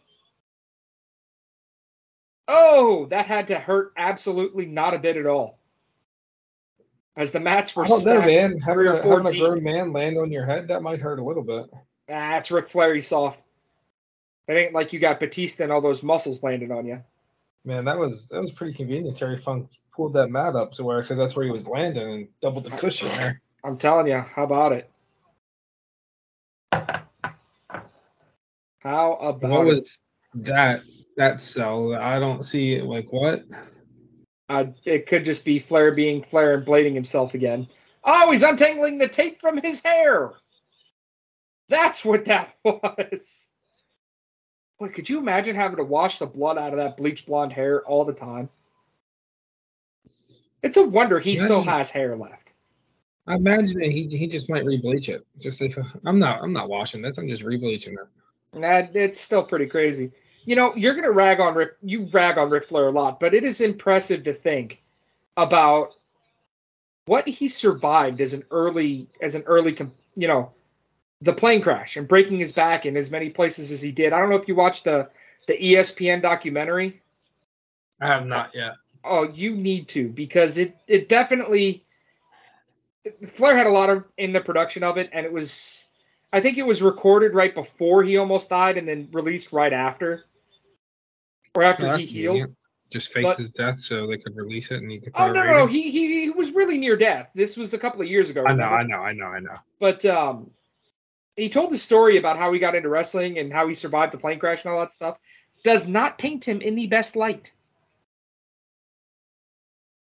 Oh, 2.47 3.05
that 3.07 3.25
had 3.25 3.47
to 3.47 3.59
hurt 3.59 3.93
absolutely 3.97 4.65
not 4.65 4.93
a 4.93 4.99
bit 4.99 5.17
at 5.17 5.25
all. 5.25 5.59
As 7.17 7.31
the 7.31 7.39
mats 7.39 7.75
were 7.75 7.85
I 7.85 7.87
don't 7.87 8.05
know, 8.05 8.19
stacked 8.19 8.27
man. 8.27 8.49
three 8.51 8.59
Having, 8.59 8.87
a, 8.87 9.01
having 9.03 9.25
a 9.27 9.39
grown 9.39 9.63
man 9.63 9.93
land 9.93 10.17
on 10.17 10.31
your 10.31 10.45
head, 10.45 10.67
that 10.67 10.81
might 10.83 10.99
hurt 10.99 11.19
a 11.19 11.23
little 11.23 11.43
bit. 11.43 11.73
That's 12.07 12.51
Ric 12.51 12.67
Flair. 12.67 12.93
He's 12.93 13.07
soft. 13.07 13.39
It 14.47 14.53
ain't 14.53 14.73
like 14.73 14.93
you 14.93 14.99
got 14.99 15.19
Batista 15.19 15.63
and 15.63 15.71
all 15.71 15.81
those 15.81 16.03
muscles 16.03 16.43
landing 16.43 16.71
on 16.71 16.85
you. 16.85 17.01
Man, 17.63 17.85
that 17.85 17.97
was 17.97 18.27
that 18.27 18.41
was 18.41 18.51
pretty 18.51 18.73
convenient. 18.73 19.17
Terry 19.17 19.37
Funk 19.37 19.69
pulled 19.95 20.13
that 20.13 20.29
mat 20.29 20.55
up 20.55 20.71
to 20.73 20.83
where 20.83 21.01
because 21.01 21.17
that's 21.17 21.35
where 21.35 21.45
he 21.45 21.51
was 21.51 21.67
landing 21.67 22.07
and 22.07 22.27
doubled 22.41 22.65
the 22.65 22.71
cushion 22.71 23.07
there. 23.09 23.41
I'm 23.63 23.77
telling 23.77 24.07
you, 24.07 24.17
how 24.17 24.43
about 24.43 24.73
it? 24.73 24.91
How 28.79 29.13
about 29.13 29.49
What 29.49 29.67
it? 29.67 29.73
was 29.73 29.99
that 30.35 30.81
that 31.17 31.41
cell? 31.41 31.95
I 31.95 32.19
don't 32.19 32.43
see 32.43 32.75
it. 32.75 32.85
Like 32.85 33.11
what? 33.11 33.43
Uh, 34.47 34.65
it 34.83 35.07
could 35.07 35.25
just 35.25 35.43
be 35.43 35.57
Flair 35.59 35.91
being 35.91 36.21
Flair 36.23 36.53
and 36.53 36.65
blading 36.65 36.93
himself 36.93 37.33
again. 37.33 37.67
Oh, 38.03 38.31
he's 38.31 38.43
untangling 38.43 38.97
the 38.99 39.07
tape 39.07 39.39
from 39.39 39.57
his 39.57 39.81
hair. 39.83 40.31
That's 41.69 42.05
what 42.05 42.25
that 42.25 42.53
was. 42.63 43.47
Boy, 44.79 44.89
could 44.89 45.09
you 45.09 45.17
imagine 45.17 45.55
having 45.55 45.77
to 45.77 45.83
wash 45.83 46.19
the 46.19 46.27
blood 46.27 46.57
out 46.57 46.73
of 46.73 46.77
that 46.77 46.97
bleach 46.97 47.25
blonde 47.25 47.53
hair 47.53 47.81
all 47.83 48.05
the 48.05 48.13
time? 48.13 48.49
It's 50.61 50.77
a 50.77 50.83
wonder 50.83 51.19
he 51.19 51.37
still 51.37 51.61
Imagine- 51.61 51.69
has 51.73 51.89
hair 51.89 52.15
left. 52.15 52.51
I 53.27 53.35
imagine 53.37 53.81
he 53.81 54.05
he 54.07 54.27
just 54.27 54.51
might 54.51 54.65
rebleach 54.65 55.09
it. 55.09 55.25
Just 55.39 55.59
if 55.63 55.75
I'm 56.05 56.19
not 56.19 56.43
I'm 56.43 56.53
not 56.53 56.69
washing 56.69 57.01
this. 57.01 57.17
I'm 57.17 57.27
just 57.27 57.41
rebleaching 57.43 57.93
it. 57.93 58.61
That 58.61 58.95
it's 58.95 59.19
still 59.19 59.41
pretty 59.43 59.65
crazy. 59.65 60.11
You 60.45 60.55
know, 60.55 60.75
you're 60.75 60.93
gonna 60.93 61.11
rag 61.11 61.39
on 61.39 61.55
Ric. 61.55 61.71
You 61.81 62.07
rag 62.13 62.37
on 62.37 62.49
Ric 62.49 62.67
Flair 62.67 62.87
a 62.87 62.91
lot, 62.91 63.19
but 63.19 63.33
it 63.33 63.43
is 63.43 63.61
impressive 63.61 64.23
to 64.23 64.33
think 64.33 64.81
about 65.37 65.93
what 67.05 67.27
he 67.27 67.47
survived 67.47 68.21
as 68.21 68.33
an 68.33 68.43
early, 68.51 69.07
as 69.21 69.35
an 69.35 69.43
early, 69.43 69.75
you 70.15 70.27
know, 70.27 70.51
the 71.21 71.33
plane 71.33 71.61
crash 71.61 71.97
and 71.97 72.07
breaking 72.07 72.39
his 72.39 72.51
back 72.51 72.85
in 72.85 72.95
as 72.95 73.11
many 73.11 73.29
places 73.29 73.71
as 73.71 73.81
he 73.81 73.91
did. 73.91 74.13
I 74.13 74.19
don't 74.19 74.29
know 74.29 74.35
if 74.35 74.47
you 74.47 74.55
watched 74.55 74.83
the 74.83 75.09
the 75.47 75.57
ESPN 75.57 76.21
documentary. 76.21 77.01
I 78.01 78.07
have 78.07 78.25
not 78.25 78.53
yet. 78.53 78.73
Oh, 79.03 79.23
you 79.23 79.55
need 79.55 79.87
to 79.89 80.09
because 80.09 80.57
it 80.57 80.75
it 80.87 81.09
definitely 81.09 81.83
Flair 83.33 83.55
had 83.55 83.67
a 83.67 83.71
lot 83.71 83.89
of 83.89 84.03
in 84.17 84.33
the 84.33 84.41
production 84.41 84.83
of 84.83 84.97
it, 84.97 85.09
and 85.13 85.25
it 85.25 85.31
was 85.31 85.87
I 86.33 86.41
think 86.41 86.57
it 86.57 86.65
was 86.65 86.81
recorded 86.81 87.33
right 87.33 87.53
before 87.53 88.03
he 88.03 88.17
almost 88.17 88.49
died, 88.49 88.77
and 88.77 88.87
then 88.87 89.07
released 89.11 89.51
right 89.51 89.71
after, 89.71 90.25
or 91.55 91.63
after 91.63 91.97
he 91.97 92.05
healed. 92.05 92.33
convenient. 92.35 92.57
Just 92.91 93.11
faked 93.11 93.23
But- 93.23 93.37
his 93.37 93.51
death 93.51 93.81
so 93.81 94.05
they 94.05 94.17
could 94.17 94.35
release 94.35 94.71
it 94.71 94.81
and 94.81 94.91
he 94.91 94.99
could. 94.99 95.11
Oh 95.15 95.27
no, 95.31 95.43
no, 95.43 95.57
no, 95.57 95.65
he, 95.65 95.89
he 95.89 96.21
he 96.21 96.29
was 96.29 96.51
really 96.51 96.77
near 96.77 96.95
death. 96.95 97.31
This 97.33 97.57
was 97.57 97.73
a 97.73 97.77
couple 97.79 98.01
of 98.01 98.07
years 98.07 98.29
ago. 98.29 98.45
I 98.45 98.53
know. 98.53 98.63
I 98.63 98.83
know, 98.83 98.97
I 98.97 99.11
know, 99.13 99.25
I 99.25 99.39
know. 99.39 99.57
But 99.79 100.05
um, 100.05 100.51
he 101.35 101.49
told 101.49 101.71
the 101.71 101.77
story 101.77 102.17
about 102.17 102.37
how 102.37 102.53
he 102.53 102.59
got 102.59 102.75
into 102.75 102.89
wrestling 102.89 103.39
and 103.39 103.51
how 103.51 103.67
he 103.67 103.73
survived 103.73 104.13
the 104.13 104.17
plane 104.17 104.39
crash 104.39 104.63
and 104.63 104.71
all 104.71 104.79
that 104.79 104.93
stuff. 104.93 105.17
Does 105.63 105.87
not 105.87 106.19
paint 106.19 106.45
him 106.45 106.61
in 106.61 106.75
the 106.75 106.87
best 106.87 107.15
light. 107.15 107.51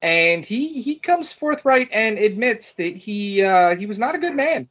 And 0.01 0.45
he 0.45 0.82
he 0.82 0.99
comes 0.99 1.32
forthright 1.32 1.88
and 1.93 2.18
admits 2.18 2.74
that 2.74 2.97
he 2.97 3.41
uh, 3.41 3.78
he 3.78 3.86
was 3.86 3.97
not 3.97 4.16
a 4.16 4.18
good 4.20 4.36
man, 4.36 4.68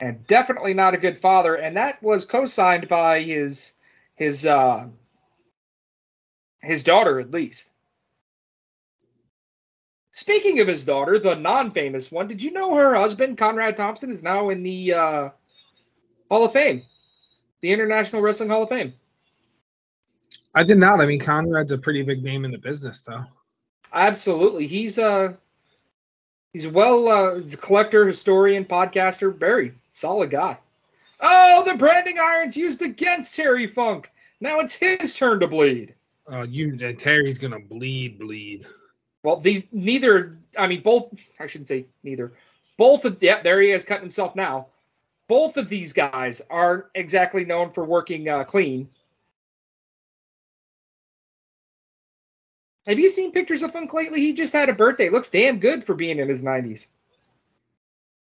and 0.00 0.26
definitely 0.26 0.74
not 0.74 0.94
a 0.94 0.98
good 0.98 1.18
father. 1.18 1.54
And 1.54 1.76
that 1.76 2.02
was 2.02 2.24
co-signed 2.24 2.88
by 2.88 3.22
his 3.22 3.74
his 4.16 4.44
uh, 4.44 4.88
his 6.60 6.82
daughter 6.82 7.20
at 7.20 7.30
least. 7.30 7.70
Speaking 10.12 10.60
of 10.60 10.68
his 10.68 10.84
daughter, 10.84 11.18
the 11.18 11.34
non-famous 11.34 12.10
one, 12.10 12.26
did 12.26 12.42
you 12.42 12.50
know 12.50 12.74
her 12.74 12.94
husband 12.94 13.36
Conrad 13.36 13.76
Thompson 13.76 14.10
is 14.10 14.22
now 14.22 14.48
in 14.48 14.62
the 14.62 14.94
uh, 14.94 15.28
Hall 16.30 16.44
of 16.44 16.52
Fame, 16.52 16.82
the 17.60 17.70
International 17.70 18.22
Wrestling 18.22 18.48
Hall 18.48 18.62
of 18.62 18.70
Fame? 18.70 18.94
I 20.54 20.64
did 20.64 20.78
not. 20.78 21.00
I 21.00 21.06
mean, 21.06 21.20
Conrad's 21.20 21.70
a 21.70 21.76
pretty 21.76 22.02
big 22.02 22.24
name 22.24 22.46
in 22.46 22.50
the 22.50 22.56
business, 22.56 23.02
though. 23.02 23.26
Absolutely, 23.92 24.66
he's 24.66 24.98
uh 24.98 25.34
he's 26.52 26.66
well 26.66 27.08
uh, 27.08 27.34
he's 27.38 27.54
a 27.54 27.58
collector, 27.58 28.06
historian, 28.06 28.64
podcaster, 28.64 29.36
very 29.36 29.74
solid 29.90 30.30
guy. 30.30 30.56
Oh, 31.20 31.62
the 31.66 31.74
branding 31.74 32.18
irons 32.18 32.56
used 32.56 32.82
against 32.82 33.34
Terry 33.34 33.66
Funk. 33.66 34.10
Now 34.40 34.60
it's 34.60 34.74
his 34.74 35.14
turn 35.14 35.40
to 35.40 35.46
bleed. 35.46 35.94
Uh, 36.30 36.42
you 36.42 36.76
and 36.80 36.98
Terry's 36.98 37.38
gonna 37.38 37.60
bleed, 37.60 38.18
bleed. 38.18 38.66
Well, 39.22 39.36
these 39.36 39.64
neither. 39.72 40.38
I 40.58 40.66
mean, 40.66 40.82
both. 40.82 41.12
I 41.38 41.46
shouldn't 41.46 41.68
say 41.68 41.86
neither. 42.02 42.32
Both 42.76 43.04
of. 43.04 43.22
Yep, 43.22 43.42
there 43.44 43.60
he 43.60 43.70
is 43.70 43.84
cutting 43.84 44.02
himself 44.02 44.34
now. 44.34 44.66
Both 45.28 45.56
of 45.56 45.68
these 45.68 45.92
guys 45.92 46.40
aren't 46.50 46.84
exactly 46.94 47.44
known 47.44 47.72
for 47.72 47.84
working 47.84 48.28
uh, 48.28 48.44
clean. 48.44 48.88
Have 52.86 53.00
you 53.00 53.10
seen 53.10 53.32
pictures 53.32 53.62
of 53.62 53.72
Funk 53.72 53.92
lately? 53.92 54.20
He 54.20 54.32
just 54.32 54.52
had 54.52 54.68
a 54.68 54.72
birthday. 54.72 55.08
Looks 55.08 55.28
damn 55.28 55.58
good 55.58 55.82
for 55.82 55.94
being 55.94 56.20
in 56.20 56.28
his 56.28 56.42
90s. 56.42 56.86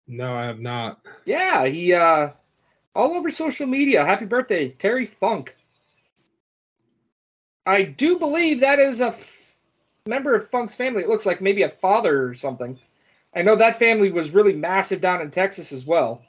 No, 0.08 0.34
I 0.34 0.46
have 0.46 0.60
not. 0.60 1.00
Yeah, 1.26 1.66
he 1.66 1.94
uh 1.94 2.30
all 2.96 3.14
over 3.14 3.30
social 3.30 3.68
media. 3.68 4.06
Happy 4.06 4.26
birthday, 4.26 4.70
Terry 4.70 5.06
Funk. 5.06 5.56
I 7.66 7.84
do 7.84 8.20
believe 8.20 8.60
that 8.60 8.80
is 8.80 9.02
a 9.02 9.08
f- 9.08 9.28
member 10.06 10.36
of 10.36 10.50
Funk's 10.50 10.76
family. 10.76 11.04
It 11.04 11.10
looks 11.10 11.26
like 11.26 11.42
maybe 11.42 11.64
a 11.64 11.70
father 11.70 12.28
or 12.28 12.34
something. 12.36 12.80
I 13.36 13.42
know 13.42 13.56
that 13.56 13.80
family 13.80 14.12
was 14.12 14.30
really 14.30 14.54
massive 14.54 15.02
down 15.02 15.22
in 15.22 15.32
Texas 15.32 15.72
as 15.72 15.86
well. 15.86 16.24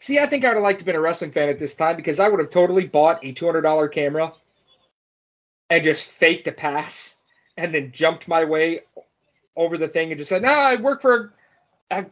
See, 0.00 0.18
I 0.18 0.26
think 0.26 0.44
I 0.44 0.48
would 0.48 0.54
have 0.56 0.62
liked 0.62 0.78
to 0.78 0.82
have 0.82 0.86
been 0.86 0.96
a 0.96 1.00
wrestling 1.00 1.32
fan 1.32 1.48
at 1.48 1.58
this 1.58 1.74
time 1.74 1.96
because 1.96 2.20
I 2.20 2.28
would 2.28 2.40
have 2.40 2.50
totally 2.50 2.86
bought 2.86 3.24
a 3.24 3.32
$200 3.32 3.92
camera 3.92 4.32
and 5.70 5.84
just 5.84 6.06
faked 6.06 6.46
a 6.48 6.52
pass 6.52 7.16
and 7.56 7.74
then 7.74 7.92
jumped 7.92 8.28
my 8.28 8.44
way 8.44 8.82
over 9.56 9.78
the 9.78 9.88
thing 9.88 10.10
and 10.12 10.18
just 10.18 10.28
said, 10.28 10.42
"No, 10.42 10.48
I 10.52 10.76
work 10.76 11.02
for 11.02 11.34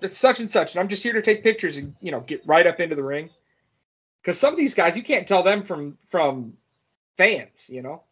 such 0.09 0.41
and 0.41 0.51
such, 0.51 0.73
and 0.73 0.81
I'm 0.81 0.89
just 0.89 1.03
here 1.03 1.13
to 1.13 1.23
take 1.23 1.43
pictures 1.43 1.77
and 1.77 1.95
you 2.01 2.11
know 2.11 2.21
get 2.21 2.47
right 2.47 2.67
up 2.67 2.81
into 2.81 2.97
the 2.97 3.03
ring." 3.03 3.31
Because 4.25 4.41
some 4.41 4.55
of 4.55 4.59
these 4.59 4.75
guys, 4.75 4.97
you 4.97 5.03
can't 5.03 5.29
tell 5.29 5.43
them 5.43 5.63
from 5.63 5.99
from 6.11 6.57
fans, 7.19 7.69
you 7.69 7.83
know. 7.83 8.03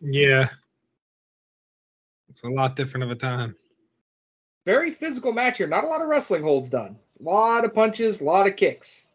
Yeah. 0.00 0.48
It's 2.28 2.42
a 2.42 2.48
lot 2.48 2.76
different 2.76 3.04
of 3.04 3.10
a 3.10 3.14
time. 3.14 3.56
Very 4.66 4.90
physical 4.90 5.32
match 5.32 5.58
here. 5.58 5.66
Not 5.66 5.84
a 5.84 5.86
lot 5.86 6.02
of 6.02 6.08
wrestling 6.08 6.42
holds 6.42 6.68
done. 6.68 6.96
A 7.20 7.22
lot 7.22 7.64
of 7.64 7.74
punches, 7.74 8.20
a 8.20 8.24
lot 8.24 8.46
of 8.46 8.56
kicks, 8.56 9.06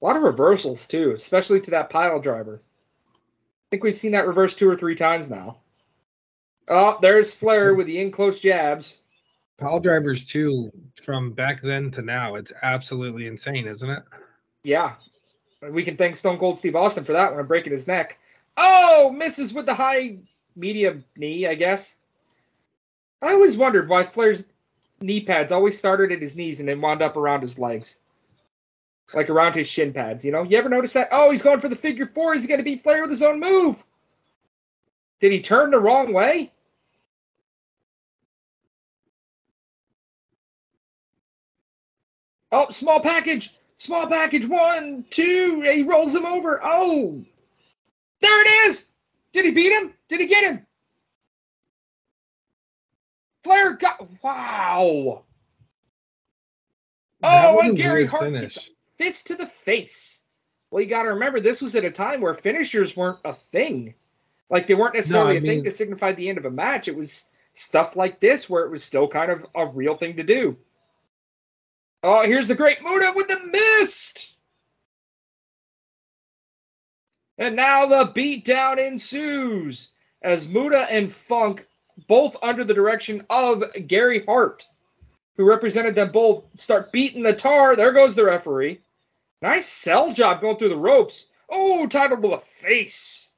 a 0.00 0.04
lot 0.04 0.16
of 0.16 0.22
reversals 0.22 0.86
too, 0.86 1.12
especially 1.12 1.60
to 1.60 1.70
that 1.70 1.90
pile 1.90 2.20
driver. 2.20 2.60
I 3.14 3.66
think 3.70 3.84
we've 3.84 3.96
seen 3.96 4.12
that 4.12 4.26
reverse 4.26 4.54
two 4.54 4.68
or 4.68 4.76
three 4.76 4.96
times 4.96 5.30
now. 5.30 5.58
Oh, 6.68 6.98
there's 7.00 7.32
Flair 7.32 7.74
with 7.74 7.86
the 7.86 7.98
in 7.98 8.10
close 8.10 8.38
jabs. 8.38 8.98
Pile 9.58 9.80
drivers 9.80 10.26
too, 10.26 10.70
from 11.02 11.32
back 11.32 11.62
then 11.62 11.90
to 11.92 12.02
now, 12.02 12.34
it's 12.34 12.52
absolutely 12.62 13.26
insane, 13.26 13.66
isn't 13.66 13.90
it? 13.90 14.02
Yeah. 14.64 14.94
We 15.70 15.84
can 15.84 15.96
thank 15.96 16.16
Stone 16.16 16.38
Cold 16.38 16.58
Steve 16.58 16.74
Austin 16.74 17.04
for 17.04 17.12
that 17.12 17.30
one, 17.30 17.40
I'm 17.40 17.46
breaking 17.46 17.72
his 17.72 17.86
neck. 17.86 18.18
Oh, 18.56 19.12
misses 19.16 19.52
with 19.52 19.66
the 19.66 19.74
high 19.74 20.18
medium 20.56 21.04
knee, 21.16 21.46
I 21.46 21.54
guess. 21.54 21.96
I 23.20 23.32
always 23.32 23.56
wondered 23.56 23.88
why 23.88 24.02
Flair's 24.02 24.46
knee 25.00 25.20
pads 25.20 25.52
always 25.52 25.78
started 25.78 26.10
at 26.10 26.20
his 26.20 26.34
knees 26.34 26.58
and 26.58 26.68
then 26.68 26.80
wound 26.80 27.00
up 27.00 27.16
around 27.16 27.42
his 27.42 27.58
legs. 27.58 27.96
Like 29.14 29.30
around 29.30 29.54
his 29.54 29.68
shin 29.68 29.92
pads, 29.92 30.24
you 30.24 30.32
know? 30.32 30.42
You 30.42 30.58
ever 30.58 30.68
notice 30.68 30.94
that? 30.94 31.08
Oh, 31.12 31.30
he's 31.30 31.42
going 31.42 31.60
for 31.60 31.68
the 31.68 31.76
figure 31.76 32.10
four. 32.12 32.34
He's 32.34 32.46
going 32.46 32.58
to 32.58 32.64
beat 32.64 32.82
Flair 32.82 33.02
with 33.02 33.10
his 33.10 33.22
own 33.22 33.38
move. 33.38 33.82
Did 35.20 35.32
he 35.32 35.40
turn 35.40 35.70
the 35.70 35.80
wrong 35.80 36.12
way? 36.12 36.50
Oh, 42.50 42.70
small 42.70 43.00
package. 43.00 43.54
Small 43.82 44.06
package. 44.06 44.46
One, 44.46 45.04
two. 45.10 45.60
He 45.62 45.82
rolls 45.82 46.14
him 46.14 46.24
over. 46.24 46.60
Oh. 46.62 47.20
There 48.20 48.40
it 48.42 48.68
is. 48.68 48.90
Did 49.32 49.44
he 49.44 49.50
beat 49.50 49.72
him? 49.72 49.92
Did 50.06 50.20
he 50.20 50.28
get 50.28 50.44
him? 50.44 50.64
Flair 53.42 53.72
got 53.72 54.06
wow. 54.22 55.24
That 57.22 57.54
oh, 57.54 57.58
and 57.58 57.76
Gary 57.76 58.06
Hart 58.06 58.22
finish. 58.22 58.54
gets 58.54 58.68
a 58.68 58.70
fist 58.98 59.26
to 59.26 59.34
the 59.34 59.48
face. 59.48 60.20
Well, 60.70 60.80
you 60.80 60.88
got 60.88 61.02
to 61.02 61.08
remember 61.08 61.40
this 61.40 61.60
was 61.60 61.74
at 61.74 61.82
a 61.84 61.90
time 61.90 62.20
where 62.20 62.34
finishers 62.34 62.96
weren't 62.96 63.18
a 63.24 63.32
thing. 63.32 63.94
Like 64.48 64.68
they 64.68 64.74
weren't 64.74 64.94
necessarily 64.94 65.32
I 65.32 65.38
a 65.38 65.40
thing 65.40 65.48
mean- 65.56 65.64
that 65.64 65.74
signified 65.74 66.16
the 66.16 66.28
end 66.28 66.38
of 66.38 66.44
a 66.44 66.52
match. 66.52 66.86
It 66.86 66.94
was 66.94 67.24
stuff 67.54 67.96
like 67.96 68.20
this 68.20 68.48
where 68.48 68.64
it 68.64 68.70
was 68.70 68.84
still 68.84 69.08
kind 69.08 69.32
of 69.32 69.44
a 69.56 69.66
real 69.66 69.96
thing 69.96 70.18
to 70.18 70.22
do. 70.22 70.56
Oh, 72.02 72.22
here's 72.24 72.48
the 72.48 72.54
great 72.54 72.82
Muta 72.82 73.12
with 73.14 73.28
the 73.28 73.38
mist. 73.38 74.36
And 77.38 77.56
now 77.56 77.86
the 77.86 78.12
beatdown 78.12 78.84
ensues 78.84 79.90
as 80.22 80.48
Muta 80.48 80.86
and 80.90 81.12
Funk, 81.12 81.66
both 82.08 82.36
under 82.42 82.64
the 82.64 82.74
direction 82.74 83.24
of 83.30 83.62
Gary 83.86 84.24
Hart, 84.24 84.66
who 85.36 85.44
represented 85.44 85.94
them 85.94 86.10
both, 86.12 86.44
start 86.56 86.92
beating 86.92 87.22
the 87.22 87.32
tar. 87.32 87.76
There 87.76 87.92
goes 87.92 88.14
the 88.14 88.24
referee. 88.24 88.80
Nice 89.40 89.66
sell 89.66 90.12
job 90.12 90.40
going 90.40 90.56
through 90.56 90.68
the 90.70 90.76
ropes. 90.76 91.28
Oh, 91.48 91.86
title 91.86 92.20
to 92.20 92.28
the 92.28 92.38
face. 92.38 93.28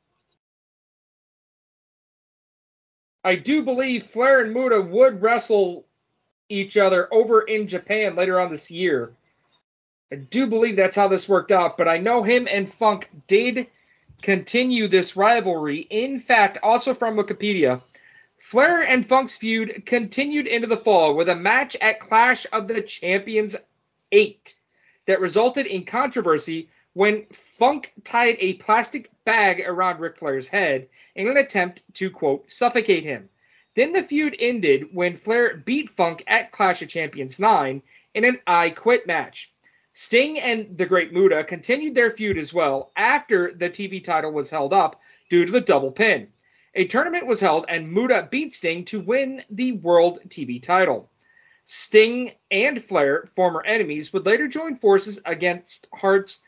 I 3.22 3.36
do 3.36 3.62
believe 3.62 4.04
Flair 4.04 4.40
and 4.40 4.52
Muta 4.52 4.80
would 4.82 5.22
wrestle 5.22 5.86
each 6.48 6.76
other 6.76 7.12
over 7.12 7.42
in 7.42 7.66
Japan 7.66 8.16
later 8.16 8.40
on 8.40 8.50
this 8.50 8.70
year. 8.70 9.12
I 10.12 10.16
do 10.16 10.46
believe 10.46 10.76
that's 10.76 10.96
how 10.96 11.08
this 11.08 11.28
worked 11.28 11.52
out, 11.52 11.76
but 11.76 11.88
I 11.88 11.98
know 11.98 12.22
him 12.22 12.46
and 12.50 12.72
Funk 12.72 13.08
did 13.26 13.66
continue 14.22 14.86
this 14.86 15.16
rivalry. 15.16 15.80
In 15.90 16.20
fact, 16.20 16.58
also 16.62 16.94
from 16.94 17.16
Wikipedia, 17.16 17.80
Flair 18.38 18.82
and 18.82 19.06
Funk's 19.06 19.36
feud 19.36 19.86
continued 19.86 20.46
into 20.46 20.66
the 20.66 20.76
fall 20.76 21.14
with 21.14 21.28
a 21.28 21.34
match 21.34 21.76
at 21.80 22.00
Clash 22.00 22.46
of 22.52 22.68
the 22.68 22.82
Champions 22.82 23.56
8 24.12 24.54
that 25.06 25.20
resulted 25.20 25.66
in 25.66 25.84
controversy 25.84 26.68
when 26.92 27.26
Funk 27.58 27.92
tied 28.04 28.36
a 28.38 28.54
plastic 28.54 29.10
bag 29.24 29.60
around 29.66 29.98
Ric 29.98 30.18
Flair's 30.18 30.46
head 30.46 30.88
in 31.14 31.26
an 31.26 31.36
attempt 31.36 31.82
to, 31.94 32.10
quote, 32.10 32.50
suffocate 32.52 33.02
him. 33.02 33.28
Then 33.74 33.92
the 33.92 34.02
feud 34.02 34.36
ended 34.38 34.94
when 34.94 35.16
Flair 35.16 35.56
beat 35.56 35.90
Funk 35.90 36.22
at 36.26 36.52
Clash 36.52 36.82
of 36.82 36.88
Champions 36.88 37.38
9 37.38 37.82
in 38.14 38.24
an 38.24 38.40
I 38.46 38.70
Quit 38.70 39.06
match. 39.06 39.52
Sting 39.94 40.38
and 40.38 40.76
the 40.78 40.86
Great 40.86 41.12
Muta 41.12 41.44
continued 41.44 41.94
their 41.94 42.10
feud 42.10 42.38
as 42.38 42.54
well 42.54 42.92
after 42.96 43.52
the 43.52 43.70
TV 43.70 44.02
title 44.02 44.32
was 44.32 44.50
held 44.50 44.72
up 44.72 45.00
due 45.28 45.44
to 45.44 45.52
the 45.52 45.60
double 45.60 45.90
pin. 45.90 46.28
A 46.74 46.86
tournament 46.86 47.26
was 47.26 47.40
held 47.40 47.66
and 47.68 47.90
Muta 47.90 48.28
beat 48.30 48.52
Sting 48.52 48.84
to 48.86 49.00
win 49.00 49.42
the 49.50 49.72
World 49.72 50.20
TV 50.28 50.62
title. 50.62 51.10
Sting 51.64 52.32
and 52.50 52.82
Flair, 52.84 53.26
former 53.34 53.64
enemies, 53.64 54.12
would 54.12 54.26
later 54.26 54.48
join 54.48 54.76
forces 54.76 55.20
against 55.24 55.88
Hart's 55.94 56.40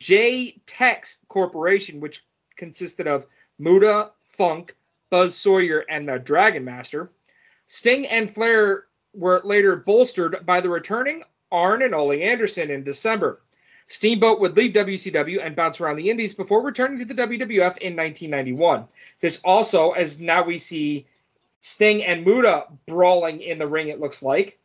J 0.00 0.60
Tex 0.66 1.18
Corporation, 1.28 2.00
which 2.00 2.24
consisted 2.56 3.06
of 3.06 3.26
Muta, 3.58 4.10
Funk, 4.32 4.74
Buzz 5.10 5.36
Sawyer, 5.36 5.80
and 5.88 6.08
the 6.08 6.18
Dragon 6.18 6.64
Master. 6.64 7.10
Sting 7.66 8.06
and 8.06 8.32
Flair 8.32 8.84
were 9.12 9.40
later 9.44 9.76
bolstered 9.76 10.44
by 10.46 10.60
the 10.60 10.68
returning 10.68 11.22
Arn 11.52 11.82
and 11.82 11.94
Ole 11.94 12.12
Anderson 12.12 12.70
in 12.70 12.84
December. 12.84 13.42
Steamboat 13.88 14.40
would 14.40 14.56
leave 14.56 14.72
WCW 14.72 15.44
and 15.44 15.56
bounce 15.56 15.80
around 15.80 15.96
the 15.96 16.10
Indies 16.10 16.32
before 16.32 16.62
returning 16.62 17.00
to 17.00 17.04
the 17.04 17.14
WWF 17.14 17.78
in 17.78 17.96
1991. 17.96 18.86
This 19.20 19.40
also, 19.44 19.90
as 19.90 20.20
now 20.20 20.44
we 20.44 20.58
see 20.58 21.06
Sting 21.60 22.04
and 22.04 22.24
Muta 22.24 22.66
brawling 22.86 23.40
in 23.40 23.58
the 23.58 23.66
ring, 23.66 23.88
it 23.88 23.98
looks 23.98 24.22
like, 24.22 24.58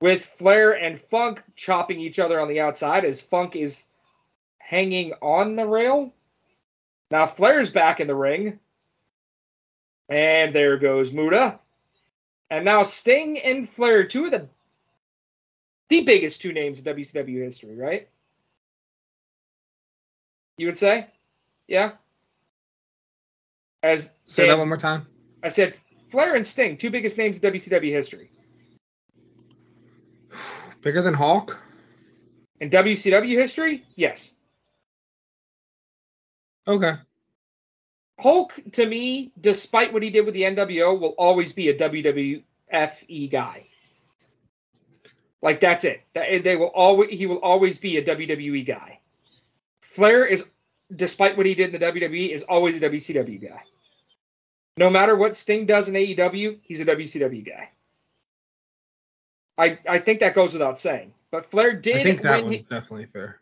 with 0.00 0.24
Flair 0.24 0.72
and 0.72 0.98
Funk 0.98 1.42
chopping 1.54 2.00
each 2.00 2.18
other 2.18 2.40
on 2.40 2.48
the 2.48 2.60
outside 2.60 3.04
as 3.04 3.20
Funk 3.20 3.56
is 3.56 3.84
hanging 4.56 5.12
on 5.20 5.54
the 5.54 5.66
rail. 5.66 6.12
Now 7.10 7.26
Flair's 7.26 7.70
back 7.70 8.00
in 8.00 8.06
the 8.06 8.14
ring. 8.14 8.58
And 10.08 10.54
there 10.54 10.76
goes 10.76 11.12
Muta. 11.12 11.58
And 12.50 12.64
now 12.64 12.82
Sting 12.82 13.38
and 13.38 13.68
Flair, 13.68 14.04
two 14.04 14.26
of 14.26 14.30
the 14.30 14.48
the 15.88 16.02
biggest 16.02 16.40
two 16.40 16.52
names 16.52 16.78
in 16.78 16.84
WCW 16.84 17.42
history, 17.42 17.76
right? 17.76 18.08
You 20.56 20.66
would 20.66 20.78
say? 20.78 21.06
Yeah. 21.66 21.92
As 23.82 24.12
Say 24.26 24.46
that 24.48 24.56
one 24.56 24.68
more 24.68 24.78
time. 24.78 25.06
I 25.42 25.48
said 25.48 25.76
Flair 26.06 26.36
and 26.36 26.46
Sting, 26.46 26.76
two 26.76 26.90
biggest 26.90 27.18
names 27.18 27.38
in 27.38 27.52
WCW 27.52 27.90
history. 27.90 28.30
Bigger 30.80 31.02
than 31.02 31.14
Hulk? 31.14 31.58
In 32.60 32.70
WCW 32.70 33.36
history, 33.36 33.84
yes. 33.96 34.32
Okay. 36.66 36.94
Hulk, 38.18 38.58
to 38.72 38.86
me, 38.86 39.32
despite 39.40 39.92
what 39.92 40.02
he 40.02 40.10
did 40.10 40.24
with 40.24 40.34
the 40.34 40.42
NWO, 40.42 40.98
will 40.98 41.14
always 41.18 41.52
be 41.52 41.68
a 41.68 41.76
WWFE 41.76 43.30
guy. 43.30 43.66
Like 45.42 45.60
that's 45.60 45.84
it. 45.84 46.02
They 46.14 46.56
will 46.56 46.68
always 46.68 47.10
he 47.10 47.26
will 47.26 47.40
always 47.40 47.76
be 47.76 47.98
a 47.98 48.02
WWE 48.02 48.64
guy. 48.64 49.00
Flair 49.82 50.24
is, 50.24 50.46
despite 50.94 51.36
what 51.36 51.44
he 51.44 51.54
did 51.54 51.74
in 51.74 51.80
the 51.80 51.86
WWE, 51.86 52.30
is 52.30 52.44
always 52.44 52.76
a 52.76 52.88
WCW 52.88 53.42
guy. 53.46 53.62
No 54.76 54.88
matter 54.88 55.14
what 55.14 55.36
Sting 55.36 55.66
does 55.66 55.88
in 55.88 55.94
AEW, 55.94 56.60
he's 56.62 56.80
a 56.80 56.86
WCW 56.86 57.44
guy. 57.46 57.68
I 59.58 59.78
I 59.86 59.98
think 59.98 60.20
that 60.20 60.34
goes 60.34 60.52
without 60.54 60.80
saying. 60.80 61.12
But 61.30 61.50
Flair 61.50 61.74
did 61.74 61.96
I 61.96 62.02
think 62.04 62.22
that 62.22 62.44
one's 62.44 62.62
definitely 62.62 63.06
fair. 63.06 63.38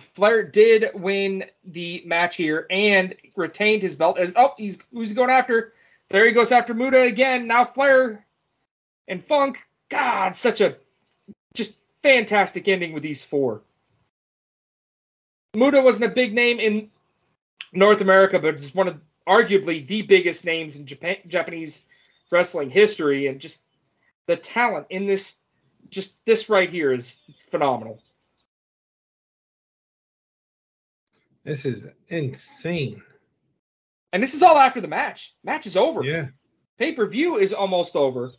Flair 0.00 0.42
did 0.42 0.90
win 0.94 1.44
the 1.64 2.02
match 2.06 2.36
here 2.36 2.66
and 2.70 3.14
retained 3.36 3.82
his 3.82 3.96
belt. 3.96 4.18
As 4.18 4.32
oh, 4.36 4.54
he's 4.56 4.78
who's 4.92 5.10
he 5.10 5.14
going 5.14 5.30
after? 5.30 5.72
There 6.10 6.26
he 6.26 6.32
goes 6.32 6.52
after 6.52 6.74
Muta 6.74 7.02
again. 7.02 7.46
Now 7.46 7.64
Flair 7.64 8.24
and 9.06 9.24
Funk. 9.24 9.58
God, 9.90 10.36
such 10.36 10.60
a 10.60 10.76
just 11.54 11.74
fantastic 12.02 12.68
ending 12.68 12.92
with 12.92 13.02
these 13.02 13.24
four. 13.24 13.62
Muta 15.54 15.80
wasn't 15.80 16.10
a 16.10 16.14
big 16.14 16.34
name 16.34 16.60
in 16.60 16.90
North 17.72 18.00
America, 18.00 18.38
but 18.38 18.54
it's 18.54 18.74
one 18.74 18.88
of 18.88 19.00
arguably 19.26 19.86
the 19.86 20.02
biggest 20.02 20.44
names 20.44 20.76
in 20.76 20.86
Japan, 20.86 21.16
Japanese 21.26 21.82
wrestling 22.30 22.70
history, 22.70 23.26
and 23.26 23.40
just 23.40 23.58
the 24.26 24.36
talent 24.36 24.86
in 24.90 25.06
this, 25.06 25.36
just 25.90 26.12
this 26.24 26.48
right 26.48 26.70
here 26.70 26.92
is 26.92 27.18
phenomenal. 27.50 28.02
This 31.48 31.64
is 31.64 31.86
insane. 32.08 33.02
And 34.12 34.22
this 34.22 34.34
is 34.34 34.42
all 34.42 34.58
after 34.58 34.80
the 34.80 34.88
match. 34.88 35.34
Match 35.42 35.66
is 35.66 35.76
over. 35.76 36.04
Yeah. 36.04 36.26
Pay 36.78 36.92
per 36.92 37.06
view 37.06 37.36
is 37.36 37.52
almost 37.52 37.96
over. 37.96 38.32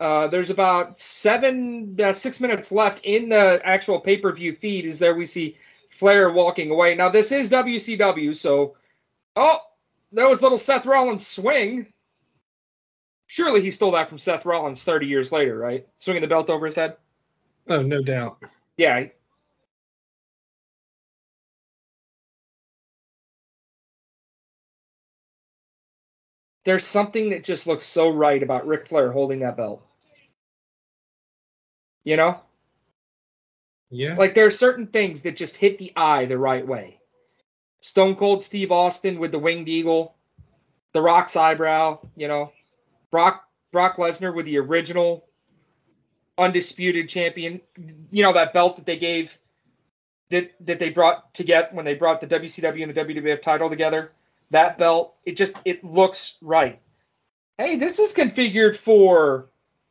Uh, 0.00 0.26
there's 0.28 0.50
about 0.50 1.00
seven, 1.00 1.96
uh, 2.02 2.12
six 2.12 2.40
minutes 2.40 2.72
left 2.72 3.04
in 3.04 3.28
the 3.28 3.60
actual 3.64 4.00
pay 4.00 4.16
per 4.16 4.32
view 4.32 4.54
feed. 4.54 4.84
Is 4.84 4.98
there 4.98 5.14
we 5.14 5.26
see 5.26 5.56
Flair 5.90 6.30
walking 6.30 6.70
away. 6.70 6.94
Now 6.94 7.08
this 7.08 7.32
is 7.32 7.48
WCW, 7.48 8.36
so 8.36 8.76
oh, 9.34 9.58
there 10.12 10.28
was 10.28 10.42
little 10.42 10.58
Seth 10.58 10.86
Rollins 10.86 11.26
swing. 11.26 11.86
Surely 13.26 13.60
he 13.60 13.70
stole 13.70 13.92
that 13.92 14.08
from 14.08 14.18
Seth 14.18 14.44
Rollins 14.44 14.84
30 14.84 15.06
years 15.06 15.32
later, 15.32 15.56
right? 15.58 15.86
Swinging 15.98 16.22
the 16.22 16.28
belt 16.28 16.48
over 16.48 16.66
his 16.66 16.76
head. 16.76 16.96
Oh, 17.68 17.82
no 17.82 18.02
doubt. 18.02 18.38
Yeah. 18.76 19.06
There's 26.66 26.84
something 26.84 27.30
that 27.30 27.44
just 27.44 27.68
looks 27.68 27.86
so 27.86 28.10
right 28.10 28.42
about 28.42 28.66
Ric 28.66 28.88
Flair 28.88 29.12
holding 29.12 29.38
that 29.38 29.56
belt. 29.56 29.86
You 32.02 32.16
know? 32.16 32.40
Yeah. 33.88 34.16
Like 34.16 34.34
there 34.34 34.46
are 34.46 34.50
certain 34.50 34.88
things 34.88 35.20
that 35.20 35.36
just 35.36 35.56
hit 35.56 35.78
the 35.78 35.92
eye 35.94 36.24
the 36.24 36.36
right 36.36 36.66
way. 36.66 36.98
Stone 37.82 38.16
Cold 38.16 38.42
Steve 38.42 38.72
Austin 38.72 39.20
with 39.20 39.30
the 39.30 39.38
winged 39.38 39.68
eagle, 39.68 40.16
The 40.92 41.00
Rock's 41.00 41.36
eyebrow, 41.36 42.00
you 42.16 42.26
know, 42.26 42.50
Brock 43.12 43.44
Brock 43.70 43.96
Lesnar 43.96 44.34
with 44.34 44.46
the 44.46 44.58
original 44.58 45.24
undisputed 46.36 47.08
champion, 47.08 47.60
you 48.10 48.24
know 48.24 48.32
that 48.32 48.52
belt 48.52 48.74
that 48.74 48.86
they 48.86 48.98
gave 48.98 49.38
that 50.30 50.50
that 50.66 50.80
they 50.80 50.90
brought 50.90 51.32
together 51.32 51.68
when 51.70 51.84
they 51.84 51.94
brought 51.94 52.20
the 52.20 52.26
WCW 52.26 52.82
and 52.82 52.92
the 52.92 53.04
WWF 53.04 53.40
title 53.40 53.70
together. 53.70 54.10
That 54.50 54.78
belt, 54.78 55.14
it 55.24 55.36
just 55.36 55.54
it 55.64 55.84
looks 55.84 56.36
right. 56.40 56.80
Hey, 57.58 57.76
this 57.76 57.98
is 57.98 58.12
configured 58.12 58.76
for 58.76 59.48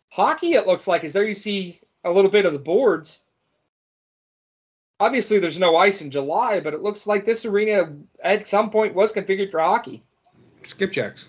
hockey. 0.09 0.53
It 0.53 0.67
looks 0.67 0.87
like, 0.87 1.03
is 1.03 1.13
there 1.13 1.25
you 1.25 1.33
see 1.33 1.81
a 2.05 2.11
little 2.11 2.31
bit 2.31 2.45
of 2.45 2.53
the 2.53 2.59
boards. 2.59 3.23
Obviously, 4.99 5.39
there's 5.39 5.59
no 5.59 5.75
ice 5.75 6.01
in 6.01 6.09
July, 6.09 6.61
but 6.61 6.73
it 6.73 6.81
looks 6.81 7.05
like 7.05 7.25
this 7.25 7.43
arena 7.43 7.91
at 8.23 8.47
some 8.47 8.69
point 8.69 8.95
was 8.95 9.11
configured 9.11 9.51
for 9.51 9.59
hockey. 9.59 10.03
Skipjacks. 10.63 11.25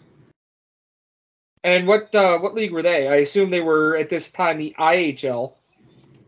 And 1.64 1.88
what 1.88 2.14
uh, 2.14 2.38
what 2.38 2.54
league 2.54 2.72
were 2.72 2.82
they? 2.82 3.08
I 3.08 3.16
assume 3.16 3.50
they 3.50 3.60
were 3.60 3.96
at 3.96 4.08
this 4.08 4.30
time 4.30 4.58
the 4.58 4.76
IHL 4.78 5.54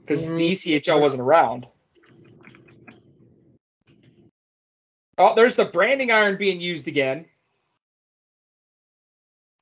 because 0.01 0.27
the 0.27 0.33
Mm, 0.33 0.53
ECHL 0.53 1.01
wasn't 1.01 1.23
around. 1.23 1.67
Oh, 5.19 5.35
there's 5.35 5.57
the 5.57 5.65
branding 5.65 6.11
iron 6.11 6.37
being 6.37 6.61
used 6.61 6.87
again. 6.87 7.27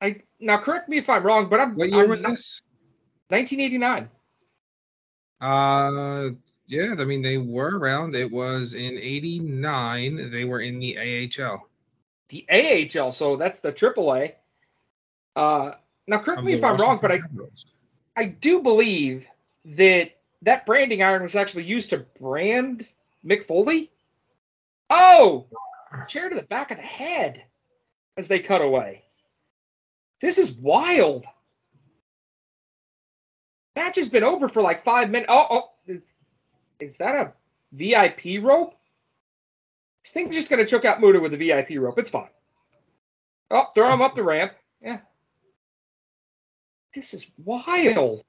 I 0.01 0.21
now 0.39 0.59
correct 0.59 0.87
me 0.87 0.97
if 0.97 1.09
I'm 1.09 1.23
wrong, 1.23 1.49
but 1.49 1.59
I'm 1.59 1.75
What 1.75 1.89
year 1.89 2.03
I'm 2.03 2.09
was 2.09 2.21
this? 2.21 2.61
1989. 3.29 4.09
Uh, 5.41 6.29
yeah, 6.67 6.95
I 6.97 7.05
mean 7.05 7.21
they 7.21 7.37
were 7.37 7.77
around. 7.77 8.15
It 8.15 8.31
was 8.31 8.73
in 8.73 8.97
'89. 8.97 10.31
They 10.31 10.45
were 10.45 10.61
in 10.61 10.79
the 10.79 10.97
AHL. 10.97 11.67
The 12.29 12.45
AHL, 12.51 13.11
so 13.11 13.35
that's 13.37 13.59
the 13.59 13.71
AAA. 13.71 14.33
Uh, 15.35 15.71
now 16.07 16.19
correct 16.19 16.39
of 16.39 16.45
me 16.45 16.53
if 16.53 16.63
I'm 16.63 16.77
wrong, 16.77 16.99
but 17.01 17.11
I 17.11 17.19
Capitals. 17.19 17.65
I 18.15 18.25
do 18.25 18.61
believe 18.61 19.27
that 19.65 20.11
that 20.41 20.65
branding 20.65 21.03
iron 21.03 21.23
was 21.23 21.35
actually 21.35 21.63
used 21.63 21.89
to 21.91 21.99
brand 22.19 22.87
Mick 23.25 23.47
Foley. 23.47 23.91
Oh, 24.89 25.47
chair 26.07 26.29
to 26.29 26.35
the 26.35 26.43
back 26.43 26.71
of 26.71 26.77
the 26.77 26.83
head 26.83 27.43
as 28.15 28.27
they 28.27 28.39
cut 28.39 28.61
away. 28.61 29.03
This 30.21 30.37
is 30.37 30.51
wild. 30.51 31.25
Match 33.75 33.97
has 33.97 34.09
been 34.09 34.23
over 34.23 34.49
for 34.49 34.61
like 34.61 34.83
five 34.83 35.09
minutes. 35.09 35.29
Oh, 35.31 35.47
oh, 35.49 35.69
is- 35.87 36.97
that 36.97 37.15
a 37.15 37.33
VIP 37.73 38.41
rope? 38.41 38.75
This 40.03 40.13
thing's 40.13 40.35
just 40.35 40.49
gonna 40.49 40.65
choke 40.65 40.85
out 40.85 41.01
Muta 41.01 41.19
with 41.19 41.33
a 41.33 41.37
VIP 41.37 41.77
rope. 41.79 41.99
It's 41.99 42.09
fine. 42.09 42.29
Oh, 43.51 43.67
throw 43.75 43.91
him 43.93 44.01
up 44.01 44.15
the 44.15 44.23
ramp. 44.23 44.53
Yeah. 44.81 44.99
This 46.93 47.13
is 47.13 47.29
wild. 47.43 48.23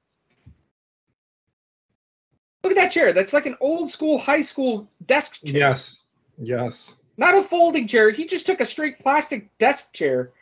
Look 2.62 2.72
at 2.72 2.76
that 2.76 2.92
chair. 2.92 3.12
That's 3.12 3.32
like 3.32 3.46
an 3.46 3.56
old 3.60 3.88
school 3.90 4.18
high 4.18 4.42
school 4.42 4.90
desk 5.06 5.44
chair. 5.44 5.56
Yes. 5.56 6.07
Yes. 6.38 6.94
Not 7.16 7.36
a 7.36 7.42
folding 7.42 7.88
chair. 7.88 8.10
He 8.10 8.26
just 8.26 8.46
took 8.46 8.60
a 8.60 8.66
straight 8.66 9.00
plastic 9.00 9.56
desk 9.58 9.92
chair 9.92 10.32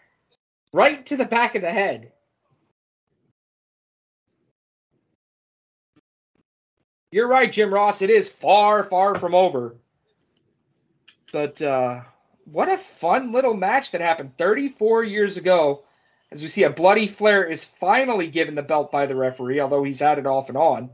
right 0.72 1.05
to 1.07 1.16
the 1.16 1.24
back 1.24 1.55
of 1.55 1.62
the 1.62 1.70
head. 1.70 2.12
You're 7.11 7.28
right, 7.28 7.51
Jim 7.51 7.72
Ross. 7.72 8.03
It 8.03 8.11
is 8.11 8.28
far, 8.28 8.84
far 8.84 9.18
from 9.18 9.34
over. 9.34 9.76
But 11.32 11.62
uh, 11.62 12.03
what 12.44 12.68
a 12.68 12.76
fun 12.76 13.32
little 13.32 13.55
match 13.55 13.92
that 13.92 14.01
happened 14.01 14.36
34 14.36 15.05
years 15.05 15.36
ago. 15.38 15.84
As 16.30 16.42
we 16.42 16.49
see, 16.49 16.64
a 16.64 16.70
bloody 16.70 17.07
Flair 17.07 17.44
is 17.44 17.64
finally 17.64 18.28
given 18.28 18.55
the 18.55 18.62
belt 18.62 18.90
by 18.90 19.07
the 19.07 19.14
referee, 19.14 19.61
although 19.61 19.84
he's 19.84 20.01
had 20.01 20.18
it 20.18 20.26
off 20.26 20.49
and 20.49 20.59
on. 20.59 20.90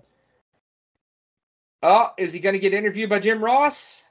Oh, 1.82 2.10
is 2.18 2.32
he 2.32 2.38
going 2.38 2.52
to 2.52 2.60
get 2.60 2.74
interviewed 2.74 3.10
by 3.10 3.18
Jim 3.18 3.42
Ross? 3.42 4.02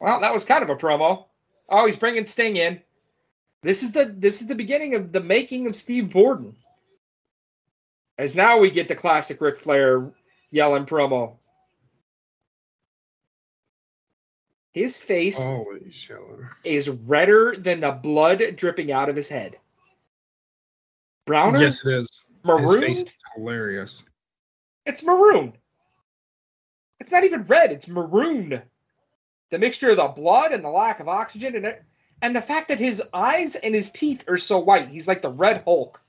Well, 0.00 0.20
that 0.20 0.32
was 0.32 0.44
kind 0.44 0.62
of 0.62 0.70
a 0.70 0.76
promo. 0.76 1.24
Oh, 1.68 1.86
he's 1.86 1.96
bringing 1.96 2.26
Sting 2.26 2.56
in. 2.56 2.80
This 3.62 3.82
is 3.82 3.92
the 3.92 4.14
this 4.16 4.40
is 4.40 4.46
the 4.46 4.54
beginning 4.54 4.94
of 4.94 5.12
the 5.12 5.20
making 5.20 5.66
of 5.66 5.74
Steve 5.74 6.10
Borden. 6.10 6.54
As 8.16 8.34
now 8.34 8.58
we 8.58 8.70
get 8.70 8.88
the 8.88 8.94
classic 8.94 9.40
Ric 9.40 9.58
Flair 9.58 10.10
yelling 10.50 10.86
promo. 10.86 11.36
His 14.72 14.98
face 14.98 15.40
is 16.64 16.88
redder 16.88 17.56
than 17.58 17.80
the 17.80 17.90
blood 17.90 18.42
dripping 18.56 18.92
out 18.92 19.08
of 19.08 19.16
his 19.16 19.28
head. 19.28 19.56
Browner? 21.26 21.60
Yes, 21.60 21.84
it 21.84 21.94
is. 21.94 22.26
His 22.44 22.76
face 22.76 22.98
is 22.98 23.04
hilarious. 23.34 24.04
It's 24.86 25.02
maroon. 25.02 25.52
It's 27.00 27.10
not 27.10 27.24
even 27.24 27.42
red, 27.42 27.72
it's 27.72 27.88
maroon. 27.88 28.62
The 29.50 29.58
mixture 29.58 29.90
of 29.90 29.96
the 29.96 30.08
blood 30.08 30.52
and 30.52 30.64
the 30.64 30.68
lack 30.68 31.00
of 31.00 31.08
oxygen 31.08 31.56
and 31.56 31.74
and 32.20 32.34
the 32.34 32.42
fact 32.42 32.68
that 32.68 32.78
his 32.78 33.02
eyes 33.14 33.54
and 33.54 33.74
his 33.74 33.90
teeth 33.90 34.24
are 34.28 34.38
so 34.38 34.58
white. 34.58 34.88
He's 34.88 35.06
like 35.06 35.22
the 35.22 35.30
Red 35.30 35.62
Hulk. 35.64 36.00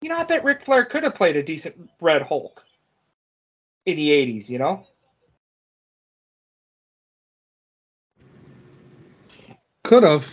You 0.00 0.08
know, 0.08 0.16
I 0.16 0.24
bet 0.24 0.44
Ric 0.44 0.64
Flair 0.64 0.84
could 0.84 1.04
have 1.04 1.14
played 1.14 1.36
a 1.36 1.42
decent 1.42 1.90
Red 2.00 2.22
Hulk 2.22 2.64
in 3.86 3.96
the 3.96 4.10
80s, 4.10 4.48
you 4.48 4.58
know? 4.58 4.86
Could 9.84 10.02
have. 10.02 10.26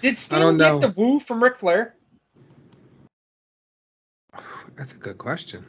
Did 0.00 0.18
Sting 0.18 0.58
get 0.58 0.72
know. 0.72 0.78
the 0.78 0.94
woo 0.96 1.20
from 1.20 1.42
Ric 1.42 1.58
Flair? 1.58 1.94
That's 4.76 4.92
a 4.92 4.96
good 4.96 5.18
question. 5.18 5.66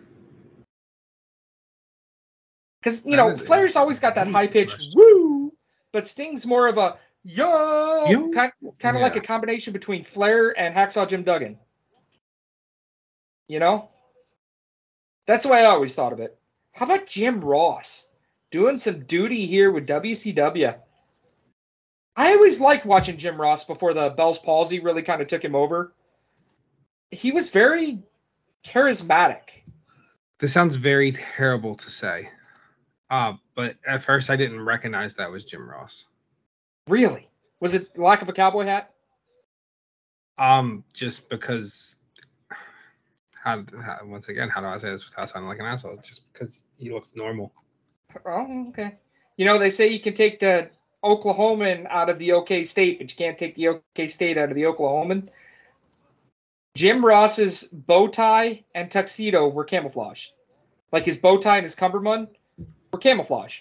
Because 2.84 3.06
you 3.06 3.16
know 3.16 3.38
Flair's 3.38 3.76
always 3.76 4.00
got 4.00 4.16
that 4.16 4.28
high 4.28 4.48
pitched 4.48 4.94
woo, 4.94 5.54
but 5.94 6.08
Sting's 6.08 6.46
more 6.46 6.68
of 6.68 6.78
a 6.78 6.98
yo, 7.24 8.08
Yo? 8.08 8.30
kind 8.32 8.52
kind 8.78 8.98
of 8.98 9.02
like 9.02 9.16
a 9.16 9.22
combination 9.22 9.72
between 9.72 10.04
Flair 10.04 10.58
and 10.60 10.76
Hacksaw 10.76 11.08
Jim 11.08 11.24
Duggan. 11.24 11.58
You 13.48 13.60
know, 13.60 13.90
that's 15.26 15.44
the 15.44 15.50
way 15.50 15.62
I 15.62 15.70
always 15.70 15.96
thought 15.96 16.12
of 16.12 16.20
it. 16.20 16.38
How 16.74 16.86
about 16.86 17.08
Jim 17.08 17.40
Ross 17.40 18.08
doing 18.52 18.80
some 18.80 19.06
duty 19.06 19.46
here 19.46 19.72
with 19.72 19.88
WCW? 19.88 20.76
I 22.16 22.34
always 22.34 22.60
liked 22.60 22.86
watching 22.86 23.18
Jim 23.18 23.40
Ross 23.40 23.64
before 23.64 23.94
the 23.94 24.10
Bell's 24.10 24.40
palsy 24.40 24.80
really 24.80 25.04
kind 25.04 25.22
of 25.22 25.28
took 25.28 25.44
him 25.44 25.56
over. 25.56 25.94
He 27.12 27.32
was 27.32 27.50
very 27.50 28.04
charismatic. 28.66 29.50
This 30.40 30.52
sounds 30.52 30.76
very 30.76 31.14
terrible 31.14 31.76
to 31.76 31.90
say. 31.90 32.30
Uh, 33.10 33.34
but 33.56 33.76
at 33.88 34.04
first 34.04 34.30
I 34.30 34.36
didn't 34.36 34.62
recognize 34.62 35.14
that 35.16 35.32
was 35.32 35.46
Jim 35.46 35.70
Ross. 35.70 36.06
Really, 36.88 37.30
was 37.60 37.74
it 37.74 37.98
lack 37.98 38.22
of 38.22 38.30
a 38.30 38.34
cowboy 38.34 38.66
hat? 38.66 38.94
Um, 40.38 40.84
just 40.94 41.30
because 41.30 41.96
how, 43.44 43.64
how 43.84 44.00
once 44.06 44.30
again, 44.30 44.50
how 44.50 44.62
do 44.62 44.68
I 44.68 44.78
say 44.78 44.90
this 44.90 45.06
without 45.06 45.30
sounding 45.30 45.50
like 45.50 45.60
an 45.60 45.66
asshole? 45.66 45.98
Just 45.98 46.32
because 46.32 46.64
he 46.78 46.92
looks 46.92 47.14
normal. 47.16 47.52
Oh, 48.26 48.68
okay. 48.70 48.96
You 49.38 49.46
know, 49.46 49.60
they 49.60 49.70
say 49.70 49.88
you 49.88 50.00
can 50.00 50.14
take 50.14 50.40
the 50.40 50.70
Oklahoman 51.04 51.86
out 51.90 52.10
of 52.10 52.18
the 52.20 52.32
OK 52.32 52.64
State, 52.64 53.00
but 53.00 53.10
you 53.10 53.18
can't 53.18 53.38
take 53.38 53.56
the 53.56 53.68
OK 53.68 54.08
State 54.08 54.38
out 54.38 54.50
of 54.50 54.56
the 54.56 54.64
Oklahoman. 54.64 55.28
Jim 56.76 57.06
Ross's 57.06 57.64
bow 57.64 58.08
tie 58.08 58.64
and 58.74 58.90
tuxedo 58.90 59.48
were 59.50 59.66
camouflage. 59.66 60.28
Like 60.92 61.06
his 61.06 61.18
bow 61.18 61.38
tie 61.38 61.58
and 61.58 61.66
his 61.66 61.76
cummerbund 61.76 62.30
camouflage. 63.04 63.60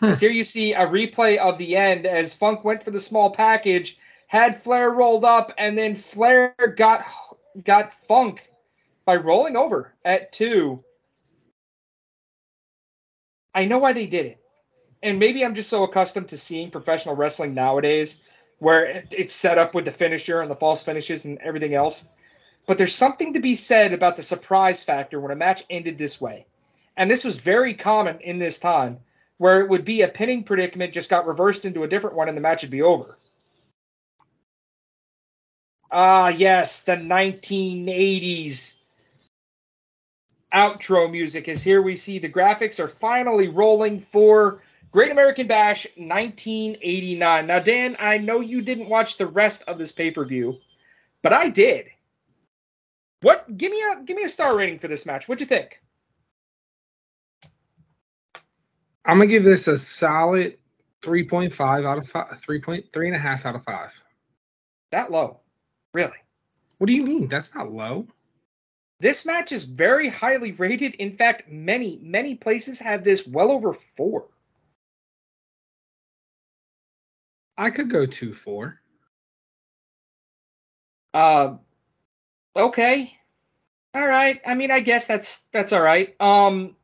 As 0.00 0.20
here 0.20 0.30
you 0.30 0.44
see 0.44 0.74
a 0.74 0.86
replay 0.86 1.38
of 1.38 1.58
the 1.58 1.76
end 1.76 2.06
as 2.06 2.32
Funk 2.32 2.64
went 2.64 2.84
for 2.84 2.92
the 2.92 3.00
small 3.00 3.30
package, 3.30 3.98
had 4.28 4.62
Flair 4.62 4.90
rolled 4.90 5.24
up, 5.24 5.52
and 5.58 5.76
then 5.76 5.96
Flair 5.96 6.54
got 6.76 7.04
got 7.64 7.92
Funk 8.06 8.48
by 9.04 9.16
rolling 9.16 9.56
over 9.56 9.92
at 10.04 10.32
two. 10.32 10.84
I 13.54 13.64
know 13.64 13.78
why 13.78 13.92
they 13.92 14.06
did 14.06 14.26
it. 14.26 14.38
And 15.02 15.18
maybe 15.18 15.44
I'm 15.44 15.54
just 15.54 15.70
so 15.70 15.82
accustomed 15.82 16.28
to 16.28 16.38
seeing 16.38 16.70
professional 16.70 17.16
wrestling 17.16 17.54
nowadays 17.54 18.20
where 18.58 19.04
it's 19.10 19.34
set 19.34 19.58
up 19.58 19.74
with 19.74 19.84
the 19.86 19.92
finisher 19.92 20.42
and 20.42 20.50
the 20.50 20.56
false 20.56 20.82
finishes 20.82 21.24
and 21.24 21.38
everything 21.38 21.74
else. 21.74 22.04
But 22.66 22.78
there's 22.78 22.94
something 22.94 23.34
to 23.34 23.40
be 23.40 23.54
said 23.54 23.92
about 23.92 24.16
the 24.16 24.22
surprise 24.22 24.82
factor 24.82 25.20
when 25.20 25.30
a 25.30 25.36
match 25.36 25.64
ended 25.70 25.98
this 25.98 26.20
way. 26.20 26.46
And 26.96 27.10
this 27.10 27.24
was 27.24 27.36
very 27.36 27.74
common 27.74 28.20
in 28.20 28.38
this 28.38 28.58
time 28.58 28.98
where 29.38 29.60
it 29.60 29.68
would 29.68 29.84
be 29.84 30.02
a 30.02 30.08
pinning 30.08 30.44
predicament 30.44 30.92
just 30.94 31.10
got 31.10 31.26
reversed 31.26 31.64
into 31.64 31.84
a 31.84 31.88
different 31.88 32.16
one 32.16 32.28
and 32.28 32.36
the 32.36 32.40
match 32.42 32.62
would 32.62 32.70
be 32.70 32.82
over. 32.82 33.18
Ah, 35.90 36.28
yes, 36.28 36.82
the 36.82 36.96
1980s 36.96 38.74
outro 40.52 41.10
music 41.10 41.48
is 41.48 41.62
here. 41.62 41.82
We 41.82 41.96
see 41.96 42.18
the 42.18 42.28
graphics 42.28 42.80
are 42.80 42.88
finally 42.88 43.48
rolling 43.48 44.00
for 44.00 44.62
Great 44.90 45.12
American 45.12 45.46
Bash 45.46 45.86
1989. 45.96 47.46
Now, 47.46 47.58
Dan, 47.58 47.96
I 48.00 48.18
know 48.18 48.40
you 48.40 48.62
didn't 48.62 48.88
watch 48.88 49.18
the 49.18 49.26
rest 49.26 49.62
of 49.68 49.78
this 49.78 49.92
pay 49.92 50.10
per 50.10 50.24
view, 50.24 50.56
but 51.22 51.32
I 51.32 51.50
did. 51.50 51.86
What? 53.22 53.56
Give 53.56 53.72
me 53.72 53.82
a 53.82 54.02
give 54.02 54.16
me 54.16 54.24
a 54.24 54.28
star 54.28 54.56
rating 54.56 54.78
for 54.78 54.88
this 54.88 55.06
match. 55.06 55.28
What'd 55.28 55.40
you 55.40 55.46
think? 55.46 55.80
I'm 59.04 59.18
gonna 59.18 59.28
give 59.28 59.44
this 59.44 59.68
a 59.68 59.78
solid 59.78 60.58
3.5 61.02 61.86
out 61.86 61.98
of 61.98 62.08
five, 62.08 62.28
3.3 62.28 63.06
and 63.06 63.14
a 63.14 63.18
half 63.18 63.46
out 63.46 63.54
of 63.54 63.62
five. 63.62 63.92
That 64.90 65.12
low, 65.12 65.40
Really. 65.92 66.18
What 66.78 66.88
do 66.88 66.92
you 66.92 67.04
mean? 67.04 67.28
That's 67.28 67.54
not 67.54 67.72
low. 67.72 68.06
This 69.00 69.24
match 69.24 69.52
is 69.52 69.64
very 69.64 70.08
highly 70.08 70.52
rated. 70.52 70.94
In 70.96 71.16
fact, 71.16 71.48
many, 71.48 71.98
many 72.02 72.34
places 72.34 72.78
have 72.80 73.02
this 73.02 73.26
well 73.26 73.50
over 73.50 73.74
four. 73.96 74.26
I 77.56 77.70
could 77.70 77.90
go 77.90 78.04
two 78.04 78.34
four. 78.34 78.78
Uh, 81.14 81.56
okay. 82.56 83.12
All 83.94 84.06
right. 84.06 84.40
I 84.46 84.54
mean, 84.54 84.70
I 84.70 84.80
guess 84.80 85.06
that's 85.06 85.42
that's 85.52 85.72
all 85.72 85.82
right. 85.82 86.14
Um, 86.20 86.76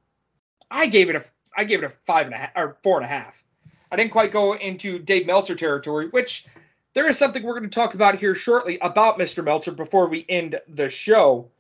I 0.71 0.87
gave 0.87 1.11
it 1.11 1.17
a 1.17 1.25
I 1.57 1.65
gave 1.65 1.83
it 1.83 1.87
a 1.87 1.93
five 2.07 2.27
and 2.27 2.35
a 2.35 2.39
half 2.39 2.51
or 2.57 2.77
four 2.83 2.97
and 2.97 3.05
a 3.05 3.09
half. 3.09 3.43
I 3.91 3.97
didn't 3.97 4.13
quite 4.13 4.33
go 4.33 4.55
into 4.55 4.99
Dave 4.99 5.27
Meltzer 5.27 5.55
territory, 5.55 6.09
which 6.09 6.47
there 6.95 7.09
is 7.09 7.19
something 7.19 7.43
we're 7.43 7.59
going 7.59 7.69
to 7.69 7.75
talk 7.75 7.95
about 7.95 8.19
here 8.19 8.35
shortly 8.35 8.79
about 8.81 9.19
Mr. 9.19 9.45
Meltzer 9.45 9.73
before 9.73 10.09
we 10.09 10.25
end 10.29 10.59
the 10.69 10.89
show. 10.89 11.51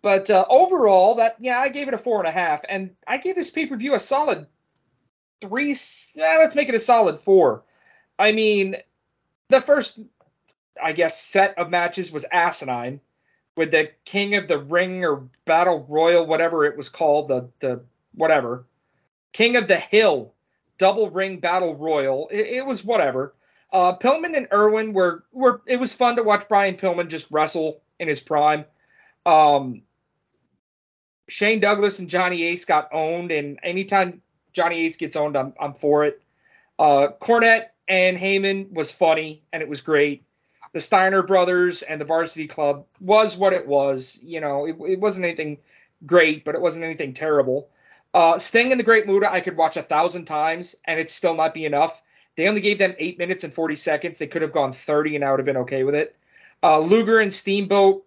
But 0.00 0.30
uh, 0.30 0.46
overall, 0.48 1.16
that 1.16 1.36
yeah, 1.38 1.58
I 1.58 1.68
gave 1.68 1.88
it 1.88 1.94
a 1.94 1.98
four 1.98 2.18
and 2.18 2.28
a 2.28 2.32
half, 2.32 2.62
and 2.68 2.90
I 3.06 3.18
gave 3.18 3.34
this 3.34 3.50
pay 3.50 3.66
per 3.66 3.76
view 3.76 3.94
a 3.94 4.00
solid 4.00 4.46
three. 5.40 5.76
Yeah, 6.14 6.36
let's 6.38 6.54
make 6.54 6.68
it 6.68 6.74
a 6.74 6.80
solid 6.80 7.20
four. 7.20 7.64
I 8.18 8.32
mean, 8.32 8.76
the 9.48 9.60
first, 9.60 9.98
I 10.82 10.92
guess, 10.92 11.20
set 11.20 11.58
of 11.58 11.68
matches 11.68 12.10
was 12.10 12.24
asinine 12.32 13.00
with 13.56 13.70
the 13.70 13.90
King 14.04 14.34
of 14.34 14.48
the 14.48 14.58
Ring 14.58 15.04
or 15.04 15.28
Battle 15.44 15.86
Royal, 15.88 16.26
whatever 16.26 16.64
it 16.64 16.76
was 16.76 16.88
called, 16.88 17.28
the 17.28 17.48
the 17.60 17.82
whatever 18.14 18.66
King 19.32 19.56
of 19.56 19.68
the 19.68 19.76
Hill 19.76 20.34
double 20.78 21.10
ring 21.10 21.38
battle 21.38 21.74
royal. 21.74 22.28
It, 22.30 22.46
it 22.46 22.66
was 22.66 22.84
whatever. 22.84 23.34
Uh, 23.72 23.96
Pillman 23.96 24.36
and 24.36 24.48
Irwin 24.52 24.92
were 24.92 25.24
were 25.32 25.62
it 25.66 25.78
was 25.78 25.92
fun 25.92 26.16
to 26.16 26.22
watch 26.22 26.48
Brian 26.48 26.76
Pillman 26.76 27.08
just 27.08 27.26
wrestle 27.30 27.82
in 27.98 28.08
his 28.08 28.20
prime. 28.20 28.64
Um, 29.24 29.82
Shane 31.28 31.60
Douglas 31.60 31.98
and 31.98 32.08
Johnny 32.08 32.44
Ace 32.44 32.64
got 32.64 32.88
owned, 32.92 33.32
and 33.32 33.58
anytime 33.62 34.22
Johnny 34.52 34.86
Ace 34.86 34.96
gets 34.96 35.16
owned, 35.16 35.36
I'm 35.36 35.52
I'm 35.60 35.74
for 35.74 36.04
it. 36.04 36.22
Uh, 36.78 37.08
Cornette 37.20 37.68
and 37.88 38.16
Heyman 38.16 38.72
was 38.72 38.92
funny, 38.92 39.42
and 39.52 39.62
it 39.62 39.68
was 39.68 39.80
great. 39.80 40.24
The 40.76 40.82
Steiner 40.82 41.22
brothers 41.22 41.80
and 41.80 41.98
the 41.98 42.04
Varsity 42.04 42.46
Club 42.46 42.84
was 43.00 43.34
what 43.34 43.54
it 43.54 43.66
was. 43.66 44.20
You 44.22 44.42
know, 44.42 44.66
it, 44.66 44.76
it 44.86 45.00
wasn't 45.00 45.24
anything 45.24 45.56
great, 46.04 46.44
but 46.44 46.54
it 46.54 46.60
wasn't 46.60 46.84
anything 46.84 47.14
terrible. 47.14 47.70
Uh, 48.12 48.38
Sting 48.38 48.72
and 48.72 48.78
the 48.78 48.84
Great 48.84 49.06
Muta, 49.06 49.32
I 49.32 49.40
could 49.40 49.56
watch 49.56 49.78
a 49.78 49.82
thousand 49.82 50.26
times, 50.26 50.76
and 50.84 51.00
it'd 51.00 51.08
still 51.08 51.34
not 51.34 51.54
be 51.54 51.64
enough. 51.64 52.02
They 52.36 52.46
only 52.46 52.60
gave 52.60 52.78
them 52.78 52.94
eight 52.98 53.16
minutes 53.18 53.42
and 53.42 53.54
40 53.54 53.74
seconds. 53.74 54.18
They 54.18 54.26
could 54.26 54.42
have 54.42 54.52
gone 54.52 54.74
30, 54.74 55.16
and 55.16 55.24
I 55.24 55.30
would 55.30 55.38
have 55.38 55.46
been 55.46 55.56
okay 55.56 55.82
with 55.82 55.94
it. 55.94 56.14
Uh, 56.62 56.80
Luger 56.80 57.20
and 57.20 57.32
Steamboat, 57.32 58.04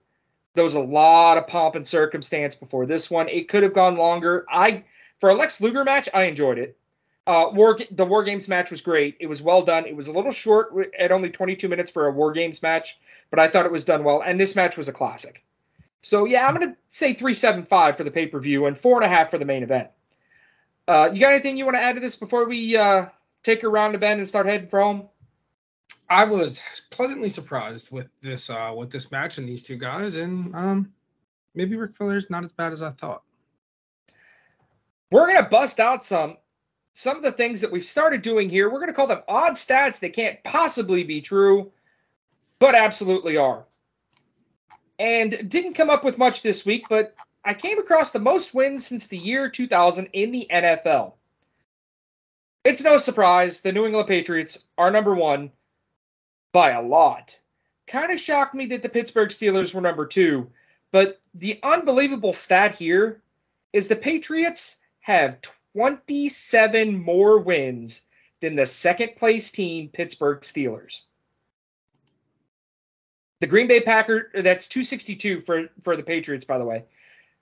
there 0.53 0.63
was 0.63 0.75
a 0.75 0.79
lot 0.79 1.39
of 1.39 1.47
pomp 1.47 1.73
and 1.73 1.87
circumstance 1.87 2.53
before 2.53 2.85
this 2.85 3.09
one. 3.09 3.29
It 3.29 3.49
could 3.49 3.63
have 3.63 3.73
gone 3.73 3.97
longer. 3.97 4.45
I 4.47 4.83
for 5.19 5.31
a 5.31 5.33
Lex 5.33 5.59
Luger 5.59 5.83
match, 5.83 6.07
I 6.13 6.25
enjoyed 6.25 6.59
it. 6.59 6.77
Uh, 7.29 7.51
War 7.53 7.77
the 7.91 8.05
War 8.05 8.23
Games 8.23 8.47
match 8.47 8.71
was 8.71 8.81
great. 8.81 9.15
It 9.19 9.27
was 9.27 9.39
well 9.39 9.61
done. 9.61 9.85
It 9.85 9.95
was 9.95 10.07
a 10.07 10.11
little 10.11 10.31
short 10.31 10.73
at 10.97 11.11
only 11.11 11.29
22 11.29 11.69
minutes 11.69 11.91
for 11.91 12.07
a 12.07 12.11
War 12.11 12.31
Games 12.31 12.63
match, 12.63 12.97
but 13.29 13.37
I 13.37 13.47
thought 13.47 13.67
it 13.67 13.71
was 13.71 13.85
done 13.85 14.03
well. 14.03 14.21
And 14.21 14.39
this 14.39 14.55
match 14.55 14.77
was 14.77 14.87
a 14.87 14.91
classic. 14.91 15.43
So 16.01 16.25
yeah, 16.25 16.47
I'm 16.47 16.55
gonna 16.55 16.75
say 16.89 17.13
375 17.13 17.97
for 17.97 18.03
the 18.03 18.09
pay 18.09 18.25
per 18.25 18.39
view 18.39 18.65
and 18.65 18.75
four 18.75 18.95
and 18.95 19.05
a 19.05 19.07
half 19.07 19.29
for 19.29 19.37
the 19.37 19.45
main 19.45 19.61
event. 19.61 19.89
Uh, 20.87 21.11
you 21.13 21.19
got 21.19 21.31
anything 21.31 21.55
you 21.55 21.65
want 21.65 21.75
to 21.75 21.81
add 21.81 21.93
to 21.93 22.01
this 22.01 22.15
before 22.15 22.49
we 22.49 22.75
uh, 22.75 23.05
take 23.43 23.61
a 23.61 23.69
round 23.69 23.93
the 23.93 23.99
bend 23.99 24.19
and 24.19 24.27
start 24.27 24.47
heading 24.47 24.67
for 24.67 24.81
home? 24.81 25.07
I 26.09 26.23
was 26.23 26.59
pleasantly 26.89 27.29
surprised 27.29 27.91
with 27.91 28.07
this 28.23 28.49
uh, 28.49 28.73
with 28.75 28.89
this 28.89 29.11
match 29.11 29.37
and 29.37 29.47
these 29.47 29.61
two 29.61 29.77
guys, 29.77 30.15
and 30.15 30.55
um, 30.55 30.91
maybe 31.53 31.75
Ric 31.75 31.95
Flair's 31.95 32.27
not 32.31 32.43
as 32.43 32.51
bad 32.53 32.73
as 32.73 32.81
I 32.81 32.89
thought. 32.89 33.21
We're 35.11 35.27
gonna 35.27 35.47
bust 35.47 35.79
out 35.79 36.03
some 36.03 36.37
some 36.93 37.17
of 37.17 37.23
the 37.23 37.31
things 37.31 37.61
that 37.61 37.71
we've 37.71 37.83
started 37.83 38.21
doing 38.21 38.49
here. 38.49 38.69
We're 38.69 38.79
gonna 38.79 38.93
call 38.93 39.07
them 39.07 39.23
odd 39.27 39.53
stats 39.53 39.99
that 39.99 40.13
can't 40.13 40.43
possibly 40.43 41.03
be 41.03 41.21
true, 41.21 41.71
but 42.59 42.75
absolutely 42.75 43.37
are. 43.37 43.65
And 44.97 45.49
didn't 45.49 45.75
come 45.75 45.89
up 45.89 46.03
with 46.03 46.17
much 46.17 46.41
this 46.41 46.65
week, 46.65 46.85
but 46.89 47.15
I 47.43 47.53
came 47.53 47.79
across 47.79 48.11
the 48.11 48.19
most 48.19 48.53
wins 48.53 48.85
since 48.85 49.07
the 49.07 49.17
year 49.17 49.49
2000 49.49 50.09
in 50.13 50.31
the 50.31 50.47
NFL. 50.51 51.13
It's 52.65 52.81
no 52.81 52.97
surprise 52.97 53.61
the 53.61 53.71
New 53.71 53.85
England 53.85 54.07
Patriots 54.07 54.59
are 54.77 54.91
number 54.91 55.15
one 55.15 55.51
by 56.51 56.71
a 56.71 56.81
lot. 56.81 57.39
Kind 57.87 58.11
of 58.11 58.19
shocked 58.19 58.53
me 58.53 58.67
that 58.67 58.83
the 58.83 58.89
Pittsburgh 58.89 59.29
Steelers 59.29 59.73
were 59.73 59.81
number 59.81 60.05
two, 60.05 60.51
but 60.91 61.19
the 61.33 61.59
unbelievable 61.63 62.33
stat 62.33 62.75
here 62.75 63.21
is 63.71 63.87
the 63.87 63.95
Patriots 63.95 64.75
have 64.99 65.39
27 65.73 66.97
more 67.01 67.39
wins 67.39 68.01
than 68.41 68.55
the 68.55 68.65
second 68.65 69.15
place 69.17 69.51
team, 69.51 69.89
Pittsburgh 69.89 70.41
Steelers. 70.41 71.01
The 73.39 73.47
Green 73.47 73.67
Bay 73.67 73.79
Packers, 73.79 74.31
that's 74.33 74.67
262 74.67 75.41
for, 75.41 75.69
for 75.83 75.95
the 75.95 76.03
Patriots, 76.03 76.45
by 76.45 76.57
the 76.57 76.65
way. 76.65 76.85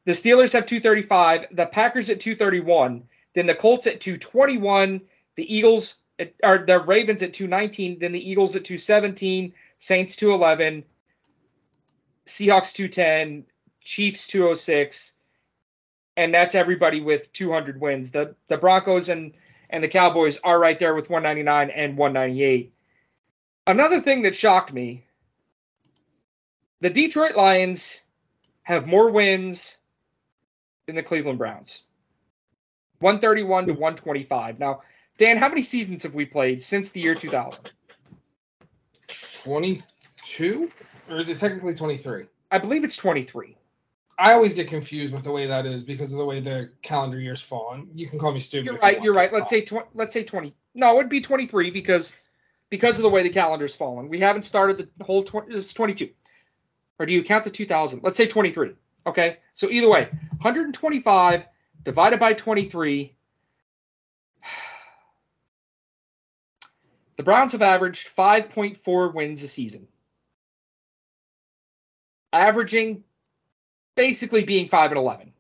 The 0.06 0.12
Steelers 0.12 0.54
have 0.54 0.66
235, 0.66 1.48
the 1.52 1.66
Packers 1.66 2.10
at 2.10 2.20
231, 2.20 3.04
then 3.34 3.46
the 3.46 3.56
Colts 3.56 3.88
at 3.88 4.00
221, 4.00 5.02
the 5.36 5.56
Eagles 5.56 5.96
at, 6.20 6.34
or 6.44 6.60
the 6.60 6.80
Ravens 6.80 7.24
at 7.24 7.34
219, 7.34 8.00
then 8.00 8.12
the 8.12 8.30
Eagles 8.30 8.56
at 8.56 8.64
217, 8.64 9.54
Saints 9.80 10.16
211, 10.16 10.84
Seahawks 12.26 12.74
210, 12.74 13.46
Chiefs 13.82 14.28
206, 14.28 15.14
and 16.18 16.34
that's 16.34 16.56
everybody 16.56 17.00
with 17.00 17.32
200 17.34 17.80
wins. 17.80 18.12
The 18.12 18.36
the 18.48 18.58
Broncos 18.58 19.08
and 19.08 19.34
and 19.70 19.84
the 19.84 19.88
Cowboys 19.88 20.38
are 20.44 20.60
right 20.60 20.78
there 20.78 20.96
with 20.96 21.10
199 21.10 21.70
and 21.70 21.98
198. 21.98 22.74
Another 23.68 24.02
thing 24.02 24.24
that 24.24 24.36
shocked 24.36 24.74
me, 24.74 25.06
the 26.82 26.90
Detroit 26.90 27.36
Lions 27.36 28.02
have 28.64 28.88
more 28.88 29.10
wins 29.10 29.78
than 30.86 30.96
the 30.96 31.04
Cleveland 31.04 31.38
Browns. 31.38 31.84
131 33.00 33.68
to 33.68 33.74
125. 33.74 34.60
Now, 34.60 34.82
Dan, 35.18 35.38
how 35.38 35.50
many 35.50 35.62
seasons 35.62 36.04
have 36.04 36.16
we 36.16 36.26
played 36.26 36.64
since 36.64 36.90
the 36.90 37.02
year 37.02 37.14
2000? 37.14 37.72
22? 39.44 40.72
Or 41.10 41.18
is 41.18 41.30
it 41.30 41.40
technically 41.40 41.76
23? 41.76 42.26
I 42.50 42.58
believe 42.58 42.84
it's 42.84 42.96
23. 42.96 43.58
I 44.20 44.34
always 44.34 44.54
get 44.56 44.68
confused 44.68 45.14
with 45.14 45.24
the 45.24 45.32
way 45.32 45.46
that 45.46 45.66
is 45.66 45.84
because 45.84 46.12
of 46.12 46.18
the 46.18 46.26
way 46.26 46.40
the 46.40 46.72
calendar 46.82 47.20
years 47.20 47.42
fall. 47.42 47.74
And 47.74 47.88
you 47.94 48.08
can 48.08 48.18
call 48.18 48.32
me 48.32 48.40
stupid. 48.40 48.66
You're 48.66 48.78
right. 48.78 48.98
you 48.98 49.06
You're 49.06 49.14
right. 49.14 49.32
Let's 49.32 49.50
say 49.50 49.62
tw- 49.62 49.88
let's 49.94 50.14
say 50.14 50.24
20. 50.24 50.56
No, 50.74 50.94
it 50.94 50.96
would 50.98 51.10
be 51.10 51.22
23 51.22 51.70
because 51.70 52.16
because 52.70 52.98
of 52.98 53.04
the 53.04 53.10
way 53.10 53.24
the 53.24 53.30
calendar's 53.30 53.76
fallen. 53.76 54.10
We 54.10 54.20
haven't 54.20 54.44
started 54.44 54.78
the 54.78 55.04
whole 55.04 55.24
20. 55.24 55.54
It's 55.56 55.74
22. 55.74 56.10
Or 57.00 57.06
do 57.06 57.14
you 57.14 57.24
count 57.24 57.44
the 57.44 57.52
2000? 57.52 58.02
Let's 58.04 58.18
say 58.18 58.26
23. 58.28 58.74
Okay. 59.06 59.38
So 59.54 59.70
either 59.70 59.88
way, 59.88 60.10
125 60.40 61.46
divided 61.84 62.20
by 62.20 62.34
23. 62.34 63.14
The 67.18 67.24
Browns 67.24 67.54
have 67.54 67.64
averaged 67.64 68.16
5.4 68.16 69.12
wins 69.12 69.42
a 69.42 69.48
season, 69.48 69.88
averaging 72.32 73.04
basically 73.98 74.46
being 74.46 74.70
5 74.70 74.92
and 74.92 74.98
11. 74.98 75.34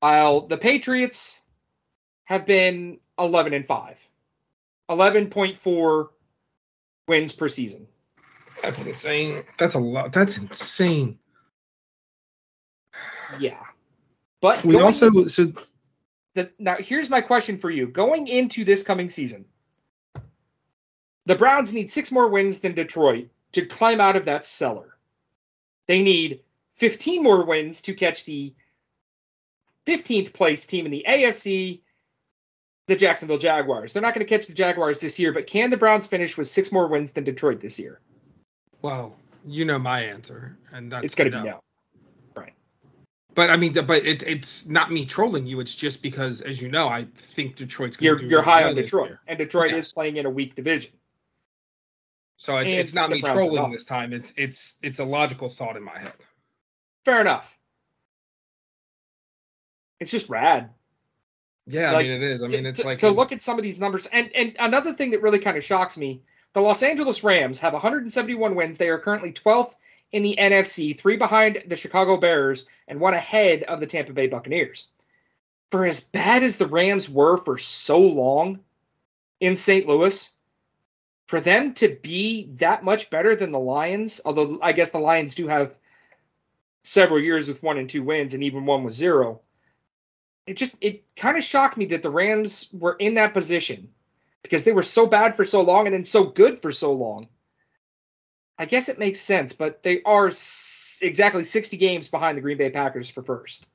While 0.00 0.42
the 0.42 0.58
Patriots 0.58 1.40
have 2.24 2.44
been 2.44 2.98
11 3.18 3.54
and 3.54 3.66
5, 3.66 4.08
11.4 4.90 6.08
wins 7.08 7.32
per 7.32 7.48
season. 7.48 7.88
That's 8.62 8.84
insane. 8.84 9.44
That's 9.56 9.74
a 9.74 9.78
lot. 9.78 10.12
That's 10.12 10.36
insane. 10.36 11.18
Yeah. 13.38 13.62
But 14.40 14.64
We 14.64 14.74
going 14.74 14.84
also 14.84 15.26
so 15.26 15.52
the, 16.34 16.50
now 16.58 16.76
here's 16.78 17.10
my 17.10 17.20
question 17.20 17.58
for 17.58 17.70
you. 17.70 17.86
Going 17.86 18.28
into 18.28 18.64
this 18.64 18.82
coming 18.82 19.10
season, 19.10 19.44
the 21.26 21.34
Browns 21.34 21.72
need 21.72 21.90
six 21.90 22.12
more 22.12 22.28
wins 22.28 22.60
than 22.60 22.74
Detroit 22.74 23.28
to 23.52 23.66
climb 23.66 24.00
out 24.00 24.16
of 24.16 24.26
that 24.26 24.44
cellar. 24.44 24.97
They 25.88 26.02
need 26.02 26.40
15 26.76 27.22
more 27.22 27.44
wins 27.44 27.82
to 27.82 27.94
catch 27.94 28.24
the 28.24 28.54
15th 29.86 30.32
place 30.32 30.66
team 30.66 30.84
in 30.84 30.92
the 30.92 31.04
AFC, 31.08 31.80
the 32.86 32.94
Jacksonville 32.96 33.38
Jaguars. 33.38 33.92
They're 33.92 34.02
not 34.02 34.14
going 34.14 34.24
to 34.24 34.28
catch 34.28 34.46
the 34.46 34.52
Jaguars 34.52 35.00
this 35.00 35.18
year, 35.18 35.32
but 35.32 35.46
can 35.46 35.70
the 35.70 35.76
Browns 35.76 36.06
finish 36.06 36.36
with 36.36 36.46
six 36.48 36.70
more 36.70 36.86
wins 36.86 37.10
than 37.12 37.24
Detroit 37.24 37.60
this 37.60 37.78
year? 37.78 38.00
well, 38.82 39.16
you 39.44 39.64
know 39.64 39.78
my 39.78 40.02
answer, 40.02 40.56
and 40.72 40.92
that's 40.92 41.04
it's 41.06 41.14
going 41.14 41.30
to 41.30 41.38
be 41.38 41.48
no. 41.48 41.60
Right. 42.36 42.52
But 43.34 43.50
I 43.50 43.56
mean, 43.56 43.72
but 43.72 44.06
it, 44.06 44.22
it's 44.22 44.66
not 44.66 44.92
me 44.92 45.06
trolling 45.06 45.46
you. 45.46 45.58
It's 45.60 45.74
just 45.74 46.02
because, 46.02 46.42
as 46.42 46.60
you 46.60 46.68
know, 46.68 46.86
I 46.86 47.06
think 47.34 47.56
Detroit's 47.56 47.96
going 47.96 48.18
You're 48.20 48.30
you're 48.30 48.42
high 48.42 48.64
on 48.64 48.74
Detroit, 48.74 49.16
and 49.26 49.38
Detroit 49.38 49.70
Yeah. 49.70 49.78
is 49.78 49.92
playing 49.92 50.16
in 50.16 50.26
a 50.26 50.30
weak 50.30 50.54
division. 50.54 50.92
So 52.38 52.56
it's, 52.56 52.70
it's 52.70 52.94
not 52.94 53.10
me 53.10 53.20
trolling 53.20 53.72
this 53.72 53.84
time. 53.84 54.12
It's 54.12 54.32
it's 54.36 54.76
it's 54.82 55.00
a 55.00 55.04
logical 55.04 55.50
thought 55.50 55.76
in 55.76 55.82
my 55.82 55.98
head. 55.98 56.14
Fair 57.04 57.20
enough. 57.20 57.52
It's 60.00 60.10
just 60.10 60.28
rad. 60.28 60.70
Yeah, 61.66 61.92
Like, 61.92 62.06
I 62.06 62.08
mean 62.08 62.22
it 62.22 62.22
is. 62.22 62.42
I 62.42 62.46
mean 62.46 62.64
it's 62.64 62.80
to- 62.80 62.86
like 62.86 62.98
to 62.98 63.10
look 63.10 63.32
at 63.32 63.42
some 63.42 63.58
of 63.58 63.62
these 63.62 63.78
numbers 63.80 64.06
and 64.06 64.30
and 64.34 64.56
another 64.58 64.92
thing 64.94 65.10
that 65.10 65.20
really 65.22 65.40
kind 65.40 65.56
of 65.56 65.64
shocks 65.64 65.96
me 65.96 66.22
the 66.54 66.60
los 66.62 66.82
angeles 66.82 67.22
rams 67.22 67.58
have 67.58 67.74
171 67.74 68.54
wins 68.54 68.78
they 68.78 68.88
are 68.88 68.98
currently 68.98 69.32
12th 69.32 69.74
in 70.12 70.22
the 70.22 70.34
nfc 70.38 70.98
three 70.98 71.16
behind 71.18 71.62
the 71.66 71.76
chicago 71.76 72.16
bears 72.16 72.64
and 72.86 72.98
one 72.98 73.12
ahead 73.12 73.64
of 73.64 73.80
the 73.80 73.86
tampa 73.86 74.14
bay 74.14 74.28
buccaneers 74.28 74.88
for 75.70 75.84
as 75.84 76.00
bad 76.00 76.42
as 76.42 76.56
the 76.56 76.66
rams 76.66 77.06
were 77.08 77.36
for 77.36 77.58
so 77.58 78.00
long 78.00 78.60
in 79.40 79.56
st 79.56 79.86
louis 79.86 80.30
for 81.28 81.40
them 81.40 81.74
to 81.74 81.96
be 82.02 82.50
that 82.56 82.82
much 82.84 83.08
better 83.10 83.36
than 83.36 83.52
the 83.52 83.58
lions 83.60 84.20
although 84.24 84.58
i 84.62 84.72
guess 84.72 84.90
the 84.90 84.98
lions 84.98 85.34
do 85.36 85.46
have 85.48 85.74
several 86.82 87.20
years 87.20 87.46
with 87.48 87.62
one 87.62 87.78
and 87.78 87.88
two 87.90 88.02
wins 88.02 88.34
and 88.34 88.42
even 88.42 88.66
one 88.66 88.82
with 88.84 88.94
zero 88.94 89.40
it 90.48 90.56
just 90.56 90.74
it 90.80 91.04
kind 91.14 91.36
of 91.36 91.44
shocked 91.44 91.76
me 91.76 91.84
that 91.86 92.02
the 92.02 92.10
Rams 92.10 92.70
were 92.72 92.94
in 92.94 93.14
that 93.14 93.34
position 93.34 93.90
because 94.42 94.64
they 94.64 94.72
were 94.72 94.82
so 94.82 95.06
bad 95.06 95.36
for 95.36 95.44
so 95.44 95.60
long 95.60 95.86
and 95.86 95.94
then 95.94 96.04
so 96.04 96.24
good 96.24 96.62
for 96.62 96.72
so 96.72 96.94
long. 96.94 97.28
I 98.58 98.64
guess 98.64 98.88
it 98.88 98.98
makes 98.98 99.20
sense, 99.20 99.52
but 99.52 99.82
they 99.82 100.02
are 100.04 100.28
s- 100.28 100.98
exactly 101.02 101.44
60 101.44 101.76
games 101.76 102.08
behind 102.08 102.38
the 102.38 102.42
Green 102.42 102.56
Bay 102.56 102.70
Packers 102.70 103.10
for 103.10 103.22
first. 103.22 103.68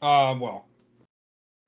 um 0.00 0.40
well 0.40 0.67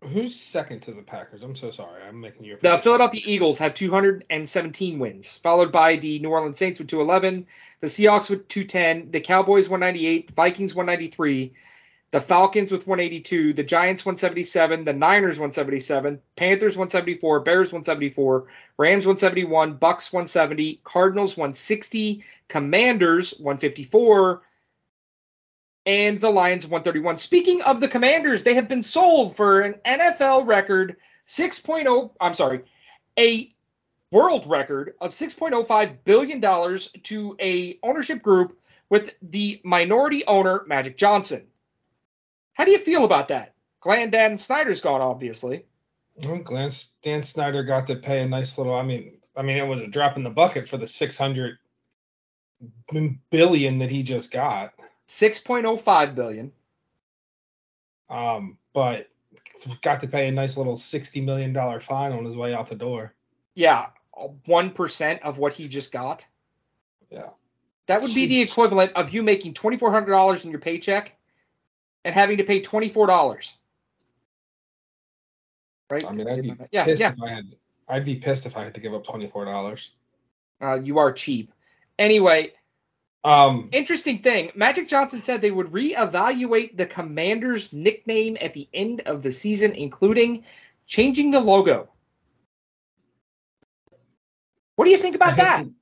who's 0.03 0.39
second 0.39 0.81
to 0.83 0.93
the 0.93 1.03
Packers? 1.03 1.43
I'm 1.43 1.57
so 1.57 1.71
sorry. 1.71 2.03
I'm 2.03 2.21
making 2.21 2.45
you 2.45 2.57
The 2.61 2.79
Philadelphia 2.79 3.23
Eagles 3.25 3.59
have 3.59 3.75
217 3.75 4.99
wins, 4.99 5.37
followed 5.37 5.71
by 5.71 5.97
the 5.97 6.19
New 6.19 6.31
Orleans 6.31 6.59
Saints 6.59 6.79
with 6.79 6.89
211, 6.89 7.47
the 7.81 7.87
Seahawks 7.87 8.31
with 8.31 8.49
210, 8.49 9.11
the 9.11 9.21
Cowboys 9.21 9.69
198, 9.69 10.29
the 10.29 10.33
Vikings 10.33 10.75
193, 10.75 11.53
the 12.13 12.21
Falcons 12.21 12.73
with 12.73 12.87
182, 12.87 13.53
the 13.53 13.63
Giants 13.63 14.05
177, 14.05 14.85
the 14.85 14.93
Niners 14.93 15.39
177, 15.39 16.21
Panthers 16.35 16.77
174, 16.77 17.41
Bears 17.41 17.73
174, 17.73 18.47
Rams 18.79 19.07
171, 19.07 19.75
Bucks 19.75 20.13
170, 20.13 20.81
Cardinals 20.83 21.37
160, 21.37 22.25
Commanders 22.49 23.35
154, 23.39 24.43
and 25.87 26.21
the 26.21 26.31
Lions 26.31 26.65
131. 26.65 27.19
Speaking 27.19 27.63
of 27.63 27.81
the 27.81 27.89
Commanders, 27.89 28.45
they 28.45 28.55
have 28.55 28.69
been 28.69 28.83
sold 28.83 29.37
for 29.37 29.61
an 29.61 29.75
NFL 29.85 30.47
record 30.47 30.97
6.0 31.29 32.11
I'm 32.21 32.35
sorry, 32.35 32.63
a 33.19 33.53
world 34.11 34.47
record 34.47 34.95
of 35.01 35.13
6.05 35.13 35.97
billion 36.05 36.41
dollars 36.41 36.91
to 37.05 37.37
a 37.41 37.79
ownership 37.83 38.23
group 38.23 38.59
with 38.89 39.15
the 39.23 39.61
minority 39.65 40.25
owner 40.27 40.65
Magic 40.67 40.97
Johnson. 40.97 41.47
How 42.55 42.65
do 42.65 42.73
you 42.73 42.79
feel 42.79 43.05
about 43.05 43.29
that? 43.29 43.55
Glenn 43.81 44.11
Dan 44.11 44.37
Snyder's 44.37 44.81
gone, 44.81 45.01
obviously. 45.01 45.65
Well, 46.17 46.39
Glenn 46.39 46.71
Dan 47.03 47.23
Snyder 47.23 47.63
got 47.63 47.87
to 47.87 47.97
pay 47.97 48.23
a 48.23 48.29
nice 48.29 48.59
little. 48.59 48.75
I 48.75 48.83
mean, 48.83 49.19
I 49.37 49.43
mean, 49.43 49.57
it 49.57 49.67
was 49.67 49.81
a 49.81 49.87
drop 49.87 50.17
in 50.17 50.25
the 50.25 50.31
bucket 50.31 50.69
for 50.69 50.77
the 50.77 50.89
600 50.89 51.59
billion 53.31 53.79
that 53.79 53.91
he 53.91 54.03
just 54.03 54.31
got. 54.31 54.75
6.05 55.11 56.15
billion. 56.15 56.53
Um, 58.09 58.57
but 58.73 59.09
got 59.83 60.01
to 60.01 60.09
pay 60.09 60.29
a 60.29 60.33
nice 60.33 60.57
little 60.57 60.79
60 60.79 61.21
million 61.21 61.53
dollar 61.53 61.81
fine 61.81 62.13
on 62.13 62.25
his 62.25 62.37
way 62.37 62.55
out 62.55 62.69
the 62.71 62.77
door. 62.77 63.15
Yeah, 63.55 63.87
1% 64.17 65.21
of 65.23 65.39
what 65.39 65.53
he 65.53 65.69
just 65.69 65.91
got. 65.91 66.27
Yeah. 67.11 67.31
That 67.87 68.03
would 68.03 68.15
be 68.15 68.27
the 68.27 68.41
equivalent 68.41 68.93
of 68.95 69.11
you 69.11 69.23
making 69.25 69.55
$2,400 69.55 70.45
in 70.45 70.51
your 70.51 70.61
paycheck 70.61 71.17
and 72.05 72.15
having 72.15 72.37
to 72.39 72.45
pay 72.45 72.63
$24. 72.63 73.53
Right? 75.91 76.05
I 76.05 76.13
mean, 76.13 76.29
I'd 76.29 76.43
be 76.43 76.55
yeah, 76.71 76.85
pissed 76.85 77.01
yeah. 77.01 77.13
if 77.13 77.21
I 77.21 77.29
had. 77.31 77.57
I'd 77.89 78.05
be 78.05 78.15
pissed 78.15 78.47
if 78.47 78.57
I 78.57 78.63
had 78.63 78.75
to 78.75 78.81
give 78.81 78.95
up 78.95 79.05
24 79.05 79.45
dollars. 79.45 79.91
Uh, 80.63 80.75
you 80.75 80.99
are 80.99 81.13
cheap. 81.13 81.53
Anyway, 81.99 82.53
Um, 83.23 83.69
interesting 83.73 84.23
thing. 84.23 84.51
Magic 84.55 84.89
Johnson 84.89 85.23
said 85.23 85.41
they 85.41 85.51
would 85.51 85.69
reevaluate 85.73 86.77
the 86.77 86.87
Commanders' 86.87 87.73
nickname 87.73 88.37
at 88.41 88.55
the 88.55 88.69
end 88.73 89.03
of 89.03 89.23
the 89.23 89.31
season, 89.31 89.73
including 89.73 90.45
changing 90.87 91.31
the 91.31 91.41
logo. 91.41 91.89
What 94.77 94.87
do 94.87 94.91
you 94.91 94.97
think 94.97 95.15
I 95.15 95.17
about 95.17 95.37
that? 95.37 95.59
think, 95.59 95.73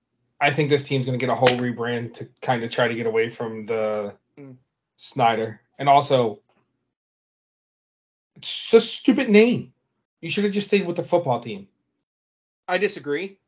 I 0.41 0.53
think 0.53 0.70
this 0.70 0.82
team's 0.82 1.07
gonna 1.07 1.18
get 1.18 1.28
a 1.28 1.34
whole 1.34 1.49
rebrand 1.49 2.14
to 2.14 2.28
kind 2.43 2.64
of 2.64 2.70
try 2.72 2.89
to 2.89 2.95
get 2.95 3.07
away 3.07 3.30
from 3.30 3.64
the 3.66 4.16
Mm. 4.36 4.57
Snyder, 4.97 5.61
and 5.78 5.89
also 5.89 6.41
it's 8.36 8.72
a 8.74 8.80
stupid 8.80 9.28
name. 9.28 9.72
You 10.20 10.30
should 10.30 10.45
have 10.45 10.53
just 10.53 10.66
stayed 10.68 10.86
with 10.86 10.97
the 10.97 11.05
football 11.05 11.41
team. 11.41 11.68
I 12.66 12.78
disagree. 12.78 13.39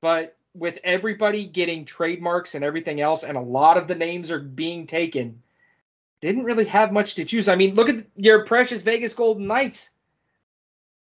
But 0.00 0.35
with 0.58 0.78
everybody 0.84 1.46
getting 1.46 1.84
trademarks 1.84 2.54
and 2.54 2.64
everything 2.64 3.00
else, 3.00 3.24
and 3.24 3.36
a 3.36 3.40
lot 3.40 3.76
of 3.76 3.88
the 3.88 3.94
names 3.94 4.30
are 4.30 4.38
being 4.38 4.86
taken, 4.86 5.42
didn't 6.20 6.44
really 6.44 6.64
have 6.64 6.92
much 6.92 7.14
to 7.16 7.24
choose. 7.24 7.48
I 7.48 7.56
mean, 7.56 7.74
look 7.74 7.88
at 7.88 8.06
your 8.16 8.44
precious 8.44 8.82
Vegas 8.82 9.14
Golden 9.14 9.46
Knights. 9.46 9.90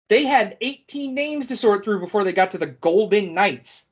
They 0.08 0.26
had 0.26 0.58
18 0.62 1.14
names 1.14 1.48
to 1.48 1.56
sort 1.56 1.84
through 1.84 2.00
before 2.00 2.24
they 2.24 2.34
got 2.34 2.52
to 2.52 2.58
the 2.58 2.68
Golden 2.68 3.34
Knights 3.34 3.86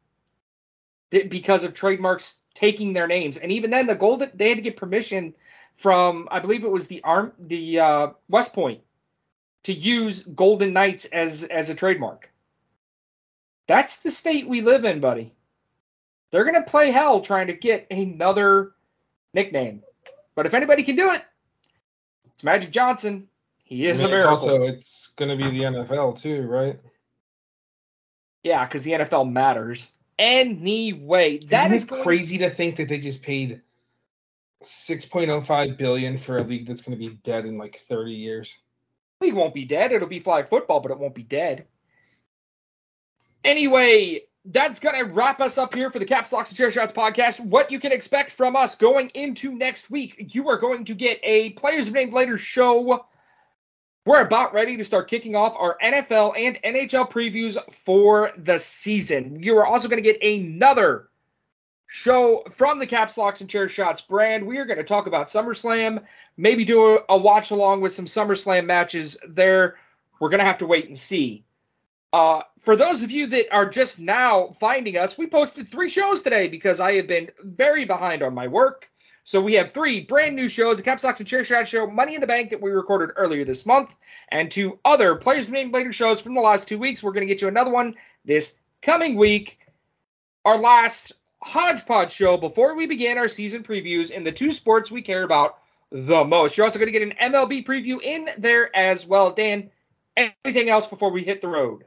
because 1.10 1.64
of 1.64 1.74
trademarks 1.74 2.38
taking 2.54 2.94
their 2.94 3.08
names. 3.08 3.38
And 3.38 3.52
even 3.52 3.72
then, 3.72 3.88
the 3.88 3.96
Golden 3.96 4.32
they 4.34 4.50
had 4.50 4.58
to 4.58 4.62
get 4.62 4.78
permission 4.78 5.34
from, 5.76 6.28
I 6.32 6.40
believe 6.40 6.64
it 6.64 6.72
was 6.72 6.88
the 6.88 7.04
arm, 7.04 7.34
the 7.40 7.80
uh, 7.80 8.08
West 8.30 8.54
Point, 8.54 8.82
to 9.64 9.74
use 9.74 10.24
Golden 10.24 10.74
Knights 10.74 11.06
as 11.06 11.44
as 11.44 11.70
a 11.70 11.76
trademark. 11.76 12.32
That's 13.68 13.98
the 13.98 14.12
state 14.12 14.48
we 14.48 14.62
live 14.62 14.86
in, 14.86 15.00
buddy. 15.00 15.34
They're 16.34 16.44
gonna 16.46 16.64
play 16.64 16.90
hell 16.90 17.22
trying 17.22 17.46
to 17.46 17.54
get 17.54 17.86
another 17.92 18.72
nickname. 19.36 19.84
But 20.34 20.48
if 20.48 20.56
anybody 20.56 20.82
can 20.82 20.96
do 20.96 21.12
it, 21.12 21.22
it's 22.34 22.44
Magic 22.44 22.72
Johnson. 22.72 23.28
He 23.64 23.86
is 23.86 24.02
I 24.02 24.06
mean, 24.06 24.14
a 24.14 24.18
it's 24.18 24.26
miracle. 24.26 24.50
also 24.50 24.64
it's 24.64 25.14
gonna 25.16 25.36
be 25.38 25.44
the 25.52 25.64
NFL 25.66 26.20
too, 26.20 26.42
right? 26.48 26.80
yeah, 28.44 28.66
because 28.66 28.82
the 28.82 28.94
NFL 28.94 29.32
matters. 29.32 29.92
Anyway, 30.18 31.38
that 31.50 31.72
is 31.72 31.86
going- 31.86 32.02
crazy 32.02 32.40
to 32.40 32.50
think 32.50 32.78
that 32.78 32.90
they 32.90 32.98
just 32.98 33.22
paid 33.22 33.62
6.05 34.64 35.78
billion 35.78 36.18
for 36.18 36.40
a 36.40 36.44
league 36.44 36.68
that's 36.68 36.82
gonna 36.82 36.98
be 36.98 37.10
dead 37.24 37.46
in 37.46 37.60
like 37.60 37.76
30 37.88 38.12
years. 38.12 38.58
league 39.22 39.36
won't 39.36 39.54
be 39.54 39.66
dead. 39.66 39.92
It'll 39.92 40.08
be 40.08 40.20
flag 40.20 40.50
football, 40.50 40.80
but 40.80 40.92
it 40.92 40.98
won't 40.98 41.14
be 41.16 41.24
dead. 41.24 41.68
Anyway, 43.44 44.22
that's 44.46 44.80
going 44.80 44.96
to 44.96 45.12
wrap 45.12 45.40
us 45.40 45.58
up 45.58 45.74
here 45.74 45.90
for 45.90 46.00
the 46.00 46.06
Caps 46.06 46.34
Locks 46.34 46.50
and 46.50 46.58
Chair 46.58 46.70
Shots 46.70 46.92
podcast. 46.92 47.40
What 47.40 47.72
you 47.72 47.80
can 47.80 47.92
expect 47.92 48.32
from 48.32 48.56
us 48.56 48.76
going 48.76 49.10
into 49.10 49.54
next 49.54 49.90
week, 49.90 50.34
you 50.34 50.50
are 50.50 50.58
going 50.58 50.86
to 50.86 50.94
get 50.94 51.20
a 51.24 51.52
Players 51.52 51.90
Named 51.90 52.12
Later 52.12 52.38
show. 52.38 53.06
We're 54.06 54.22
about 54.22 54.54
ready 54.54 54.76
to 54.76 54.84
start 54.84 55.10
kicking 55.10 55.36
off 55.36 55.56
our 55.58 55.78
NFL 55.82 56.34
and 56.38 56.60
NHL 56.62 57.10
previews 57.10 57.58
for 57.72 58.34
the 58.38 58.60
season. 58.60 59.42
You 59.42 59.58
are 59.58 59.66
also 59.66 59.88
going 59.88 60.04
to 60.04 60.12
get 60.12 60.22
another 60.22 61.10
show 61.88 62.44
from 62.52 62.80
the 62.80 62.88
Caps 62.88 63.18
Locks 63.18 63.40
and 63.40 63.50
Chair 63.50 63.70
Shots 63.70 64.02
brand. 64.02 64.46
We 64.46 64.58
are 64.58 64.66
going 64.66 64.78
to 64.78 64.84
talk 64.84 65.08
about 65.08 65.28
SummerSlam, 65.28 66.04
maybe 66.36 66.66
do 66.66 66.98
a, 66.98 67.00
a 67.08 67.18
watch 67.18 67.52
along 67.52 67.80
with 67.80 67.94
some 67.94 68.08
SummerSlam 68.08 68.66
matches 68.66 69.16
there. 69.26 69.78
We're 70.20 70.30
going 70.30 70.40
to 70.40 70.46
have 70.46 70.58
to 70.58 70.66
wait 70.66 70.88
and 70.90 71.00
see. 71.00 71.46
Uh, 72.14 72.44
for 72.60 72.76
those 72.76 73.02
of 73.02 73.10
you 73.10 73.26
that 73.26 73.52
are 73.52 73.68
just 73.68 74.00
now 74.00 74.50
finding 74.60 74.98
us, 74.98 75.18
we 75.18 75.26
posted 75.26 75.68
three 75.68 75.90
shows 75.90 76.22
today 76.22 76.48
because 76.48 76.80
I 76.80 76.94
have 76.94 77.08
been 77.08 77.32
very 77.42 77.86
behind 77.86 78.22
on 78.22 78.36
my 78.36 78.48
work. 78.48 78.88
So 79.24 79.42
we 79.42 79.54
have 79.54 79.72
three 79.72 80.02
brand 80.02 80.36
new 80.36 80.48
shows: 80.48 80.78
the 80.78 80.84
Caps 80.84 81.04
Locks 81.04 81.20
and 81.20 81.28
Chair 81.28 81.44
Shot 81.44 81.68
show, 81.68 81.88
Money 81.88 82.14
in 82.14 82.22
the 82.22 82.28
Bank 82.28 82.52
that 82.52 82.62
we 82.62 82.70
recorded 82.70 83.14
earlier 83.16 83.44
this 83.44 83.66
month, 83.66 83.96
and 84.30 84.52
two 84.52 84.78
other 84.86 85.16
players 85.16 85.50
named 85.50 85.74
later 85.74 85.92
shows 85.92 86.22
from 86.22 86.36
the 86.36 86.42
last 86.42 86.68
two 86.68 86.78
weeks. 86.78 87.02
We're 87.02 87.14
going 87.14 87.28
to 87.28 87.34
get 87.34 87.42
you 87.42 87.48
another 87.48 87.72
one 87.72 87.96
this 88.26 88.60
coming 88.84 89.16
week. 89.16 89.58
Our 90.46 90.58
last 90.58 91.14
hodgepodge 91.42 92.12
show 92.12 92.38
before 92.38 92.76
we 92.76 92.86
begin 92.86 93.18
our 93.18 93.28
season 93.28 93.64
previews 93.64 94.12
in 94.12 94.24
the 94.24 94.32
two 94.32 94.52
sports 94.52 94.92
we 94.92 95.02
care 95.02 95.24
about 95.24 95.58
the 95.90 96.24
most. 96.24 96.58
You're 96.58 96.66
also 96.66 96.80
going 96.80 96.92
to 96.92 97.00
get 97.00 97.08
an 97.08 97.32
MLB 97.32 97.66
preview 97.66 98.02
in 98.02 98.30
there 98.38 98.76
as 98.76 99.06
well. 99.06 99.34
Dan, 99.34 99.72
anything 100.16 100.70
else 100.70 100.86
before 100.86 101.12
we 101.12 101.24
hit 101.24 101.42
the 101.42 101.48
road? 101.48 101.86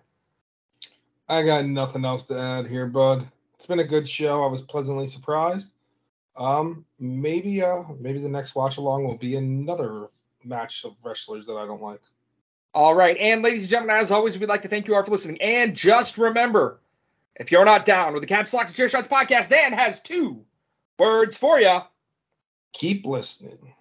I 1.29 1.43
got 1.43 1.67
nothing 1.67 2.05
else 2.05 2.25
to 2.27 2.39
add 2.39 2.67
here, 2.67 2.87
bud. 2.87 3.27
It's 3.57 3.67
been 3.67 3.81
a 3.81 3.85
good 3.85 4.09
show. 4.09 4.45
I 4.45 4.49
was 4.49 4.63
pleasantly 4.63 5.07
surprised. 5.07 5.73
Um, 6.37 6.85
maybe 7.01 7.63
uh, 7.63 7.83
maybe 7.99 8.19
the 8.21 8.29
next 8.29 8.55
watch 8.55 8.77
along 8.77 9.05
will 9.07 9.17
be 9.17 9.37
another 9.37 10.09
match 10.45 10.85
of 10.85 10.95
wrestlers 11.03 11.47
that 11.47 11.57
I 11.57 11.67
don't 11.67 11.83
like. 11.83 12.03
All 12.75 12.95
right. 12.95 13.17
And 13.17 13.43
ladies 13.43 13.63
and 13.63 13.71
gentlemen, 13.71 13.97
as 13.97 14.11
always, 14.11 14.39
we'd 14.39 14.49
like 14.49 14.63
to 14.63 14.69
thank 14.69 14.87
you 14.87 14.95
all 14.95 15.03
for 15.03 15.11
listening. 15.11 15.41
And 15.41 15.75
just 15.75 16.19
remember, 16.19 16.81
If 17.37 17.51
you're 17.51 17.65
not 17.65 17.85
down 17.85 18.13
with 18.15 18.23
the 18.23 18.27
Caps 18.27 18.53
Locks 18.55 18.69
and 18.69 18.77
Chair 18.77 18.89
Shots 18.89 19.09
podcast, 19.09 19.49
Dan 19.49 19.73
has 19.73 20.01
two 20.01 20.45
words 20.99 21.37
for 21.37 21.61
you. 21.61 21.81
Keep 22.73 23.07
listening. 23.07 23.75